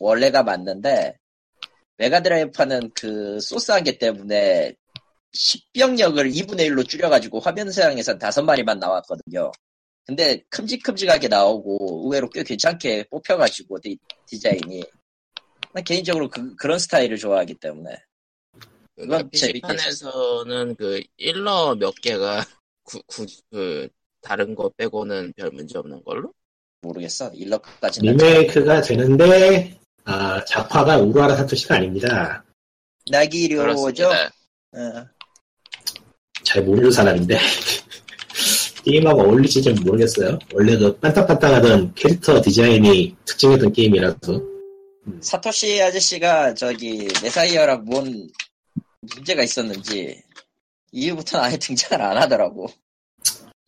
원래가 0.00 0.42
맞는데, 0.42 1.16
메가드라이브판은 1.96 2.90
그 2.94 3.38
소스 3.40 3.70
한개 3.70 3.98
때문에 3.98 4.74
10병력을 5.34 6.32
2분의 6.32 6.68
1로 6.70 6.88
줄여가지고 6.88 7.40
화면 7.40 7.70
사양에선 7.70 8.18
5마리만 8.18 8.78
나왔거든요. 8.78 9.50
근데 10.06 10.42
큼직큼직하게 10.50 11.28
나오고 11.28 12.02
의외로 12.04 12.28
꽤 12.28 12.42
괜찮게 12.42 13.04
뽑혀가지고 13.10 13.80
디, 13.80 13.98
디자인이 14.26 14.84
난 15.72 15.84
개인적으로 15.84 16.28
그, 16.28 16.54
그런 16.56 16.78
스타일을 16.78 17.16
좋아하기 17.16 17.54
때문에 17.54 17.96
그러니까 18.94 19.28
재밌게 19.32 19.60
PC판에서는 19.60 20.76
그 20.76 21.02
일러 21.16 21.74
몇 21.74 21.94
개가 22.00 22.44
구, 22.84 23.02
구, 23.06 23.26
그 23.50 23.88
다른 24.20 24.54
거 24.54 24.68
빼고는 24.76 25.32
별 25.36 25.50
문제 25.50 25.78
없는 25.78 26.04
걸로? 26.04 26.32
모르겠어 26.82 27.30
일러까지는 27.30 28.16
리메이크가 28.16 28.82
되는데 28.82 29.78
아, 30.04 30.44
작화가 30.44 30.98
우루아라 30.98 31.34
사토시가 31.36 31.76
아닙니다. 31.76 32.44
나기료죠. 33.10 34.10
어, 34.72 35.06
잘 36.44 36.62
모르는 36.62 36.90
사람인데 36.90 37.38
게임하고 38.84 39.22
어울리지 39.22 39.62
좀 39.62 39.74
모르겠어요. 39.82 40.38
원래 40.52 40.76
그 40.76 40.96
반딱반딱하던 40.98 41.94
캐릭터 41.94 42.40
디자인이 42.40 43.16
특징이었던 43.24 43.72
게임이라서 43.72 44.42
사토시 45.20 45.82
아저씨가 45.82 46.54
저기 46.54 47.08
메사이어랑 47.22 47.84
뭔 47.86 48.28
문제가 49.00 49.42
있었는지 49.42 50.22
이후부터는 50.92 51.44
아예 51.44 51.56
등장을 51.56 52.00
안 52.04 52.16
하더라고. 52.18 52.68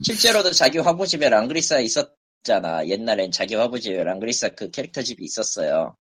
실제로도 0.03 0.53
자기 0.53 0.79
화보집에 0.79 1.29
랑그리사 1.29 1.81
있었잖아. 1.81 2.87
옛날엔 2.87 3.33
자기 3.33 3.55
화보집에 3.55 4.05
랑그리사 4.05 4.51
그 4.51 4.71
캐릭터 4.71 5.03
집이 5.03 5.25
있었어요. 5.25 5.97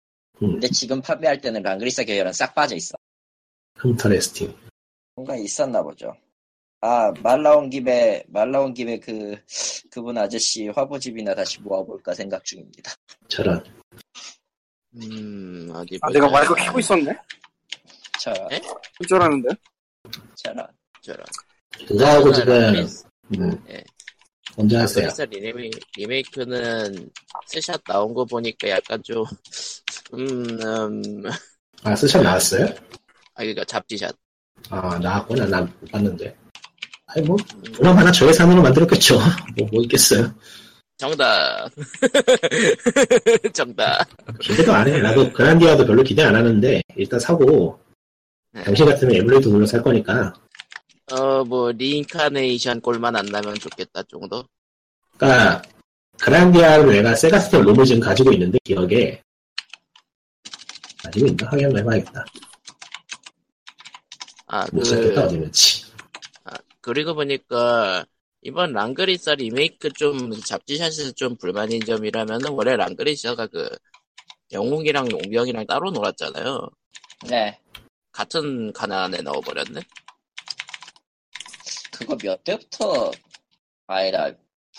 음, 0.42 0.54
근데 0.54 0.70
지금 0.70 1.02
판매할 1.02 1.42
때는 1.42 1.62
랑그리사 1.62 2.04
계열은 2.04 2.34
싹 2.34 2.56
빠져 2.56 2.76
있어. 2.76 2.96
흠터레스팅. 3.76 4.54
뭔가 5.16 5.36
있었나 5.36 5.84
보죠. 5.84 6.16
아, 6.84 7.12
말 7.22 7.44
나온 7.44 7.70
김에, 7.70 8.24
말 8.28 8.52
나온 8.52 8.74
김에 8.74 9.00
그, 9.00 9.36
그분 9.92 10.18
아저씨 10.18 10.68
화보집이나 10.70 11.36
다시 11.36 11.62
모아볼까 11.62 12.14
생각 12.16 12.44
중입니다. 12.44 12.92
저런. 13.28 13.64
음, 14.96 15.70
어디 15.74 16.00
아, 16.02 16.08
보자. 16.08 16.20
내가 16.20 16.32
마이크 16.32 16.56
켜고 16.56 16.80
있었네? 16.80 17.16
저, 18.20 18.32
에? 18.52 18.60
줄 19.08 19.18
알았는데? 19.18 19.50
저런. 20.36 20.68
저런. 21.02 21.26
그거하고 21.88 22.34
지금 22.34 22.54
랑그릿사- 22.54 23.06
음, 23.38 23.64
예. 23.70 23.84
먼저 24.58 24.80
하세요. 24.80 25.08
랑그릿사 25.08 25.22
리메이, 25.40 25.72
리메이크는 25.98 27.10
스샷 27.46 27.82
나온 27.86 28.14
거 28.14 28.26
보니까 28.26 28.70
약간 28.70 29.02
좀, 29.04 29.24
음, 30.14 30.60
음, 30.62 31.24
아 31.84 31.96
스샷 31.96 32.24
나왔어요? 32.24 32.66
아, 33.36 33.44
그니까 33.44 33.64
잡지샷. 33.66 34.16
아 34.70 34.98
나왔구나. 35.00 35.46
난못 35.46 35.92
봤는데. 35.92 36.36
아니 37.14 37.26
뭐 37.26 37.36
그럼 37.76 37.98
하나 37.98 38.12
저예산으로 38.12 38.62
만들었겠죠. 38.62 39.20
뭐, 39.58 39.68
뭐 39.72 39.82
있겠어요. 39.84 40.34
정답. 40.98 41.70
정답. 43.54 44.06
기대도 44.40 44.72
안 44.72 44.88
해. 44.88 45.00
나도 45.00 45.32
그란디아도 45.34 45.86
별로 45.86 46.04
기대 46.04 46.24
안 46.24 46.36
하는데 46.36 46.82
일단 46.96 47.20
사고 47.20 47.80
네. 48.54 48.64
당신 48.64 48.86
같으면 48.86 49.16
에뮬레이터 49.16 49.50
돌려 49.50 49.66
살 49.66 49.82
거니까. 49.82 50.34
어, 51.12 51.44
뭐, 51.44 51.72
리인카네이션 51.72 52.80
꼴만 52.80 53.16
안 53.16 53.26
나면 53.26 53.56
좋겠다 53.56 54.04
정도? 54.04 54.46
그러니까 55.18 55.62
그란디아를 56.20 56.94
내가 56.94 57.16
세가새턴 57.16 57.64
롬을 57.64 57.84
지금 57.84 58.00
가지고 58.00 58.32
있는데 58.34 58.58
기억에 58.64 59.22
가지고 61.04 61.28
있나? 61.28 61.48
확인 61.50 61.78
해봐야겠다. 61.78 62.26
아, 64.48 64.66
못 64.72 64.84
찾겠다 64.84 65.22
그, 65.22 65.28
어디는지. 65.28 65.81
그리고 66.82 67.14
보니까, 67.14 68.06
이번 68.42 68.74
랑그리사 68.74 69.36
리메이크 69.36 69.94
좀, 69.94 70.32
잡지샷에서 70.32 71.12
좀 71.12 71.36
불만인 71.38 71.80
점이라면은, 71.82 72.52
원래 72.52 72.76
랑그리사가 72.76 73.48
그, 73.48 73.70
영웅이랑 74.52 75.12
용병이랑 75.12 75.66
따로 75.68 75.92
놀았잖아요. 75.92 76.70
네. 77.30 77.60
같은 78.12 78.74
칸 78.74 78.92
안에 78.92 79.22
넣어버렸네? 79.22 79.80
그거 81.92 82.18
몇 82.18 82.44
대부터, 82.44 83.12
아니다, 83.88 84.32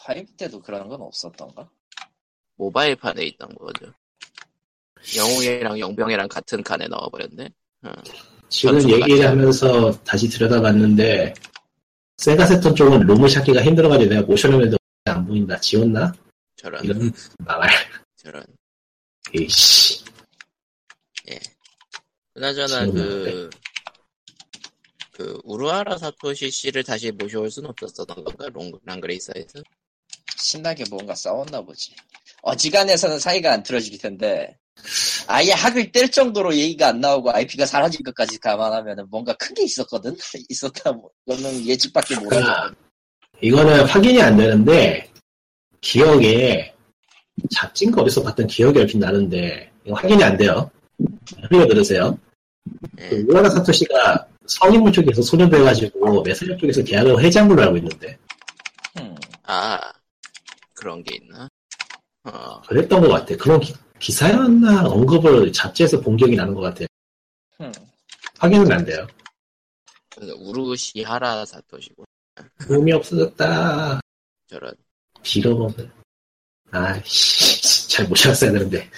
5 0.08 0.36
때도 0.36 0.60
그런 0.60 0.88
건 0.88 1.00
없었던가? 1.00 1.70
모바일판에 2.56 3.24
있던 3.26 3.48
거죠. 3.54 3.92
영웅이랑 5.16 5.78
용병이랑 5.78 6.28
같은 6.28 6.62
칸에 6.62 6.86
넣어버렸네? 6.88 7.50
어. 7.84 7.92
지금 8.48 8.78
전투 8.78 8.92
얘기를 8.94 9.08
같지 9.08 9.22
하면서 9.22 9.92
다시 10.04 10.28
들여다봤는데 10.28 11.34
세가세톤 12.22 12.76
쪽은 12.76 13.00
롬을 13.00 13.28
찾기가 13.28 13.62
힘들어가지고 13.64 14.10
내가 14.10 14.22
모션을 14.22 14.78
안 15.06 15.26
보인다. 15.26 15.58
지웠나? 15.58 16.12
저런, 16.54 16.84
이런 16.84 17.12
망할. 17.38 17.68
저런. 18.16 18.44
에이씨. 19.34 20.04
그나저나 22.32 22.86
지금 22.86 22.94
그, 22.94 23.50
그, 25.12 25.40
우루아라 25.42 25.98
사토시 25.98 26.50
씨를 26.50 26.84
다시 26.84 27.10
모셔올 27.10 27.50
순 27.50 27.66
없었던 27.66 28.06
건가? 28.06 28.48
롱, 28.52 28.70
랑그레이사에서? 28.84 29.60
신나게 30.36 30.84
뭔가 30.90 31.16
싸웠나 31.16 31.60
보지. 31.62 31.94
어지간해서는 32.42 33.18
사이가 33.18 33.52
안 33.52 33.64
틀어질 33.64 33.98
텐데, 33.98 34.56
아예 35.28 35.52
학을 35.52 35.92
뗄 35.92 36.10
정도로 36.10 36.54
얘기가 36.54 36.88
안 36.88 37.00
나오고 37.00 37.30
IP가 37.32 37.66
사라질 37.66 38.02
것까지 38.02 38.38
감안하면 38.38 39.06
뭔가 39.10 39.32
큰 39.34 39.54
게 39.54 39.64
있었거든? 39.64 40.16
있었다, 40.48 40.92
뭐, 40.92 41.10
그거는 41.26 41.66
예측밖에 41.66 42.16
못하거든. 42.16 42.74
이거는 43.40 43.84
확인이 43.86 44.20
안 44.22 44.36
되는데 44.36 45.10
기억에 45.80 46.72
잡진 47.54 47.90
거 47.90 48.02
어디서 48.02 48.22
봤던 48.22 48.46
기억이 48.46 48.78
얼핏 48.78 48.98
나는데 48.98 49.70
이거 49.84 49.96
확인이 49.96 50.22
안 50.22 50.36
돼요. 50.36 50.70
흘려 51.50 51.66
들으세요. 51.66 52.16
예. 53.00 53.08
그 53.08 53.24
우라나 53.28 53.50
사토시가 53.50 54.26
성인물 54.46 54.92
쪽에서 54.92 55.22
소년돼가지고 55.22 56.22
메스력 56.22 56.58
쪽에서 56.58 56.82
계약을 56.84 57.22
해지한 57.22 57.48
걸로 57.48 57.62
알고 57.62 57.76
있는데 57.78 58.16
음, 59.00 59.14
아, 59.44 59.78
그런 60.74 61.02
게 61.02 61.16
있나? 61.16 61.48
어, 62.24 62.60
그랬던 62.62 63.00
것 63.00 63.08
같아. 63.08 63.36
그런 63.36 63.58
기, 63.60 63.74
사였나 64.10 64.86
언급을 64.86 65.52
잡지에서 65.52 66.00
본 66.00 66.16
기억이 66.16 66.34
나는 66.34 66.54
것 66.54 66.62
같아. 66.62 66.84
음. 67.60 67.72
확인은 68.38 68.72
안 68.72 68.84
돼요. 68.84 69.06
우루시하라 70.20 71.44
사토시고, 71.44 72.04
의미 72.68 72.92
없어졌다. 72.92 74.00
저런. 74.48 74.74
빌어먹은. 75.22 75.90
아이씨, 76.72 77.88
잘못 77.88 78.16
찾았어야 78.16 78.52
되는데. 78.52 78.90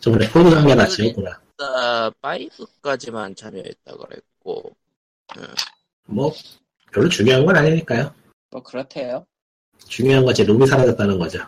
저번에 0.00 0.28
포드 0.30 0.50
장면 0.50 0.88
지었구나. 0.88 1.40
5까지만 1.58 3.36
참여했다 3.36 3.96
그랬고, 3.96 4.76
뭐, 6.06 6.32
별로 6.92 7.08
중요한 7.08 7.44
건 7.44 7.56
아니니까요. 7.56 8.14
뭐, 8.50 8.62
그렇대요. 8.62 9.26
중요한 9.86 10.24
건제 10.24 10.44
롬이 10.44 10.66
사라졌다는 10.66 11.18
거죠. 11.18 11.38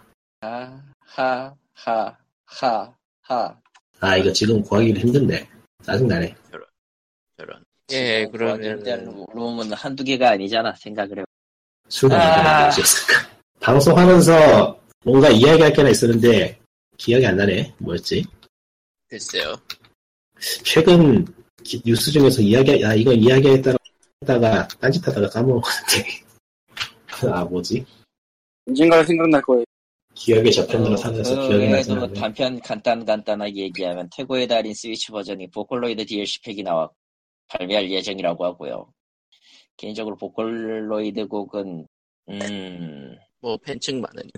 하, 0.40 0.82
하, 1.00 1.54
하, 1.74 2.16
하, 2.44 2.94
하. 3.30 3.56
아, 4.00 4.16
이거 4.16 4.32
지금 4.32 4.60
구하기도 4.60 4.98
힘든데. 5.00 5.48
짜증나네. 5.84 6.34
저런. 7.36 7.64
예, 7.92 8.24
지금 8.26 8.32
그러면은- 8.38 8.82
구하기는 8.84 9.26
룸은 9.34 9.72
한두 9.72 10.02
개가 10.04 10.30
아니잖아, 10.30 10.74
생각을 10.74 11.20
해. 11.20 11.24
술 11.88 12.12
아. 12.12 12.70
거였을까. 12.70 13.30
방송하면서 13.60 14.80
뭔가 15.04 15.28
이야기할 15.28 15.72
게 15.72 15.76
하나 15.80 15.90
있었는데, 15.90 16.58
기억이 16.96 17.24
안 17.26 17.36
나네. 17.36 17.72
뭐였지? 17.78 18.24
글쎄요. 19.08 19.54
최근 20.64 21.24
기- 21.62 21.80
뉴스 21.84 22.10
중에서 22.10 22.42
이야기, 22.42 22.84
아, 22.84 22.94
이거 22.94 23.12
이야기했다가, 23.12 23.76
했다가, 24.22 24.68
딴짓하다가 24.80 25.28
까먹은 25.28 25.60
건데. 25.60 26.24
아, 27.32 27.44
뭐지? 27.44 27.84
언젠가 28.66 29.04
생각날 29.04 29.40
거예요. 29.42 29.64
기억에 30.20 30.50
저편으로 30.50 30.96
사면서 30.98 31.34
그 31.34 31.48
기억이 31.48 31.68
나지 31.70 31.90
외에도 31.90 32.04
않네. 32.04 32.20
단편 32.20 32.60
간단 32.60 33.06
간단하게 33.06 33.56
얘기하면 33.56 34.10
태고의 34.14 34.48
달인 34.48 34.74
스위치 34.74 35.10
버전이 35.10 35.50
보컬로이드 35.50 36.04
DLC 36.04 36.42
팩이 36.42 36.62
나와 36.62 36.90
발매할 37.48 37.90
예정이라고 37.90 38.44
하고요. 38.44 38.92
개인적으로 39.78 40.16
보컬로이드 40.16 41.26
곡은 41.26 41.86
음 42.28 43.16
뭐, 43.40 43.56
팬층 43.56 44.02
많으니. 44.02 44.30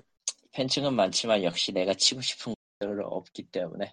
팬층은 0.52 0.94
많지만 0.94 1.42
역시 1.42 1.72
내가 1.72 1.92
치고 1.94 2.20
싶은 2.20 2.54
것들은 2.78 3.04
없기 3.04 3.42
때문에 3.44 3.92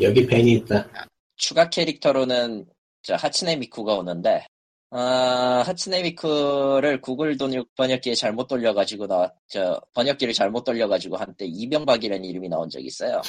여기 0.00 0.24
팬이 0.24 0.52
있다. 0.52 0.88
추가 1.34 1.68
캐릭터로는 1.68 2.66
저 3.02 3.16
하츠네 3.16 3.56
미쿠가 3.56 3.94
오는데 3.94 4.46
아, 4.90 5.64
하츠네 5.66 6.02
미쿠를 6.02 7.00
구글 7.00 7.36
번역, 7.36 7.74
번역기에 7.74 8.14
잘못 8.14 8.46
돌려가지고 8.46 9.06
나, 9.06 9.32
저, 9.48 9.80
번역기를 9.94 10.32
잘못 10.32 10.62
돌려가지고 10.64 11.16
한때 11.16 11.44
이병박이라는 11.44 12.24
이름이 12.24 12.48
나온 12.48 12.70
적이 12.70 12.86
있어요. 12.86 13.20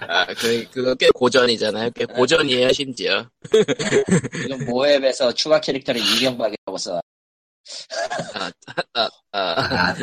아, 0.00 0.26
그, 0.34 0.68
그거 0.70 0.94
꽤 0.94 1.08
고전이잖아요. 1.14 1.90
꽤 1.92 2.04
고전이에요, 2.04 2.72
심지어. 2.72 3.26
지금 4.42 4.66
모앱에서 4.66 5.32
추가 5.32 5.60
캐릭터를 5.60 6.00
이병박이라고 6.00 6.76
써. 6.76 7.00
아, 8.34 8.50
아, 8.92 9.08
아, 9.32 9.32
아, 9.32 9.94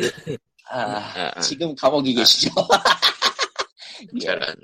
아, 0.71 1.31
아, 1.35 1.39
지금 1.41 1.75
감옥에 1.75 2.13
계시죠? 2.13 2.49
예, 4.15 4.19
저런. 4.19 4.55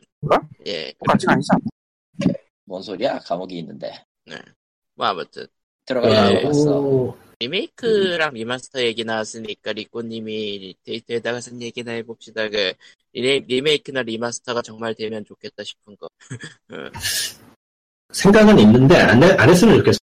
예, 0.65 0.93
똑같진 0.99 1.29
아니지 1.29 1.47
않나? 1.51 2.33
뭔 2.65 2.81
소리야? 2.81 3.19
감옥에 3.19 3.55
있는데. 3.57 4.03
뭐 4.95 5.07
아무튼 5.07 5.47
들어가서 5.85 6.31
네. 6.31 7.25
리메이크랑 7.39 8.33
remaster 8.33 8.81
얘기 8.81 9.03
나왔으니까 9.03 9.73
리꼬님이 9.73 10.75
데이트에다가 10.83 11.41
쓴 11.41 11.61
얘기나 11.61 11.91
해봅시다. 11.91 12.49
그 12.49 12.73
리메, 13.13 13.43
리메이크나 13.47 14.03
remaster가 14.03 14.61
정말 14.61 14.95
되면 14.95 15.23
좋겠다 15.25 15.63
싶은 15.63 15.95
거. 15.97 16.07
생각은 18.13 18.57
있는데 18.59 18.95
안, 18.95 19.21
해- 19.21 19.35
안 19.37 19.49
했으면 19.49 19.77
좋겠어. 19.79 19.99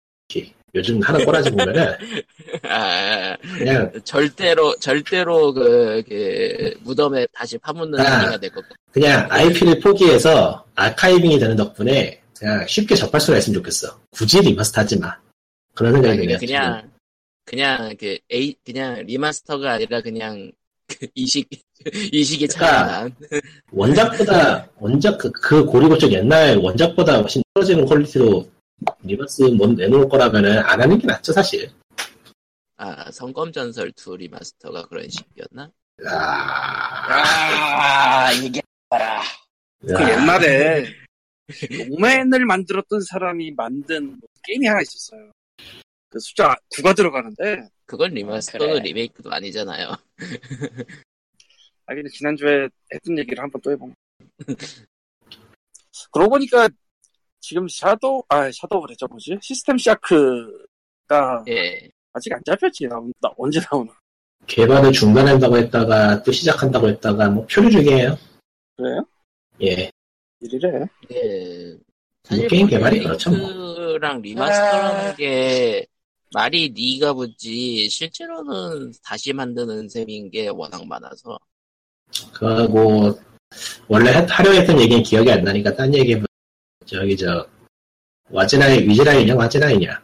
요즘 0.76 1.02
하는 1.02 1.26
꼬라지 1.26 1.50
보면은 1.50 1.96
아, 2.64 3.36
그냥 3.58 3.92
절대로 4.04 4.76
절대로 4.78 5.52
그, 5.52 6.04
그 6.08 6.76
무덤에 6.82 7.26
다시 7.34 7.58
파묻는 7.58 8.00
아. 8.00 8.20
행위가 8.20 8.38
될것 8.38 8.64
같아. 8.64 8.76
그냥 8.92 9.28
IP를 9.30 9.80
포기해서 9.80 10.64
archiving이 10.76 11.40
되는 11.40 11.56
덕분에 11.56 12.22
그냥 12.40 12.66
쉽게 12.68 12.96
접할 12.96 13.20
수가 13.20 13.38
있으면 13.38 13.56
좋겠어. 13.56 14.00
굳이 14.12 14.40
remaster 14.40 14.82
하지 14.82 14.98
마. 14.98 15.18
그런 15.76 15.94
생각이 15.94 16.18
드네요. 16.20 16.38
그냥 16.40 16.92
그냥 17.44 17.96
그 18.00 18.18
A 18.32 18.56
그냥 18.66 19.06
remaster가 19.06 19.74
아니라 19.74 20.02
그냥 20.02 20.52
그 20.88 21.08
이식 21.16 21.50
이식이 22.12 22.48
그러니까 22.48 22.88
차이난. 22.88 23.16
원작보다 23.72 24.70
원작 24.78 25.18
그, 25.18 25.32
그 25.32 25.66
고리고 25.66 25.98
쪽 25.98 26.12
옛날 26.14 26.58
원작보다 26.58 27.20
훨씬 27.20 27.42
떨어지는 27.54 27.86
quality로 27.86 28.50
리마스터 29.04 29.42
뭐 29.44 29.68
내놓을 29.68 30.08
거라면은 30.08 30.60
안 30.60 30.82
하는 30.82 30.98
게 30.98 31.08
낫죠 31.08 31.34
사실. 31.34 31.70
아 32.78 33.12
성검전설 33.12 33.92
2 33.98 34.18
리마스터가 34.18 34.88
그런 34.88 35.10
식이었나? 35.10 35.70
아, 36.08 37.10
아, 37.10 38.32
이게 38.32 38.62
봐라. 38.88 39.22
그 39.82 39.94
옛날에 39.94 40.86
록맨을 41.90 42.46
만들었던 42.46 43.02
사람이 43.02 43.52
만든 43.52 44.20
게임이 44.44 44.68
하나 44.68 44.82
있었어요. 44.82 45.32
그 46.10 46.20
숫자 46.20 46.56
9가 46.76 46.96
들어가는데 46.96 47.68
그건 47.86 48.14
리마스터도 48.14 48.66
그래. 48.66 48.80
리메이크도 48.80 49.32
아니잖아요. 49.32 49.96
아 51.86 51.96
근데 51.96 52.10
지난주에 52.10 52.70
했던 52.94 53.18
얘기를 53.18 53.42
한번 53.42 53.62
또 53.62 53.72
해보면 53.72 53.96
그러고 56.12 56.32
보니까 56.32 56.70
지금 57.40 57.68
샤도우 57.68 58.24
아 58.30 58.52
샤도우 58.52 58.82
그랬죠 58.82 59.08
뭐지 59.08 59.38
시스템 59.42 59.78
쇼크가 59.78 61.44
예. 61.48 61.90
아직 62.14 62.34
안 62.34 62.42
잡혔지 62.46 62.88
나, 62.88 63.00
나 63.20 63.32
언제 63.38 63.60
나오나 63.60 63.92
개발을 64.46 64.92
중단한다고 64.92 65.58
했다가 65.58 66.24
또 66.24 66.32
시작한다고 66.32 66.90
했다가 66.90 67.30
뭐 67.30 67.46
표류 67.46 67.70
중이에요. 67.72 68.18
그래요? 68.78 69.06
예. 69.62 69.92
이래래 70.42 70.86
예. 71.12 71.76
뭐 72.30 72.48
게임 72.48 72.68
개발이 72.68 73.04
그렇죠, 73.04 73.32
뭐. 73.32 73.50
리메이크랑 73.50 74.22
리마스터라는 74.22 75.16
게 75.16 75.86
말이 76.34 76.72
니가 76.76 77.14
붙지 77.14 77.90
실제로는 77.90 78.94
다시 79.04 79.34
만드는 79.34 79.90
셈인 79.90 80.30
게 80.30 80.48
워낙 80.48 80.86
많아서. 80.86 81.38
그뭐 82.34 83.20
원래 83.88 84.12
하- 84.12 84.26
하려 84.26 84.52
했던 84.52 84.80
얘기는 84.80 85.02
기억이 85.04 85.32
안 85.32 85.44
나니까 85.44 85.76
딴 85.76 85.94
얘기 85.94 86.16
저기 86.86 87.16
저 87.18 87.48
와즈라인 88.30 88.88
위즈라인이냐? 88.90 89.36
와즈라인이야 89.36 90.02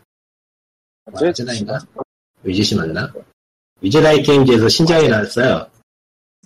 와즈라인가? 1.11 1.79
위즈시 2.43 2.75
맞나? 2.75 3.11
위즈라인 3.81 4.21
게임즈에서 4.23 4.67
신작이 4.69 5.07
나왔어요 5.07 5.67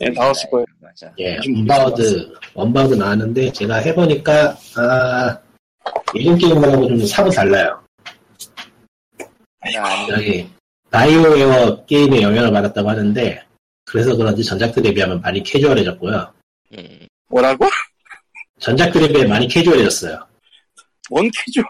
예, 0.01 0.09
나왔을 0.09 0.49
거예요. 0.49 0.65
맞아. 0.79 1.11
예 1.19 1.37
요즘 1.37 1.55
원바우드 1.55 2.33
원바우드 2.53 2.93
나왔는데 2.95 3.51
제가 3.51 3.75
해보니까 3.77 4.57
아 4.77 5.39
예전 6.15 6.37
게임하고 6.37 6.87
좀 6.87 7.05
사뭇 7.05 7.31
달라요. 7.31 7.81
아니, 9.61 9.75
여기 10.09 10.49
바이오웨어 10.89 11.85
게임에 11.85 12.21
영향을 12.21 12.51
받았다고 12.51 12.89
하는데 12.89 13.43
그래서 13.85 14.15
그런지 14.15 14.43
전작들에 14.43 14.93
비하면 14.93 15.19
많이 15.21 15.43
캐주얼해졌고요. 15.43 16.33
음. 16.77 17.07
뭐라고? 17.27 17.65
전작들에 18.59 19.07
비해 19.11 19.25
많이 19.25 19.47
캐주얼해졌어요. 19.47 20.25
뭔 21.09 21.29
캐주얼? 21.31 21.65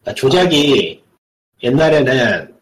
그러니까 0.00 0.14
조작이 0.14 1.02
옛날에는 1.62 2.54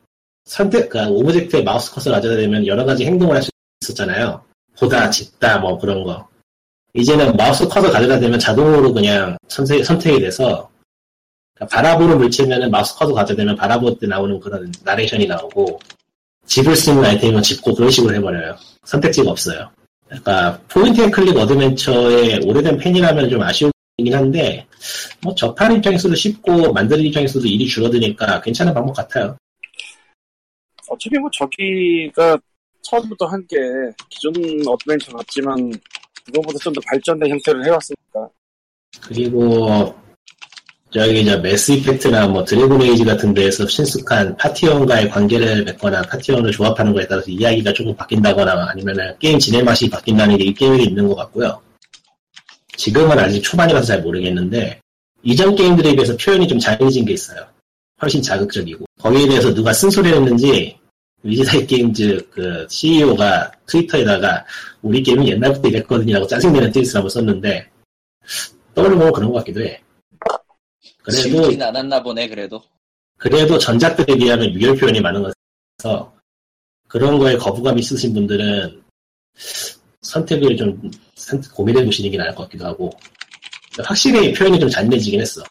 선택, 0.44 0.88
그러니까 0.88 1.12
object에 1.14 1.62
마우스 1.62 1.90
커서를 1.92 2.12
가져다 2.12 2.36
대면 2.36 2.66
여러 2.66 2.84
가지 2.84 3.04
행동을 3.04 3.36
할 3.36 3.42
수 3.42 3.50
있었잖아요. 3.82 4.42
보다, 4.78 5.10
집다, 5.10 5.58
뭐 5.58 5.78
그런 5.78 6.04
거. 6.04 6.28
이제는 6.94 7.36
마우스 7.36 7.66
커서를 7.68 7.90
가져다 7.90 8.18
대면 8.18 8.38
자동으로 8.38 8.92
그냥 8.92 9.36
선택, 9.48 9.84
선택이 9.84 10.20
돼서 10.20 10.68
그러니까 11.54 11.76
바라볼 11.76 12.16
물체면은 12.16 12.70
마우스 12.70 12.96
커서를 12.96 13.14
가져다 13.14 13.36
대면 13.36 13.56
바라볼 13.56 13.96
때 13.98 14.06
나오는 14.06 14.38
그런 14.40 14.72
나레이션이 14.82 15.26
나오고 15.26 15.78
집을 16.46 16.74
수 16.74 16.81
있는 16.81 17.04
아이템은 17.04 17.42
집고 17.42 17.74
그런 17.74 17.90
식으로 17.90 18.14
해버려요. 18.14 18.56
선택지가 18.84 19.30
없어요. 19.30 19.70
그러니까 20.06 20.60
point 20.68 21.00
and 21.00 21.10
click 21.10 21.36
어드벤처의 21.36 22.40
오래된 22.44 22.78
팬이라면 22.78 23.30
좀 23.30 23.40
아쉬우긴 23.42 24.12
한데 24.12 24.66
뭐 25.22 25.32
접하는 25.36 25.76
입장에서도 25.76 26.14
쉽고 26.16 26.72
만드는 26.72 27.04
입장에서도 27.04 27.46
일이 27.46 27.68
줄어드니까 27.68 28.40
괜찮은 28.40 28.74
방법 28.74 28.94
같아요. 28.96 29.36
어차피 30.88 31.16
뭐 31.18 31.30
저기가 31.32 32.36
처음부터 32.82 33.26
한 33.26 33.46
게 33.48 33.56
기존 34.08 34.32
어드벤처 34.66 35.12
같지만 35.12 35.72
그거보다 36.26 36.58
좀 36.60 36.72
더 36.72 36.80
발전된 36.86 37.30
형태를 37.30 37.64
해왔으니까 37.66 38.28
그리고 39.02 39.94
저기 40.92 41.24
저 41.24 41.38
매스 41.38 41.70
이펙트나 41.72 42.26
뭐 42.28 42.44
드래곤 42.44 42.82
에이지 42.82 43.04
같은 43.04 43.32
데에서 43.32 43.66
신숙한 43.66 44.36
파티원과의 44.36 45.08
관계를 45.10 45.64
맺거나 45.64 46.02
파티원을 46.02 46.50
조합하는 46.50 46.92
거에 46.92 47.06
따라서 47.06 47.30
이야기가 47.30 47.72
조금 47.72 47.94
바뀐다거나 47.94 48.68
아니면은 48.70 49.14
게임 49.20 49.38
진행 49.38 49.64
맛이 49.64 49.88
바뀐다는 49.88 50.36
게 50.38 50.44
이 50.44 50.52
게임에 50.54 50.82
있는 50.82 51.06
것 51.06 51.14
같고요. 51.14 51.60
지금은 52.76 53.18
아직 53.18 53.40
초반이라서 53.42 53.86
잘 53.86 54.02
모르겠는데 54.02 54.80
이전 55.22 55.54
게임들에 55.54 55.92
비해서 55.94 56.16
표현이 56.16 56.48
좀 56.48 56.58
잘해진 56.58 57.04
게 57.04 57.12
있어요. 57.12 57.46
훨씬 58.02 58.20
자극적이고 58.22 58.86
거기에 59.00 59.28
대해서 59.28 59.54
누가 59.54 59.72
쓴소리를 59.72 60.16
했는지 60.16 60.76
와젯 61.22 61.54
아이 61.54 61.66
게임즈 61.66 62.28
그 62.30 62.66
CEO가 62.70 63.50
트위터에다가 63.66 64.44
우리 64.82 65.02
게임은 65.02 65.28
옛날부터 65.28 65.68
이랬거든요라고 65.68 66.26
짜증내는 66.26 66.72
트윗을 66.72 66.96
한번 66.96 67.10
썼는데 67.10 67.70
떠올려보면 68.74 69.12
그런 69.12 69.30
것 69.32 69.38
같기도 69.38 69.62
해. 69.62 69.82
그래도 71.02 71.22
지우진 71.22 71.62
않았나 71.62 72.02
보네, 72.02 72.28
그래도. 72.28 72.62
그래도 73.18 73.58
전작들에 73.58 74.16
비하면 74.16 74.52
유혈 74.54 74.76
표현이 74.76 75.00
많은 75.00 75.22
것에서 75.78 76.14
그런 76.88 77.18
거에 77.18 77.36
거부감 77.36 77.78
있으신 77.78 78.14
분들은 78.14 78.82
선택을 80.02 80.56
좀 80.56 80.90
선- 81.14 81.40
고민해 81.42 81.84
보시는 81.84 82.10
게 82.10 82.16
나을 82.16 82.34
것 82.34 82.44
같기도 82.44 82.64
하고 82.66 82.90
확실히 83.84 84.32
표현이 84.32 84.58
좀 84.58 84.68
잔인해지긴 84.70 85.20
했어. 85.20 85.42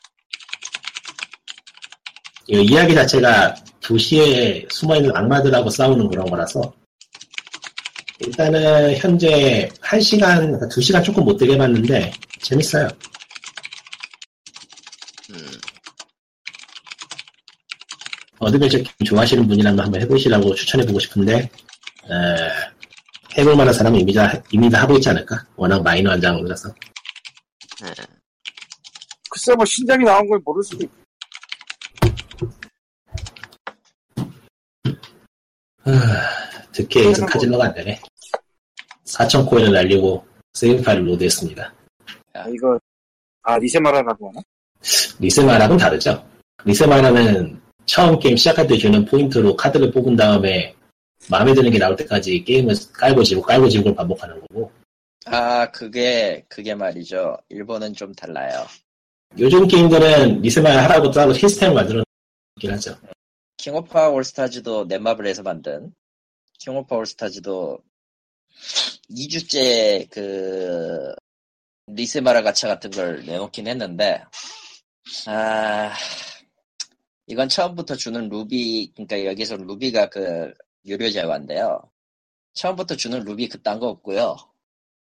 이 2.47 2.61
이야기 2.63 2.95
자체가 2.95 3.55
도시에 3.81 4.65
숨어있는 4.69 5.15
악마들하고 5.15 5.69
싸우는 5.69 6.09
그런 6.09 6.25
거라서 6.29 6.73
일단은 8.19 8.95
현재 8.97 9.69
1시간, 9.81 10.59
2시간 10.69 11.03
조금 11.03 11.23
못 11.23 11.37
되게 11.37 11.57
봤는데 11.57 12.11
재밌어요. 12.41 12.87
음. 15.31 15.51
어드벤처 18.39 18.77
게임 18.77 18.93
좋아하시는 19.05 19.47
분이라면 19.47 19.79
한번 19.79 20.01
해보시라고 20.01 20.53
추천해보고 20.53 20.99
싶은데 20.99 21.49
에, 22.09 23.37
해볼 23.37 23.55
만한 23.55 23.73
사람은 23.73 23.99
이미 23.99 24.13
다, 24.13 24.33
이미 24.51 24.69
다 24.69 24.81
하고 24.81 24.95
있지 24.95 25.09
않을까? 25.09 25.45
워낙 25.55 25.81
마이너한 25.81 26.19
장르라서 26.19 26.73
예. 27.85 27.93
글쎄 29.29 29.55
뭐 29.55 29.63
신작이 29.65 30.03
나온 30.03 30.27
걸 30.27 30.39
모를 30.43 30.61
수도 30.63 30.83
있고 30.83 30.93
득해 36.71 37.07
에이스 37.07 37.25
카질러가 37.25 37.65
안 37.65 37.73
되네 37.73 37.99
4,000코인을 39.05 39.71
날리고 39.71 40.25
세이브 40.53 40.83
파일을 40.83 41.07
load했습니다 41.07 41.73
아, 42.33 42.45
이거 42.49 42.79
아 43.43 43.57
리세마라라고 43.57 44.29
하나? 44.29 44.41
리세마라랑은 45.19 45.77
다르죠 45.77 46.23
리세마라는 46.65 47.59
처음 47.85 48.19
게임 48.19 48.37
시작할 48.37 48.67
때 48.67 48.77
주는 48.77 49.03
포인트로 49.05 49.55
카드를 49.55 49.91
뽑은 49.91 50.15
다음에 50.15 50.75
마음에 51.29 51.53
드는 51.53 51.71
게 51.71 51.79
나올 51.79 51.95
때까지 51.95 52.43
게임을 52.43 52.75
깔고 52.93 53.23
지우고 53.23 53.41
깔고 53.41 53.67
지우고 53.69 53.93
반복하는 53.93 54.39
거고 54.41 54.71
아, 55.25 55.69
그게, 55.71 56.43
그게 56.49 56.73
말이죠. 56.73 57.37
일본은 57.49 57.93
좀 57.93 58.13
달라요. 58.15 58.65
요즘 59.37 59.67
게임들은 59.67 60.41
리세마라라고 60.41 61.11
따로 61.11 61.33
시스템을 61.33 61.75
만들어 61.75 62.03
놓긴 62.55 62.71
하죠 62.71 62.97
킹오파 63.59 64.09
올스타즈도 64.11 64.85
넷마블에서 64.85 65.43
만든 65.43 65.93
킹오파 66.59 66.95
올스타즈도 66.95 67.79
2주째 69.11 70.09
그 70.09 71.13
리세마라 71.87 72.41
가차 72.41 72.69
같은 72.69 72.89
걸 72.89 73.25
내놓긴 73.25 73.67
했는데 73.67 74.23
아 75.27 75.93
이건 77.27 77.49
처음부터 77.49 77.95
주는 77.95 78.29
루비 78.29 78.93
그러니까 78.95 79.25
여기서 79.25 79.57
루비가 79.57 80.09
그 80.09 80.53
유료 80.85 81.09
재화인데요. 81.09 81.81
처음부터 82.53 82.95
주는 82.95 83.19
루비 83.25 83.49
그딴 83.49 83.79
거 83.79 83.89
없고요. 83.89 84.37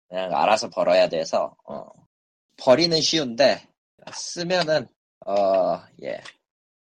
그냥 0.08 0.34
알아서 0.34 0.70
벌어야 0.70 1.10
돼서 1.10 1.56
어. 1.66 1.88
버리는 2.58 3.00
쉬운데 3.02 3.68
쓰면은 4.14 4.88
어예 5.26 6.22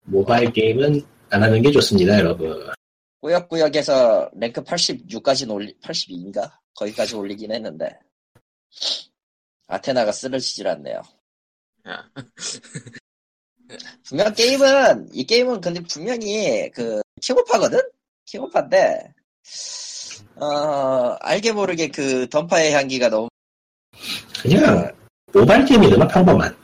모바일 0.03 0.53
게임은 0.53 1.01
안 1.33 1.41
하는 1.41 1.63
게 1.63 1.71
좋습니다, 1.71 2.19
여러분. 2.19 2.71
꾸역꾸역에서 3.19 4.29
랭크 4.35 4.63
86까지 4.63 5.51
올리 5.51 5.75
82인가 5.79 6.51
거기까지 6.75 7.15
올리긴 7.15 7.51
했는데 7.51 7.97
아테나가 9.65 10.11
쓰러지질 10.11 10.67
않네요. 10.67 11.01
아, 11.85 12.07
분명 14.05 14.31
게임은 14.35 15.09
이 15.11 15.25
게임은 15.25 15.59
근데 15.61 15.81
분명히 15.81 16.69
그 16.69 17.01
킹오파거든 17.19 17.79
킹오파인데 18.25 19.13
어 20.35 21.17
알게 21.19 21.53
모르게 21.53 21.87
그 21.87 22.29
던파의 22.29 22.73
향기가 22.73 23.09
너무 23.09 23.29
그냥 24.39 24.95
모바일 25.33 25.65
게임이 25.65 25.89
너무 25.89 26.07
평범한. 26.07 26.55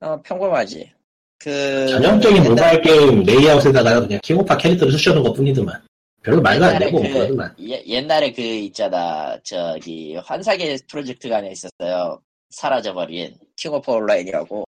어, 0.00 0.20
평범하지. 0.20 0.97
그 1.38 1.88
전형적인 1.88 2.36
옛날- 2.38 2.50
모바일 2.50 2.82
게임 2.82 3.22
레이아웃에다가 3.22 4.00
그냥 4.00 4.20
킹오파 4.22 4.56
캐릭터를 4.56 4.92
쑤셔놓은 4.92 5.22
것 5.22 5.32
뿐이더만. 5.34 5.80
별로 6.22 6.42
말도 6.42 6.64
안 6.64 6.78
되고 6.80 7.00
그- 7.00 7.08
그러더만. 7.12 7.54
예- 7.60 7.82
옛날에 7.86 8.32
그 8.32 8.42
있잖아 8.42 9.38
저기 9.44 10.16
환사계 10.16 10.76
프로젝트가 10.88 11.36
하나 11.36 11.48
있었어요. 11.48 12.20
사라져버린 12.50 13.36
킹오파 13.56 13.92
온라인이라고 13.92 14.64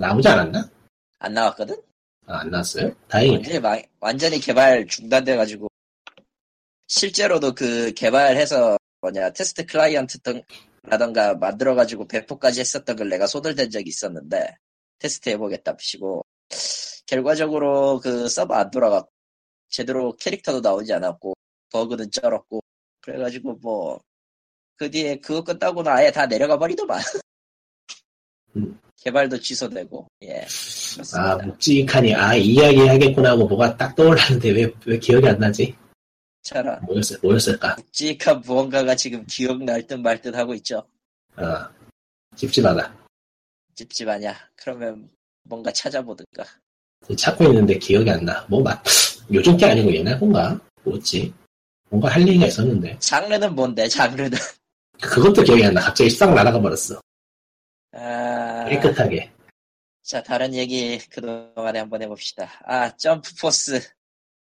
나오지 0.00 0.28
않았나? 0.28 0.68
안 1.20 1.34
나왔거든. 1.34 1.76
아, 2.26 2.38
안 2.38 2.50
나왔어요? 2.50 2.92
다행이네. 3.08 3.36
완전히 3.36 3.58
망- 3.60 3.82
완전히 4.00 4.40
개발 4.40 4.86
중단돼가지고 4.86 5.68
실제로도 6.88 7.54
그 7.54 7.92
개발해서 7.94 8.76
뭐냐 9.00 9.30
테스트 9.30 9.64
클라이언트 9.66 10.18
등 10.20 10.42
라던가 10.84 11.34
만들어가지고 11.34 12.08
배포까지 12.08 12.60
했었던 12.60 12.96
걸 12.96 13.08
내가 13.08 13.26
댄 13.54 13.70
적이 13.70 13.88
있었는데 13.88 14.56
테스트 15.02 15.30
해보겠다 15.30 15.76
시고 15.78 16.24
결과적으로 17.06 17.98
그 18.00 18.28
서버 18.28 18.54
안 18.54 18.70
돌아갔고 18.70 19.10
제대로 19.68 20.14
캐릭터도 20.16 20.60
나오지 20.60 20.92
않았고 20.92 21.34
버그는 21.72 22.10
쩔었고 22.10 22.62
그래가지고 23.00 23.54
뭐 23.62 24.00
그 24.82 24.90
뒤에 24.90 25.14
그거 25.20 25.44
끝나고는 25.44 25.92
아예 25.92 26.10
다 26.10 26.26
내려가 26.26 26.58
버리더만 26.58 27.00
음. 28.56 28.76
개발도 29.00 29.38
취소되고 29.38 30.08
예 30.22 30.38
아, 30.38 30.46
그렇습니다. 30.94 31.36
묵직하니, 31.36 32.14
아, 32.16 32.34
이야기 32.34 32.80
하겠구나 32.80 33.30
하고 33.30 33.46
뭐가 33.46 33.76
딱 33.76 33.94
떠올랐는데 33.94 34.50
왜, 34.50 34.72
왜 34.84 34.98
기억이 34.98 35.28
안 35.28 35.38
나지? 35.38 35.74
차라 36.42 36.80
뭐였을, 36.80 37.16
뭐였을까? 37.22 37.76
묵직한 37.76 38.42
무언가가 38.44 38.96
지금 38.96 39.24
기억날 39.26 39.86
듯 39.86 39.94
말 39.94 40.20
듯 40.20 40.34
하고 40.34 40.52
있죠. 40.54 40.84
어, 41.36 41.44
찝찝하다. 42.34 43.01
찝찝하냐? 43.74 44.34
그러면 44.56 45.08
뭔가 45.44 45.72
찾아보든가. 45.72 46.44
찾고 47.16 47.44
있는데 47.44 47.78
기억이 47.78 48.10
안 48.10 48.24
나. 48.24 48.46
뭐, 48.48 48.62
막, 48.62 48.82
요즘 49.32 49.56
게 49.56 49.66
아니고 49.66 49.92
옛날 49.92 50.18
건가? 50.18 50.58
뭐였지? 50.84 51.32
뭔가 51.88 52.08
할 52.08 52.26
얘기가 52.26 52.46
있었는데. 52.46 52.98
장르는 52.98 53.54
뭔데? 53.54 53.88
장르는 53.88 54.30
그것도 55.00 55.42
기억이 55.42 55.64
안 55.64 55.74
나. 55.74 55.80
갑자기 55.80 56.10
싹 56.10 56.32
날아가 56.32 56.60
버렸어. 56.60 57.00
아... 57.92 58.66
깨끗하게. 58.68 59.30
자 60.02 60.22
다른 60.22 60.54
얘기 60.54 60.98
그동안에 61.10 61.78
한번 61.78 62.02
해봅시다. 62.02 62.50
아 62.64 62.90
점프 62.96 63.30
포스. 63.40 63.80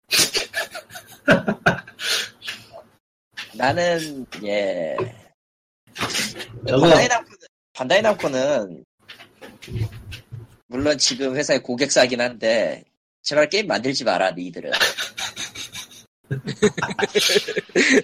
나는 3.55 4.25
예 4.43 4.95
저거, 6.67 6.81
반다이 6.81 7.07
남코는 7.07 7.37
반다이 7.73 8.01
남코는 8.03 8.85
물론 10.67 10.97
지금 10.97 11.35
회사의 11.35 11.63
고객사긴 11.63 12.21
한데 12.21 12.83
제발 13.21 13.49
게임 13.49 13.67
만들지 13.67 14.03
마라 14.03 14.31
니들은. 14.31 14.71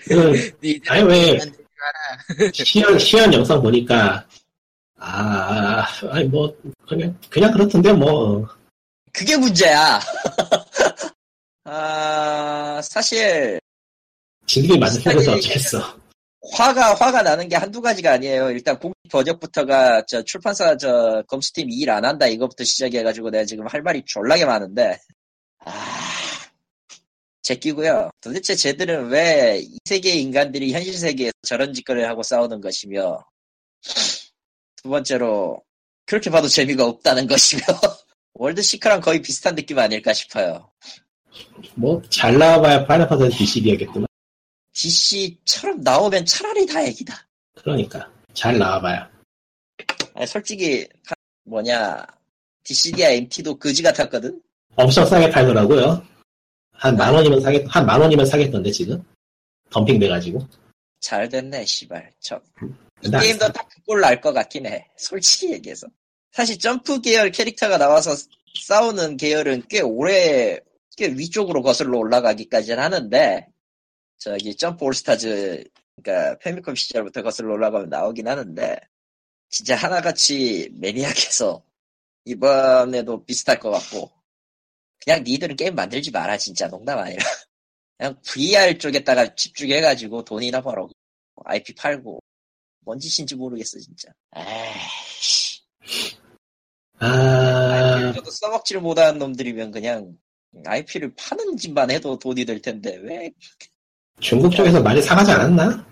그, 0.05 0.51
니들 0.61 0.91
아니, 0.91 1.03
왜. 1.03 1.39
시연, 2.53 2.97
시연 2.97 3.34
영상 3.34 3.61
보니까, 3.61 4.26
아, 4.97 5.86
아, 5.86 5.88
아니, 6.11 6.26
뭐, 6.26 6.55
그냥, 6.88 7.18
그냥 7.30 7.51
그렇던데, 7.51 7.91
뭐. 7.93 8.47
그게 9.11 9.36
문제야. 9.38 9.99
아, 11.66 12.82
사실, 12.84 13.59
지들이 14.45 14.78
만들면서 14.78 15.36
비슷하게 15.36 15.38
어쩌겠어. 15.38 16.02
화가, 16.51 16.95
화가 16.95 17.21
나는 17.23 17.47
게 17.47 17.55
한두 17.55 17.81
가지가 17.81 18.13
아니에요. 18.13 18.49
일단 18.51 18.77
공식 18.77 18.95
번역부터가, 19.09 20.05
저, 20.07 20.21
출판사, 20.23 20.75
저, 20.77 21.23
검수팀 21.27 21.69
일 21.71 21.89
안 21.89 22.03
한다, 22.05 22.27
이거부터 22.27 22.63
시작해가지고 22.65 23.29
내가 23.29 23.45
지금 23.45 23.65
할 23.67 23.81
말이 23.81 24.03
졸라게 24.05 24.45
많은데, 24.45 24.99
아, 25.65 25.71
제끼고요. 27.43 28.09
도대체 28.21 28.55
쟤들은 28.55 29.07
왜 29.09 29.61
이 29.61 29.77
세계의 29.85 30.21
인간들이 30.21 30.73
현실 30.73 30.93
세계에서 30.95 31.31
저런 31.43 31.73
짓거리를 31.73 32.07
하고 32.09 32.23
싸우는 32.23 32.59
것이며, 32.61 33.23
두 34.81 34.89
번째로, 34.89 35.61
그렇게 36.05 36.29
봐도 36.29 36.47
재미가 36.49 36.85
없다는 36.85 37.27
것이며, 37.27 37.61
월드 38.36 38.63
시커랑 38.63 38.99
거의 39.01 39.21
비슷한 39.21 39.55
느낌 39.55 39.79
아닐까 39.79 40.11
싶어요. 40.13 40.69
뭐, 41.75 42.01
잘 42.09 42.37
나와봐야 42.37 42.85
파이널 42.85 43.07
판타지 43.07 43.37
디시디아겠구만. 43.38 44.07
디시디아처럼 44.73 45.81
나오면 45.82 46.26
차라리 46.26 46.65
다행이다. 46.65 47.28
그러니까. 47.55 48.11
잘 48.34 48.57
나와봐야. 48.57 49.09
아니, 50.15 50.28
솔직히 50.28 50.88
하- 51.05 51.15
뭐냐 51.45 52.05
디시디아 52.63 53.09
NT도 53.09 53.57
거지 53.57 53.82
같았거든. 53.84 54.41
엄청 54.76 55.05
싸게 55.05 55.30
팔더라고요. 55.30 56.05
한 56.74 56.97
만 56.97 57.13
원이면 57.13 57.39
사겠, 57.41 57.63
한 57.69 57.86
만 57.86 58.01
원이면 58.01 58.26
사겠던데, 58.26 58.71
지금? 58.71 59.01
덤핑 59.69 59.99
돼가지고. 59.99 60.45
잘 60.99 61.30
됐네, 61.30 61.65
씨발. 61.65 62.11
저, 62.19 62.41
이 63.03 63.09
게임도 63.11 63.45
사. 63.45 63.51
딱 63.51 63.69
그꼴 63.69 64.01
날 64.01 64.19
것 64.21 64.34
같긴 64.34 64.65
해. 64.65 64.88
솔직히 64.97 65.51
얘기해서. 65.53 65.88
사실 66.32 66.57
점프 66.57 66.99
계열 67.01 67.32
캐릭터가 67.32 67.78
나와서 67.78 68.11
싸우는 68.61 69.17
계열은 69.17 69.63
꽤 69.69 69.82
오래, 69.82 70.59
꽤 70.97 71.07
위쪽으로 71.09 71.61
거슬러 71.61 71.97
올라가기까지는 71.99 72.82
하는데, 72.82 73.47
저기 74.24 74.55
점프 74.55 74.86
올스타즈, 74.86 75.65
그러니까 76.01 76.38
페미컴 76.39 76.76
시절부터 76.76 77.24
거슬러 77.24 77.55
올라가면 77.55 77.89
나오긴 77.89 78.30
하는데, 78.30 78.80
진짜 79.49 79.76
하나같이 79.76 80.69
maniac해서 80.75 81.61
이번에도 82.24 83.26
비슷할 83.26 83.59
것 83.59 83.69
같고, 83.71 84.09
그냥 85.03 85.26
니들은 85.26 85.57
게임 85.57 85.76
만들지 85.76 86.09
마라, 86.11 86.38
진짜 86.38 86.69
농담 86.69 86.99
아니라. 86.99 87.21
그냥 87.97 88.17
VR 88.21 88.78
쪽에다가 88.78 89.36
집중해가지고 89.36 90.24
돈이나 90.24 90.61
벌어. 90.61 90.88
IP 91.43 91.76
팔고. 91.76 92.21
뭔 92.86 92.99
짓인지 92.99 93.36
모르겠어, 93.36 93.78
진짜. 93.80 94.07
에이씨. 94.38 95.61
아, 96.99 97.95
IP를 97.95 98.32
써먹지를 98.32 98.82
못하는 98.82 99.19
놈들이면 99.19 99.71
그냥 99.71 100.17
IP를 100.65 101.13
파는 101.15 101.57
짓만 101.57 101.91
해도 101.91 102.17
돈이 102.17 102.45
될 102.45 102.61
텐데, 102.61 102.95
왜, 103.01 103.30
중국 104.20 104.55
쪽에서 104.55 104.82
많이 104.82 105.01
사가지 105.01 105.32
않았나? 105.32 105.86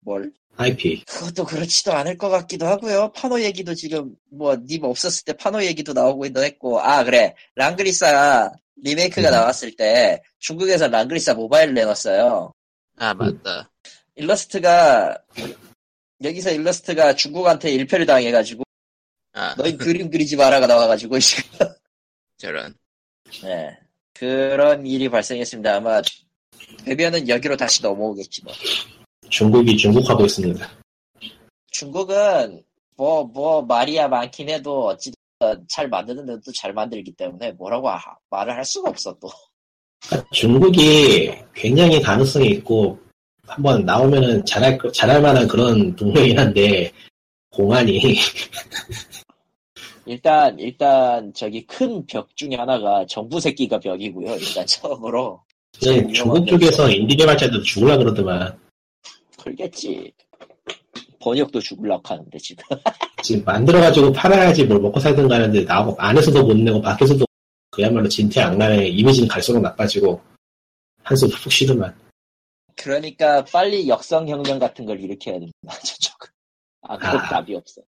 뭘. 0.00 0.32
IP. 0.56 1.04
그것도 1.04 1.44
그렇지도 1.44 1.92
않을 1.92 2.18
것 2.18 2.28
같기도 2.28 2.66
하고요. 2.66 3.12
파노 3.12 3.40
얘기도 3.40 3.74
지금, 3.74 4.16
뭐, 4.30 4.56
님 4.56 4.82
없었을 4.82 5.24
때 5.24 5.32
파노 5.32 5.62
얘기도 5.62 5.92
나오고 5.92 6.26
했고, 6.36 6.80
아, 6.80 7.04
그래. 7.04 7.34
랑그리사 7.54 8.50
리메이크가 8.82 9.28
음. 9.28 9.32
나왔을 9.32 9.76
때 9.76 10.20
중국에서 10.40 10.88
랑그리사 10.88 11.34
모바일을 11.34 11.74
내놨어요. 11.74 12.52
아, 12.96 13.14
맞다. 13.14 13.70
일러스트가, 14.16 15.16
여기서 16.24 16.50
일러스트가 16.50 17.14
중국한테 17.14 17.70
일패를 17.70 18.04
당해가지고, 18.06 18.64
아, 19.34 19.54
너희 19.56 19.76
그림 19.76 20.10
그리지 20.10 20.34
마라가 20.34 20.66
나와가지고, 20.66 21.20
지금. 21.20 21.68
저런. 22.36 22.74
네. 23.44 23.78
그런 24.12 24.84
일이 24.84 25.08
발생했습니다. 25.08 25.76
아마, 25.76 26.02
배변은 26.84 27.28
여기로 27.28 27.56
다시 27.56 27.82
넘어오겠지, 27.82 28.44
뭐. 28.44 28.52
중국이 29.30 29.76
중국하고 29.76 30.24
있습니다. 30.24 30.68
중국은, 31.70 32.62
뭐, 32.96 33.24
뭐, 33.24 33.62
말이야 33.62 34.08
많긴 34.08 34.48
해도, 34.48 34.86
어찌됐든 34.86 35.66
잘 35.68 35.88
만드는 35.88 36.26
데도 36.26 36.52
잘 36.52 36.72
만들기 36.72 37.12
때문에 37.12 37.52
뭐라고 37.52 37.88
하- 37.90 38.16
말을 38.30 38.56
할 38.56 38.64
수가 38.64 38.90
없어, 38.90 39.16
또. 39.20 39.28
그러니까 40.06 40.28
중국이 40.32 41.32
굉장히 41.54 42.00
가능성이 42.00 42.48
있고 42.50 42.98
한번 43.46 43.84
나오면은 43.84 44.44
잘할 44.46 44.78
거- 44.78 44.90
잘할 44.92 45.20
만한 45.20 45.46
그런 45.48 45.94
동네이긴 45.96 46.38
한데 46.38 46.92
공안이 47.50 47.98
일단 50.06 50.58
일단 50.58 51.32
저기 51.34 51.66
큰 51.66 52.06
벽 52.06 52.34
중에 52.36 52.54
하나가 52.56 53.04
정부 53.06 53.40
새끼가 53.40 53.78
벽이고요. 53.80 54.36
일단 54.36 54.66
처음으로 54.66 55.40
중국 55.80 56.46
쪽에서 56.46 56.90
인디 56.90 57.16
개발자들 57.16 57.62
죽을라 57.62 57.96
그러더만 57.96 58.58
풀겠지. 59.38 60.12
번역도 61.20 61.60
죽을라고 61.60 62.02
하는데 62.04 62.38
지금. 62.38 62.64
지금 63.22 63.44
만들어가지고 63.44 64.12
팔아야지 64.12 64.64
뭘 64.64 64.80
먹고 64.80 65.00
살든가 65.00 65.34
하는데 65.36 65.64
나 65.64 65.94
안에서도 65.98 66.44
못 66.44 66.56
내고 66.56 66.80
밖에서도 66.80 67.24
그야말로 67.70 68.08
진퇴양난의 68.08 68.92
이미지는 68.94 69.28
갈수록 69.28 69.60
나빠지고 69.60 70.20
한숨 71.02 71.28
푹 71.28 71.50
쉬더만 71.50 71.94
그러니까 72.76 73.44
빨리 73.44 73.88
역성혁명 73.88 74.58
같은 74.58 74.86
걸 74.86 75.00
일으켜야 75.00 75.34
됩니다. 75.34 75.54
저쪽은. 75.84 76.28
아, 76.82 76.96
그건 76.96 77.16
아. 77.16 77.28
답이 77.28 77.54
없어. 77.54 77.82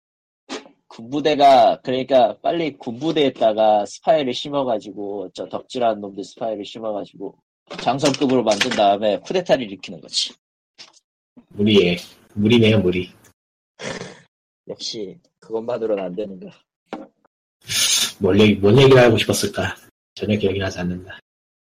군부대가 0.89 1.81
그러니까 1.83 2.37
빨리 2.39 2.77
군부대에다가 2.77 3.85
스파이를 3.87 4.33
심어가지고 4.33 5.31
저 5.35 5.47
덕질하는 5.47 6.01
놈들 6.01 6.25
스파이를 6.25 6.65
심어가지고 6.65 7.37
장성급으로 7.83 8.43
만든 8.43 8.71
다음에 8.71 9.19
쿠데타를 9.21 9.65
일으키는 9.65 10.01
거지. 10.01 10.33
무리에 11.51 11.97
무리네요 12.35 12.81
무리 12.81 13.11
역시 14.69 15.19
그것만으로는 15.41 16.05
안 16.05 16.15
되는 16.15 16.39
거. 16.41 16.51
뭘, 18.21 18.39
얘기, 18.41 18.55
뭔 18.55 18.77
얘기를 18.81 19.01
하고 19.03 19.17
싶었을까 19.17 19.77
전혀 20.15 20.37
기억이 20.37 20.59
나지 20.59 20.79
않는다 20.81 21.19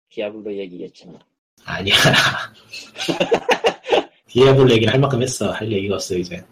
Diablo 0.09 0.55
얘기겠지만. 0.55 1.19
아니야 1.63 1.95
Diablo 4.27 4.71
얘기를 4.71 4.91
할 4.93 4.99
만큼 4.99 5.21
했어 5.21 5.51
할 5.51 5.71
얘기가 5.71 5.95
없어 5.95 6.15
이제 6.17 6.43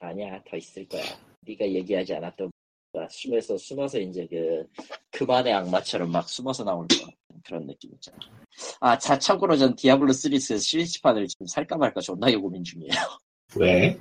아니야, 0.00 0.42
더 0.48 0.56
있을 0.56 0.86
거야. 0.88 1.02
네가 1.42 1.64
얘기하지 1.64 2.14
않았던 2.14 2.50
숨에서 3.08 3.56
숨어서 3.56 4.00
이제 4.00 4.26
그 4.28 4.66
그만의 5.12 5.52
악마처럼 5.52 6.10
막 6.10 6.28
숨어서 6.28 6.64
나올 6.64 6.86
거 6.88 7.08
그런 7.44 7.66
느낌 7.66 7.90
있잖아. 7.94 8.18
아, 8.80 8.98
자 8.98 9.18
참고로 9.18 9.56
전 9.56 9.74
Diablo 9.74 10.12
3 10.12 10.38
Switch판을 10.38 11.26
지금 11.28 11.46
살까 11.46 11.76
말까 11.76 12.00
존나게 12.00 12.36
고민 12.36 12.64
중이에요. 12.64 12.90
왜? 13.56 13.98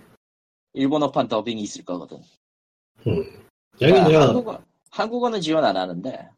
일본어판 0.74 1.28
더빙이 1.28 1.62
있을 1.62 1.84
거거든. 1.84 2.18
여기 3.82 3.94
아, 3.94 4.10
저 4.10 4.20
한국어 4.22 4.64
한국어는 4.92 5.42
지원 5.42 5.66
안 5.66 5.76
하는데 5.76 6.30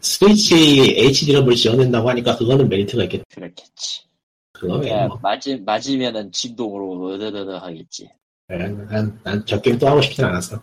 스위치 0.00 0.94
HD를 0.96 1.54
지원된다고 1.54 2.08
하니까 2.10 2.36
그거는 2.36 2.68
메리트가 2.68 3.04
있겠다 3.04 3.24
그렇겠지. 3.34 4.08
그거 4.52 4.74
왜 4.74 4.88
그러니까 4.88 5.08
뭐. 5.08 5.18
맞으 5.22 5.50
맞으면은 5.64 6.32
진동으로 6.32 7.14
으드드드 7.14 7.50
하겠지. 7.50 8.10
난저 9.22 9.60
게임 9.60 9.78
또 9.78 9.86
하고 9.88 10.00
싶진 10.00 10.24
않았어 10.24 10.60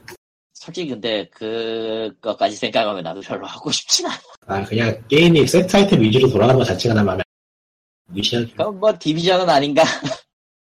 솔직히 0.56 0.90
근데 0.90 1.28
그거까지 1.30 2.56
생각하면 2.56 3.04
나도 3.04 3.20
별로 3.22 3.46
하고 3.46 3.70
싶진 3.72 4.06
않아. 4.08 4.16
아 4.48 4.64
그냥 4.64 5.04
게임이 5.10 5.46
세트 5.48 5.76
아이템 5.76 6.02
위주로 6.02 6.30
돌아가는 6.30 6.58
것 6.58 6.64
자체가 6.66 6.96
나 6.96 7.04
마음에 7.04 7.20
안- 7.20 8.14
무시하기 8.16 8.54
그럼 8.54 8.80
뭐 8.80 8.98
디비전은 8.98 9.50
아닌가? 9.50 9.84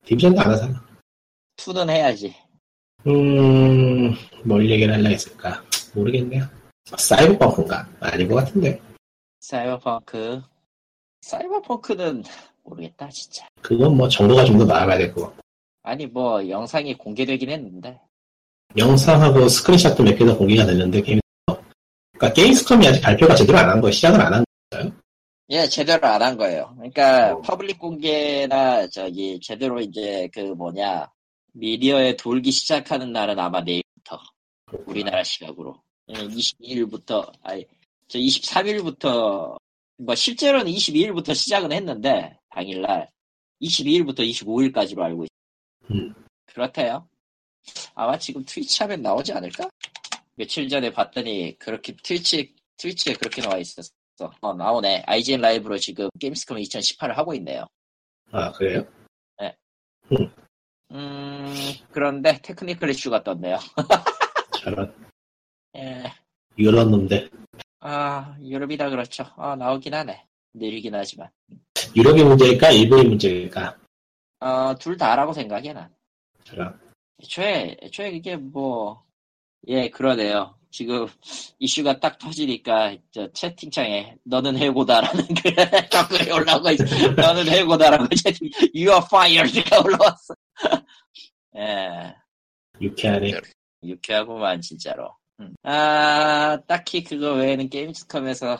디비전도 0.04 0.40
안 0.40 0.50
하잖아 0.50 0.84
2는 1.56 1.88
해야지. 1.88 2.34
음, 3.06 4.12
뭘 4.44 4.68
얘기를 4.68 4.92
하려고 4.92 5.10
했을까? 5.10 5.62
모르겠네요. 5.94 6.44
사이버펑크인가? 6.96 7.88
아닌 8.00 8.28
것 8.28 8.34
같은데. 8.36 8.80
사이버펑크 9.40 10.42
사이버펑크는 11.20 12.24
모르겠다 12.64 13.08
진짜 13.10 13.46
그건 13.62 13.96
뭐 13.96 14.08
정보가 14.08 14.44
좀 14.44 14.58
더 14.58 14.64
나와야 14.64 14.98
되고. 14.98 15.32
아니 15.82 16.06
뭐 16.06 16.46
영상이 16.48 16.94
공개되긴 16.98 17.50
했는데 17.50 18.00
영상하고 18.76 19.48
스크린샷도 19.48 20.02
몇 20.02 20.16
개 20.18 20.24
더 20.26 20.36
공개가 20.36 20.64
됐는데, 20.66 21.02
게임, 21.02 21.20
그러니까 22.18 22.32
게임스컴이 22.34 22.86
아직 22.88 23.00
발표가 23.00 23.34
제대로 23.34 23.58
안 23.58 23.68
한 23.68 23.80
거예요. 23.80 23.92
시작을 23.92 24.20
안 24.20 24.32
한 24.34 24.44
거예요. 24.70 24.92
예 25.48 25.64
제대로 25.68 26.04
안 26.08 26.20
한 26.22 26.36
거예요 26.36 26.74
그러니까 26.76 27.40
public 27.42 27.78
공개나 27.78 28.88
저기 28.88 29.38
제대로 29.40 29.78
이제 29.80 30.28
그 30.34 30.40
뭐냐 30.40 31.08
미디어에 31.52 32.16
돌기 32.16 32.50
시작하는 32.50 33.12
날은 33.12 33.38
아마 33.38 33.60
내일부터 33.60 34.18
우리나라 34.86 35.22
시각으로 35.22 35.80
22일부터 36.08 37.30
아니 37.44 37.64
저 38.08 38.18
23일부터 38.18 39.56
뭐 39.98 40.14
실제로는 40.16 40.66
22일부터 40.72 41.32
시작은 41.32 41.70
했는데 41.70 42.36
당일날 42.50 43.08
22일부터 43.62 44.28
25일까지로 44.28 45.00
알고 45.00 45.26
있어요. 45.26 45.96
음. 46.00 46.12
그렇대요. 46.46 47.06
아마 47.94 48.18
지금 48.18 48.44
Twitch 48.44 48.82
하면 48.82 49.02
나오지 49.02 49.32
않을까? 49.32 49.68
며칠 50.34 50.68
전에 50.68 50.92
봤더니 50.92 51.56
그렇게 51.58 51.96
트위치 52.02 52.54
트위치에 52.76 53.14
그렇게 53.14 53.40
나와 53.42 53.56
있었어. 53.58 53.90
어 54.40 54.54
나오네. 54.54 55.04
IGN 55.06 55.40
라이브로 55.40 55.78
지금 55.78 56.08
게임스컴 56.18 56.58
2018을 56.58 57.14
하고 57.14 57.34
있네요. 57.34 57.66
아, 58.32 58.52
그래요? 58.52 58.86
음 60.92 61.54
그런데 61.90 62.40
테크니컬 62.42 62.90
이슈가 62.90 63.24
떴네요. 63.24 63.58
저런, 64.62 64.94
예. 65.76 66.04
유런 66.58 66.90
놈들. 66.90 67.28
아 67.80 68.36
유럽이다 68.40 68.90
그렇죠. 68.90 69.24
아 69.36 69.56
나오긴 69.56 69.94
하네. 69.94 70.24
느리긴 70.54 70.94
하지만. 70.94 71.28
유럽이 71.94 72.22
문제일까? 72.22 72.70
일본이 72.70 73.08
문제일까? 73.08 73.76
어, 74.40 74.74
둘 74.78 74.96
다라고 74.96 75.32
생각해, 75.32 75.72
난. 75.72 75.92
저런. 76.44 76.78
애초에, 77.22 77.76
애초에 77.82 78.10
이게 78.10 78.36
뭐, 78.36 79.04
예, 79.68 79.88
그러네요. 79.88 80.54
지금 80.70 81.06
이슈가 81.58 82.00
딱 82.00 82.18
터지니까, 82.18 82.96
저 83.10 83.32
채팅창에, 83.32 84.16
너는 84.24 84.56
해고다라는 84.58 85.26
그, 85.28 85.54
댓글이 85.90 86.30
올라오고 86.30 86.70
있어. 86.72 86.84
너는 87.12 87.48
해고다라고 87.48 88.06
채팅, 88.14 88.50
you 88.74 88.90
are 88.90 89.00
fired가 89.04 89.80
올라왔어. 89.80 90.34
예, 91.56 92.14
유쾌하네. 92.80 93.32
유쾌하구만, 93.82 94.60
진짜로. 94.60 95.14
음. 95.40 95.54
아, 95.62 96.58
딱히 96.66 97.02
그거 97.02 97.32
외에는 97.34 97.68
게임스컴에서 97.68 98.58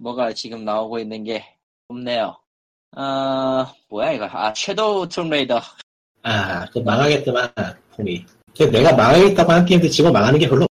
뭐가 0.00 0.32
지금 0.32 0.64
나오고 0.64 0.98
있는 0.98 1.24
게 1.24 1.44
없네요. 1.88 2.36
아, 2.92 3.72
뭐야, 3.88 4.12
이거. 4.12 4.28
아, 4.30 4.52
섀도우 4.54 5.08
툼레이더. 5.08 5.60
아, 6.24 6.64
그 6.70 6.78
망하겠더만, 6.78 7.52
폼이. 7.96 8.24
근데 8.56 8.78
내가 8.78 8.96
망하겠다고 8.96 9.52
한 9.52 9.64
게임도 9.64 9.88
지금 9.88 10.12
망하는 10.12 10.38
게 10.38 10.48
별로 10.48 10.66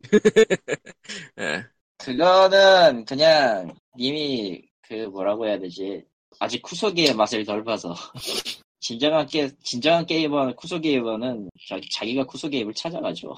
예. 1.38 1.64
그거는 1.98 3.04
그냥 3.04 3.74
이미 3.96 4.62
그 4.80 4.94
뭐라고 4.94 5.46
해야 5.46 5.58
되지 5.58 6.04
아직 6.38 6.62
쿠소기의 6.62 7.14
맛을 7.14 7.44
덜 7.44 7.64
봐서 7.64 7.94
진정한 8.80 9.26
게 9.26 9.50
진정한 9.64 10.06
게이머는 10.06 10.54
쿠소 10.54 10.80
게이머는 10.80 11.50
자기, 11.68 11.88
자기가 11.90 12.24
쿠소 12.24 12.48
게임을 12.48 12.72
찾아가죠 12.74 13.34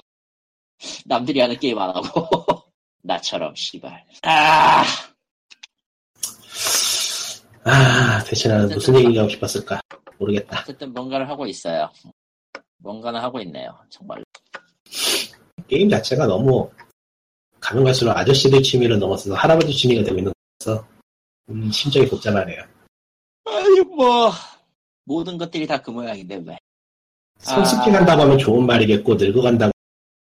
남들이 1.05 1.39
하는 1.39 1.57
게임 1.57 1.79
안 1.79 1.89
하고 1.89 2.61
나처럼 3.01 3.55
씨발 3.55 4.05
아 4.23 4.83
아, 7.63 8.23
대체 8.23 8.47
나는 8.47 8.69
무슨 8.69 8.95
얘기가 8.95 9.21
하고 9.21 9.29
싶었을까? 9.29 9.81
모르겠다. 10.19 10.59
어쨌든 10.61 10.93
뭔가를 10.93 11.27
하고 11.29 11.45
있어요. 11.47 11.89
뭔가는 12.77 13.19
하고 13.19 13.39
있네요 13.41 13.77
정말. 13.89 14.23
게임 15.67 15.89
자체가 15.89 16.27
너무 16.27 16.69
가면 17.59 17.83
갈수록 17.83 18.11
아저씨들 18.11 18.61
취미를 18.63 18.99
넘어서서 18.99 19.35
할아버지 19.35 19.73
취미가 19.73 20.03
되고 20.03 20.17
있는 20.17 20.31
거라서 20.59 20.87
음, 21.49 21.69
심정이 21.71 22.07
복잡하네요. 22.07 22.63
아니 23.45 23.79
뭐 23.81 24.31
모든 25.05 25.37
것들이 25.37 25.65
다 25.67 25.81
그 25.81 25.91
모양인데 25.91 26.41
왜 26.45 26.57
성숙해 27.39 27.91
간다고 27.91 28.21
하면 28.23 28.37
좋은 28.37 28.65
말이겠고 28.65 29.15
늙어간다고 29.15 29.71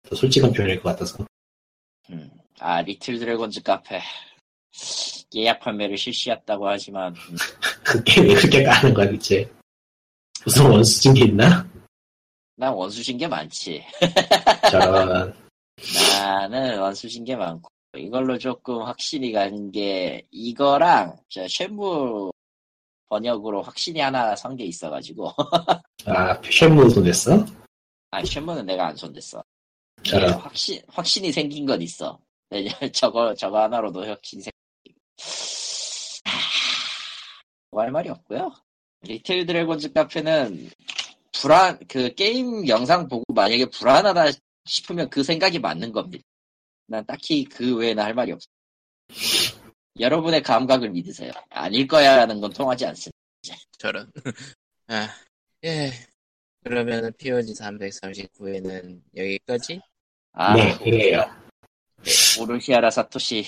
더 0.09 0.15
솔직한 0.15 0.51
표현일 0.51 0.81
것 0.81 0.89
같아서. 0.89 1.25
음, 2.09 2.29
아, 2.59 2.81
리틀 2.81 3.17
드래곤즈 3.19 3.61
카페. 3.63 4.01
예약 5.35 5.59
판매를 5.59 5.97
실시했다고 5.97 6.67
하지만, 6.67 7.13
음, 7.15 7.35
그 7.83 8.03
게임 8.03 8.27
왜 8.27 8.35
그렇게 8.35 8.63
까는 8.63 8.93
거야 8.93 9.09
대체 9.09 9.49
무슨 10.45 10.69
원수진 10.69 11.15
게 11.15 11.25
있나? 11.25 11.67
난 12.55 12.71
원수신 12.71 13.17
게 13.17 13.27
많지. 13.27 13.83
저런 14.69 15.33
나는 16.19 16.79
원수신 16.79 17.23
게 17.23 17.35
많고, 17.35 17.67
이걸로 17.97 18.37
조금 18.37 18.83
확신이 18.83 19.31
간 19.31 19.71
게, 19.71 20.23
이거랑, 20.29 21.17
저, 21.29 21.47
쉐무 21.47 22.31
번역으로 23.09 23.63
확신이 23.63 23.99
하나 23.99 24.35
선게 24.35 24.65
있어가지고, 24.65 25.31
아 26.05 26.39
쉔무 26.43 26.91
손댔어? 26.91 27.43
아, 28.11 28.23
쉔무는 28.23 28.67
내가 28.67 28.87
안 28.87 28.95
손댔어. 28.95 29.43
저런 30.03 30.31
확신, 30.33 30.79
확신이 30.87 31.31
생긴 31.31 31.65
건 31.65 31.81
있어. 31.81 32.19
저거, 32.93 33.33
저거 33.33 33.63
하나로도 33.63 34.05
확신이 34.05 34.43
생, 34.43 34.51
뭐할 37.71 37.91
말이 37.91 38.09
없고요. 38.09 38.51
Little 39.05 39.45
Dragons 39.45 39.93
Cafe는 39.93 40.69
불안 41.33 41.79
그 41.87 42.13
게임 42.15 42.67
영상 42.67 43.07
보고 43.07 43.23
만약에 43.33 43.65
불안하다 43.65 44.31
싶으면 44.65 45.09
그 45.09 45.23
생각이 45.23 45.59
맞는 45.59 45.91
겁니다. 45.91 46.23
난 46.87 47.05
딱히 47.05 47.45
그 47.45 47.75
외에는 47.75 48.03
할 48.03 48.13
말이 48.13 48.31
없어. 48.31 48.47
여러분의 49.99 50.43
감각을 50.43 50.89
믿으세요. 50.89 51.31
아닐 51.49 51.87
거야라는 51.87 52.41
건 52.41 52.51
통하지 52.51 52.85
않습니다. 52.87 53.17
저런. 53.77 54.11
아, 54.87 55.09
예. 55.63 55.91
그러면은 56.63 57.11
POG 57.17 57.53
339회는 57.53 59.01
여기까지? 59.15 59.79
아, 60.33 60.55
네, 60.55 60.77
그래요. 60.77 61.23
오르히아라 62.39 62.89
사토시 62.91 63.45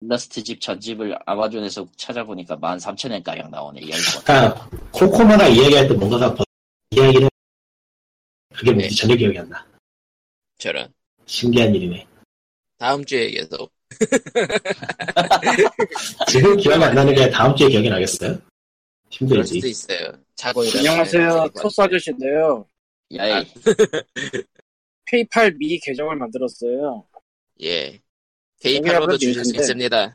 일러스트 0.00 0.42
집 0.44 0.60
전집을 0.60 1.18
아마존에서 1.26 1.86
찾아보니까 1.96 2.56
13,000엔 2.56 3.22
가량 3.24 3.50
나오네. 3.50 3.80
10권. 3.80 4.24
그러니까 4.24 4.70
코코마가 4.92 5.48
이야기할 5.48 5.88
때 5.88 5.94
뭔가가 5.94 6.32
버- 6.34 6.44
이야기를 6.90 7.28
그게 8.54 8.70
뭔지 8.72 8.88
네. 8.88 8.94
전혀 8.94 9.16
기억이 9.16 9.38
안 9.38 9.48
나. 9.48 9.66
저런. 10.58 10.92
신기한 11.26 11.74
일이네. 11.74 12.06
다음 12.78 13.04
주에 13.04 13.30
계속. 13.30 13.72
지금 16.28 16.56
기억이 16.56 16.82
안 16.84 16.94
나는 16.94 17.14
게 17.14 17.28
다음 17.30 17.54
주에 17.56 17.68
기억이 17.68 17.88
나겠어요? 17.90 18.38
힘들지. 19.10 19.54
수도 19.54 19.66
있어요. 19.68 20.12
자고 20.36 20.62
일어나면 20.62 20.90
안녕하세요. 20.90 21.48
토스 21.60 21.80
아저씨인데요. 21.80 22.64
야이, 23.16 23.44
PayPal.Me 25.06 25.78
계정을 25.80 26.14
만들었어요. 26.16 27.04
예. 27.62 27.98
PayPal로도 28.60 29.18
주실 29.18 29.44
수. 29.44 29.54
있습니다. 29.56 30.14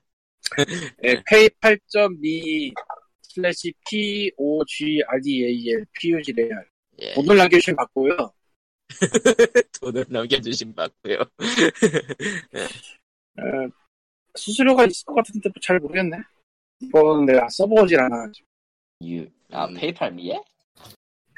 네, 1.01 1.23
PayPal.me 1.29 2.73
slash 3.21 3.73
POGRDAL 3.89 5.85
PUGREAL 5.93 6.65
예. 6.99 7.13
돈을 7.13 7.37
남겨주시면 7.37 7.75
받고요. 7.77 8.31
돈을 9.81 10.05
넘겨주신 10.09 10.75
받고요. 10.75 11.17
어, 13.39 13.41
수수료가 14.35 14.85
있을 14.85 15.05
것 15.05 15.15
같은데 15.15 15.49
뭐잘 15.49 15.79
모르겠네. 15.79 16.17
이건 16.81 17.25
내가 17.25 17.49
써보질 17.49 17.99
않아. 17.99 18.31
유, 19.05 19.27
아, 19.51 19.65
음. 19.65 19.73
페이팔 19.73 20.11
미에? 20.11 20.39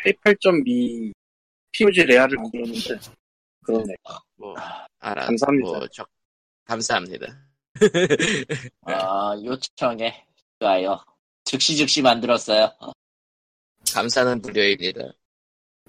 페이팔.me 0.04 1.14
POGREAL을 1.72 2.38
만들었는데 2.38 3.00
그러네. 3.64 3.96
뭐, 4.36 4.54
알아. 5.00 5.26
감사합니다. 5.26 5.70
뭐, 5.70 5.88
저, 5.88 6.06
감사합니다. 6.66 7.28
아, 8.86 9.36
요청해. 9.44 10.26
좋아요. 10.60 11.00
즉시 11.44 11.76
즉시 11.76 12.02
만들었어요. 12.02 12.72
감사는 13.94 14.42
무료입니다. 14.42 15.02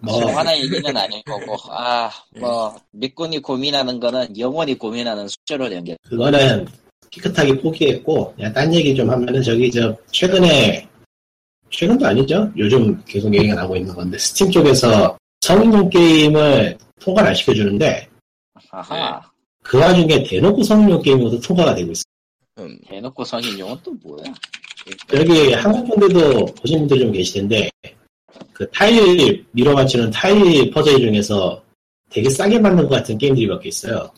뭐, 0.03 0.20
뭐 0.20 0.39
하나 0.39 0.57
얘기는 0.59 0.94
아닐 0.94 1.23
거고, 1.23 1.57
아, 1.73 2.11
뭐, 2.39 2.78
리꾼이 2.93 3.40
고민하는 3.40 3.98
거는 3.98 4.39
영원히 4.39 4.77
고민하는 4.77 5.27
숙제로 5.27 5.73
연결. 5.73 5.97
그거는 6.03 6.66
깨끗하게 7.11 7.59
포기했고, 7.61 8.35
그냥 8.35 8.53
딴 8.53 8.74
얘기 8.74 8.94
좀 8.94 9.09
하면은 9.09 9.43
저기 9.43 9.70
저, 9.70 9.97
최근에, 10.11 10.86
최근도 11.70 12.07
아니죠? 12.07 12.53
요즘 12.59 13.03
계속 13.05 13.35
얘기가 13.35 13.55
나오고 13.55 13.77
있는 13.77 13.94
건데, 13.94 14.19
스팀 14.19 14.51
쪽에서 14.51 15.16
성인용 15.40 15.89
게임을 15.89 16.77
통과를 17.01 17.31
안 17.31 17.35
시켜주는데, 17.35 18.09
아하, 18.70 19.23
그 19.68 19.78
와중에 19.78 20.22
대놓고 20.22 20.62
성인용 20.62 21.02
게임으로도 21.02 21.40
통과가 21.40 21.74
되고 21.74 21.90
있어요. 21.93 22.05
음, 22.59 22.78
대놓고 22.88 23.24
성인용은 23.24 23.76
또 23.82 23.93
뭐야? 24.02 24.32
여기 25.14 25.52
한국 25.52 25.88
분들도 25.88 26.47
보신 26.55 26.78
분들 26.80 26.98
좀 27.01 27.12
계실 27.12 27.40
텐데, 27.40 27.68
그 28.52 28.68
타일 28.70 29.44
밀어 29.51 29.74
맞추는 29.74 30.10
타일 30.10 30.70
퍼즐 30.70 30.98
중에서 31.01 31.62
되게 32.10 32.30
싸게 32.30 32.59
만든 32.60 32.88
것 32.88 32.94
같은 32.97 33.18
게임들이 33.18 33.47
몇 33.47 33.60
개 33.60 33.68
있어요. 33.68 34.09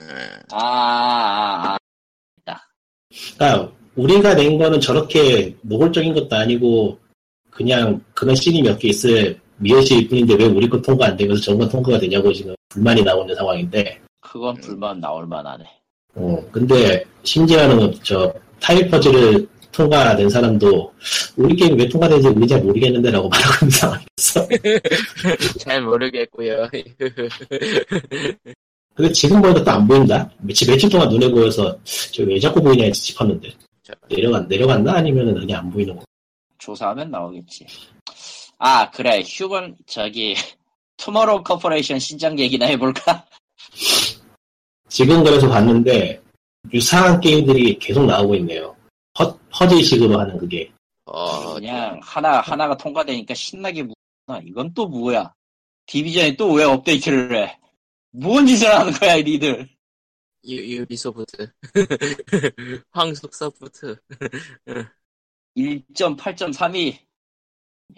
음, 0.00 0.06
아, 0.50 1.76
아, 1.76 1.76
아. 2.46 2.58
그러니까 3.38 3.72
우리가 3.94 4.34
낸 4.34 4.58
거는 4.58 4.80
저렇게 4.80 5.54
노골적인 5.62 6.12
것도 6.14 6.34
아니고 6.34 6.98
그냥 7.50 8.02
그런 8.12 8.34
씬이 8.34 8.62
몇 8.62 8.76
개 8.78 8.88
있을 8.88 9.38
미어실 9.58 10.08
뿐인데 10.08 10.34
왜 10.34 10.46
우리 10.46 10.68
거 10.68 10.82
통과 10.82 11.06
안 11.06 11.16
되면서 11.16 11.40
저건 11.40 11.68
통과가 11.68 12.00
되냐고 12.00 12.32
지금 12.32 12.52
불만이 12.70 13.02
나오는 13.02 13.32
상황인데 13.36 14.00
그건 14.24 14.54
불만 14.56 15.00
나올 15.00 15.26
만하네. 15.26 15.64
어 16.16 16.38
근데 16.50 17.04
심지어는 17.24 17.92
저 18.02 18.32
타일 18.60 18.88
퍼즐을 18.88 19.46
통과된 19.72 20.28
사람도 20.30 20.92
우리 21.36 21.54
게임 21.56 21.76
왜 21.78 21.88
통과되는지 21.88 22.28
우리 22.28 22.46
잘 22.46 22.62
모르겠는데 22.62 23.10
라고 23.10 23.28
말하고 23.30 23.66
있는 23.66 23.70
상황이었어 23.70 24.48
잘 25.58 25.82
모르겠고요. 25.82 26.68
근데 28.94 29.12
지금 29.12 29.42
보니까 29.42 29.64
또 29.64 29.70
안 29.72 29.86
보인다 29.88 30.30
며칠 30.38 30.70
며칠 30.70 30.88
동안 30.88 31.08
눈에 31.08 31.28
보여서 31.28 31.76
저왜 32.12 32.38
자꾸 32.38 32.62
보이냐 32.62 32.84
해서 32.84 32.94
싶었는데 32.94 33.50
내려간, 34.08 34.46
내려갔나 34.48 34.94
아니면 34.94 35.34
그냥 35.34 35.60
안 35.60 35.70
보이는 35.70 35.96
거 35.96 36.04
조사하면 36.58 37.10
나오겠지. 37.10 37.66
아, 38.58 38.88
그래. 38.90 39.22
휴먼, 39.26 39.76
저기, 39.86 40.34
Tomorrow 40.96 41.42
Corporation 41.42 41.98
신작 41.98 42.38
얘기나 42.38 42.66
해볼까? 42.66 43.26
지금 44.94 45.24
그래서 45.24 45.48
봤는데 45.48 46.22
유사한 46.72 47.20
게임들이 47.20 47.80
계속 47.80 48.06
나오고 48.06 48.36
있네요. 48.36 48.76
퍼, 49.12 49.36
퍼즐식으로 49.50 50.20
하는 50.20 50.38
그게. 50.38 50.70
어, 51.06 51.54
그냥 51.54 51.98
하나, 52.00 52.40
하나가 52.40 52.76
통과되니까 52.76 53.34
신나게 53.34 53.82
묻나. 53.82 54.40
이건 54.44 54.72
또 54.72 54.86
뭐야? 54.86 55.34
Division이 55.86 56.36
또 56.36 56.52
왜 56.52 56.62
업데이트를 56.62 57.36
해? 57.36 57.58
뭔 58.12 58.46
짓을 58.46 58.72
하는 58.72 58.92
거야, 58.92 59.16
니들? 59.16 59.68
유, 60.46 60.76
유비소프트. 60.76 61.50
황숙서프트. 62.92 63.96
1.8.3이 65.56 66.98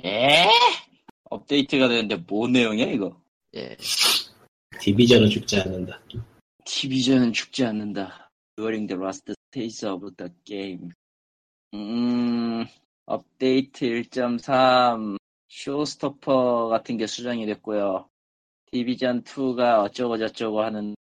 에? 0.03 0.49
업데이트가 1.25 1.89
되는데 1.89 2.17
뭔 2.27 2.53
내용이야 2.53 2.87
이거? 2.87 3.21
예. 3.55 3.77
Division은 4.81 5.29
죽지 5.29 5.61
않는다. 5.61 6.01
Division은 6.67 7.33
죽지 7.33 7.65
않는다. 7.65 8.31
During 8.57 8.89
the 8.89 9.01
last 9.01 9.33
stage 9.51 9.89
of 9.89 10.11
the 10.17 10.33
game. 10.45 10.91
음, 11.75 12.67
업데이트 13.07 13.87
1.3 13.87 15.17
showstopper 15.49 16.69
같은 16.69 16.97
게 16.97 17.07
수정이 17.07 17.47
됐고요. 17.47 18.11
Division 18.73 19.23
2가 19.23 19.85
어쩌고 19.85 20.19
저쩌고 20.19 20.61
하는 20.61 20.97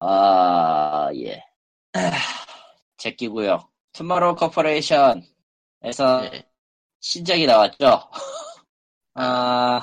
아, 0.00 1.10
예. 1.14 1.44
제끼고요. 2.96 3.68
Tomorrow 3.92 4.36
Corporation에서 4.36 5.22
예. 6.32 6.44
신작이 7.00 7.44
나왔죠. 7.46 8.08
아, 9.14 9.82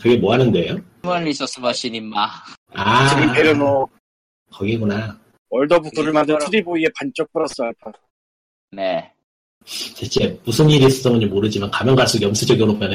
그게 0.00 0.16
뭐 0.16 0.34
하는데요? 0.34 0.76
Human 1.02 1.24
Resource 1.24 1.60
Machine 1.60 1.94
임마. 1.94 2.28
아, 2.76 3.08
지금 3.08 3.32
베르노 3.32 3.88
거기구나. 4.52 5.18
World 5.48 5.74
of 5.74 5.90
Goo를 5.90 6.12
만든 6.12 6.38
2D 6.38 6.53
Boy의 6.53 6.90
반쪽 6.98 7.32
플러스 7.32 7.62
알파. 7.62 7.92
네. 8.72 9.12
대체 9.96 10.38
무슨 10.44 10.68
일이 10.68 10.84
있었는지 10.86 11.26
모르지만 11.26 11.70
가면 11.70 11.96
갈수록 11.96 12.28
염세적으로 12.28 12.78
변해. 12.78 12.94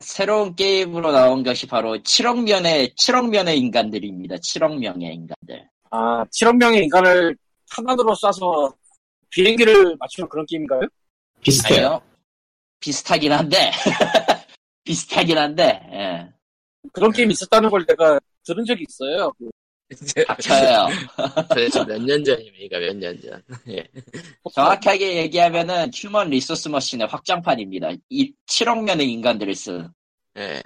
새로운 0.00 0.54
게임으로 0.54 1.10
나온 1.10 1.42
것이 1.42 1.66
바로 1.66 1.96
7억 1.98 2.44
명의 2.44 2.90
7억 2.94 3.28
명의 3.28 3.58
인간들입니다. 3.58 4.36
7억 4.36 4.78
명의 4.78 5.14
인간들. 5.14 5.68
아, 5.90 6.24
7억 6.26 6.56
명의 6.56 6.84
인간을 6.84 7.36
하나로 7.70 8.14
쏴서 8.14 8.74
비행기를 9.30 9.96
맞추는 9.98 10.28
그런 10.28 10.46
게임인가요? 10.46 10.82
비슷해요. 11.40 11.86
아니요. 11.86 12.02
비슷하긴 12.80 13.32
한데 13.32 13.72
비슷하긴 14.84 15.36
한데 15.36 15.80
예. 15.92 16.35
그런 16.96 17.12
게임 17.12 17.30
있었다는 17.30 17.68
걸 17.68 17.84
내가 17.84 18.18
들은 18.46 18.64
적이 18.64 18.86
있어요. 18.88 19.30
그 19.38 19.50
닥쳐요. 20.26 20.88
도대체 21.50 21.84
몇년 21.84 22.24
전입니까, 22.24 22.78
몇 22.80 22.96
년 22.96 23.20
전. 23.20 23.42
예. 23.68 23.86
정확하게 24.54 25.18
얘기하면은 25.18 25.90
Human 25.94 26.30
Resource 26.30 26.68
Machine의 26.68 27.06
확장판입니다. 27.08 27.90
이 28.08 28.32
7억 28.46 28.82
명의 28.82 29.12
인간들을 29.12 29.54
쓴. 29.54 29.90
예. 30.38 30.62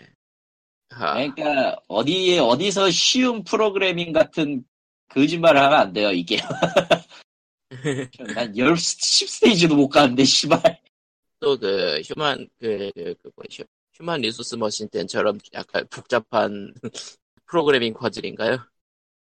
아, 0.90 1.15
그러니까 1.15 1.77
어디 1.89 2.39
어디서 2.39 2.90
쉬운 2.93 3.43
프로그래밍 3.43 4.12
같은 4.12 4.65
거짓말을 5.09 5.61
하면 5.61 5.81
안 5.81 5.93
돼요 5.93 6.12
이게. 6.12 6.39
난 8.35 8.55
10, 8.55 8.74
10스테이지도 8.74 9.74
못 9.74 9.89
가는데 9.89 10.24
씨발. 10.24 10.81
또 11.40 11.59
그, 11.59 12.01
Human, 12.05 12.49
그, 12.61 12.90
그, 12.94 13.15
그, 13.23 13.31
뭐, 13.35 13.44
휴, 13.51 13.65
Human 14.01 14.21
Resource 14.23 14.55
Machine 14.57 14.89
때처럼 14.89 15.39
약간 15.55 15.87
복잡한 15.91 16.73
프로그래밍 17.47 17.95
퍼즐인가요? 17.95 18.59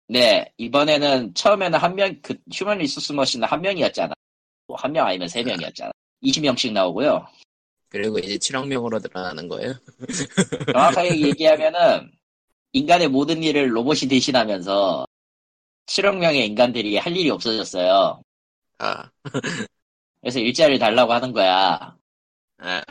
네 0.08 0.52
이번에는 0.58 1.32
처음에는 1.34 1.78
한 1.78 1.94
명 1.94 2.20
그 2.22 2.36
Human 2.52 2.78
Resource 2.78 3.12
Machine은 3.12 3.48
한 3.48 3.60
명이었잖아. 3.62 4.12
뭐 4.66 4.76
한 4.76 4.92
명 4.92 5.06
아니면 5.06 5.28
세 5.28 5.42
명이었잖아. 5.42 5.92
20명씩 6.22 6.72
나오고요. 6.72 7.26
그리고 7.88 8.18
이제 8.18 8.36
7억 8.38 8.66
명으로 8.66 8.98
늘어나는 8.98 9.48
거예요. 9.48 9.74
정확하게 10.72 11.20
얘기하면은 11.20 12.10
인간의 12.72 13.08
모든 13.08 13.42
일을 13.42 13.74
로봇이 13.76 14.08
대신하면서 14.08 15.06
7억 15.86 16.18
명의 16.18 16.46
인간들이 16.46 16.96
할 16.98 17.16
일이 17.16 17.30
없어졌어요. 17.30 18.22
아, 18.78 19.10
그래서 20.20 20.40
일자리를 20.40 20.78
달라고 20.78 21.12
하는 21.12 21.32
거야. 21.32 21.96
아, 22.58 22.82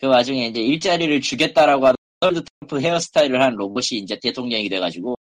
그 0.00 0.06
와중에 0.06 0.46
이제 0.48 0.60
일자리를 0.60 1.20
주겠다라고 1.20 1.86
하는 1.86 1.96
donald 2.20 2.50
트럼프 2.58 2.80
헤어스타일을 2.80 3.40
한 3.42 3.54
로봇이 3.54 4.00
이제 4.00 4.18
대통령이 4.18 4.68
돼가지고 4.70 5.14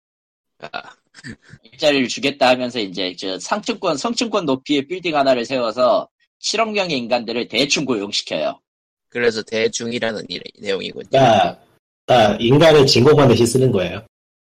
아, 0.60 0.70
일자리를 1.64 2.08
주겠다 2.08 2.50
하면서 2.50 2.80
이제 2.80 3.16
저 3.18 3.40
상층권, 3.40 3.98
성층권 3.98 4.46
높이의 4.46 4.88
빌딩 4.88 5.16
하나를 5.16 5.46
세워서 5.46 6.08
7억 6.40 6.72
명의 6.72 6.98
인간들을 6.98 7.48
대충 7.48 7.86
고용시켜요. 7.86 8.60
그래서 9.10 9.42
대중이라는 9.44 10.26
이- 10.30 10.40
내용이군요. 10.60 11.08
그러니까, 11.10 11.60
그러니까 12.06 12.38
인간을 12.40 12.86
진공관 12.86 13.30
대신 13.30 13.46
쓰는 13.46 13.72
거예요. 13.72 14.06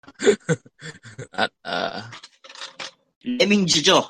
아, 1.31 1.47
아, 1.63 2.11
Lemmings죠. 3.23 4.03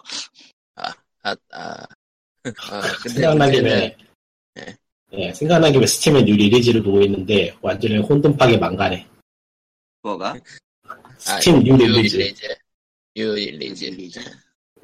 아, 0.76 0.92
아. 1.24 1.36
아, 1.52 2.82
근데 3.02 3.10
생각난 3.10 3.50
문제는 3.52 3.70
김에, 3.70 3.98
네. 4.56 4.78
예, 5.16 5.32
생각난 5.34 5.72
김에 5.72 5.86
Steam의 5.86 6.24
new 6.26 6.36
releases를 6.36 6.82
보고 6.82 7.02
있는데, 7.02 7.56
완전히 7.62 7.98
혼돈파괴 7.98 8.58
망가네. 8.58 9.08
뭐가? 10.02 10.36
Steam 11.20 11.64
new 11.64 11.78
releases. 11.78 12.34
New 13.16 13.36
releases. 13.36 14.20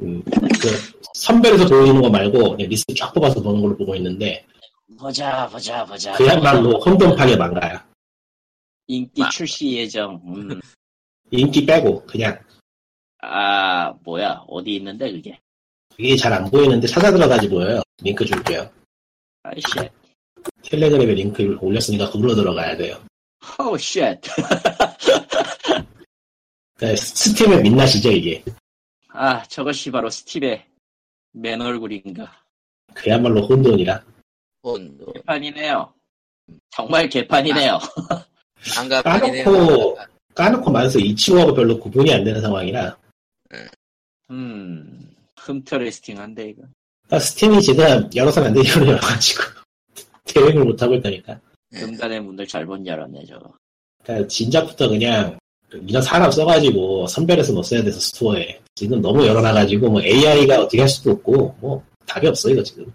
음, 0.02 0.24
그, 0.24 0.70
선별해서 1.16 1.68
보이는 1.68 2.00
거 2.00 2.10
말고, 2.10 2.56
리스트 2.58 2.94
쫙 2.94 3.12
뽑아서 3.14 3.42
보는 3.42 3.60
걸로 3.62 3.76
보고 3.76 3.96
있는데, 3.96 4.46
보자, 5.00 5.48
보자, 5.48 5.84
보자. 5.86 6.14
그야말로 6.14 6.80
혼돈파괴 6.80 7.36
망가요. 7.36 7.80
인기 8.88 9.24
아. 9.24 9.30
출시 9.30 9.74
예정. 9.74 10.22
음. 10.26 10.60
인기 11.32 11.66
빼고, 11.66 12.06
그냥, 12.06 12.40
아, 13.22 13.92
뭐야. 14.04 14.44
어디 14.48 14.76
있는데, 14.76 15.12
그게? 15.12 15.40
그게 15.96 16.16
잘 16.16 16.32
안 16.32 16.50
보이는데 16.50 16.88
찾아 16.88 17.12
들어가지 17.12 17.50
보여요. 17.50 17.82
링크 18.02 18.24
줄게요. 18.24 18.70
아이씨. 19.44 19.90
Telegram에 20.64 21.14
링크 21.14 21.58
올렸으니까 21.60 22.12
그걸로 22.12 22.36
들어가야 22.36 22.78
돼요. 22.78 23.02
오, 23.60 23.78
shit. 23.78 24.20
그러니까 26.76 27.02
스팀의 27.04 27.62
민낯이죠, 27.62 28.12
이게. 28.12 28.44
아, 29.10 29.44
저것이 29.44 29.92
바로 29.92 30.10
스팀의 30.10 30.66
맨 31.32 31.62
얼굴인가. 31.62 32.32
그야말로 32.94 33.42
혼돈이라. 33.42 34.04
혼도. 34.64 35.14
개판이네요. 35.14 35.94
정말 36.72 37.10
개판이네요. 37.10 37.80
안가판이네요. 38.78 39.46
까놓고, 39.46 39.98
까놓고 40.36 40.72
말해서 40.72 41.00
이치고하고 41.00 41.54
별로 41.54 41.80
구분이 41.80 42.14
안 42.14 42.24
되는 42.24 42.42
상황이라. 42.42 42.98
음, 44.32 45.16
흠터레스팅한데, 45.38 46.50
이거. 46.50 46.64
그러니까 47.08 47.20
스팀이 47.26 47.62
지금 47.62 48.10
열어서 48.16 48.44
안 48.44 48.54
되는 48.54 48.66
이유를 48.66 48.88
열어가지고. 48.88 49.59
대응을 50.26 50.64
못하고 50.66 50.96
있다니까. 50.96 51.40
금단의 51.74 52.22
문을 52.22 52.48
잘못 52.48 52.86
열었네, 52.86 53.26
저거. 53.26 53.54
그러니까 54.04 54.28
진작부터 54.28 54.90
그냥 54.90 55.38
이런 55.72 56.02
사람 56.02 56.32
써가지고 56.32 57.08
선별해서 57.08 57.54
넣었어야 57.54 57.84
돼서 57.84 58.00
스토어에 58.00 58.60
지금 58.76 59.02
너무 59.02 59.26
열어놔가지고 59.26 59.90
뭐 59.90 60.02
AI가 60.02 60.62
어떻게 60.62 60.80
할 60.80 60.90
수도 60.90 61.12
없고 61.12 61.56
뭐 61.60 61.84
답이 62.08 62.26
없어 62.28 62.50
이거 62.50 62.64
지금 62.64 62.92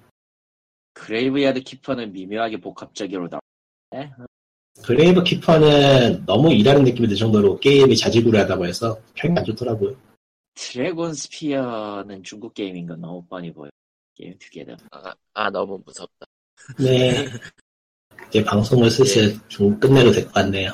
Graveyard 0.94 1.61
Keeper는 1.61 2.12
미묘하게 2.12 2.56
복합적으로 2.60 3.28
나와. 3.28 3.40
Grave 4.82 5.23
Keeper는 5.23 6.24
너무 6.26 6.52
일하는 6.52 6.82
느낌이 6.82 7.06
들 7.06 7.16
정도로 7.16 7.60
게임이 7.60 7.96
자지구레하다고 7.96 8.66
해서 8.66 8.98
평이 9.14 9.38
안 9.38 9.44
좋더라고요 9.44 9.94
Dragon 10.55 11.15
Spear는 11.15 12.23
중국 12.22 12.55
게임인 12.55 12.86
건 12.86 13.01
너무 13.01 13.24
뻔히 13.26 13.52
보여. 13.52 13.70
게임 14.14 14.36
together. 14.39 14.77
아, 14.92 15.12
아, 15.34 15.51
너무 15.51 15.80
무섭다. 15.84 16.26
네 16.78 17.26
이제 18.28 18.43
방송을 18.44 18.90
슬슬 18.90 19.39
좀 19.48 19.78
끝내도 19.78 20.10
될 20.12 20.24
것 20.24 20.32
같네요 20.35 20.72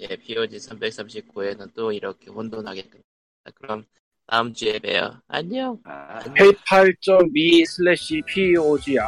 예, 0.00 0.16
POG 0.16 0.56
339회는 0.56 1.72
또 1.74 1.92
이렇게 1.92 2.28
혼돈하게 2.30 2.82
끝났다. 2.82 3.04
그럼 3.54 3.84
다음 4.26 4.52
주에 4.52 4.80
봬요. 4.80 5.20
안녕. 5.28 5.78
아, 5.84 6.18
paypal.me 6.24 7.62
slash 7.62 8.20
pogrea 8.26 8.98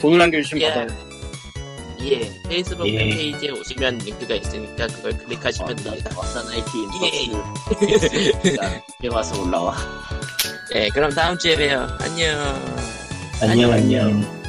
돈을 0.00 0.18
남겨주시면 0.18 0.62
예. 0.62 0.68
받아요. 0.74 0.98
예, 2.02 2.20
페이스북 2.46 2.86
예. 2.88 2.98
팬페이지에 2.98 3.50
오시면 3.52 3.98
링크가 3.98 4.34
있으니까 4.34 4.86
그걸 4.88 5.16
클릭하시면 5.16 5.76
됩니다. 5.76 6.10
어떤 6.18 6.46
IT 6.48 6.70
예. 9.02 9.06
에 9.06 9.08
와서 9.08 9.40
올라와. 9.42 9.74
예, 10.74 10.90
그럼 10.90 11.10
다음 11.12 11.38
주에 11.38 11.56
봬요. 11.56 11.86
안녕. 12.00 12.93
안녕 13.40 13.72
안녕 13.72 14.43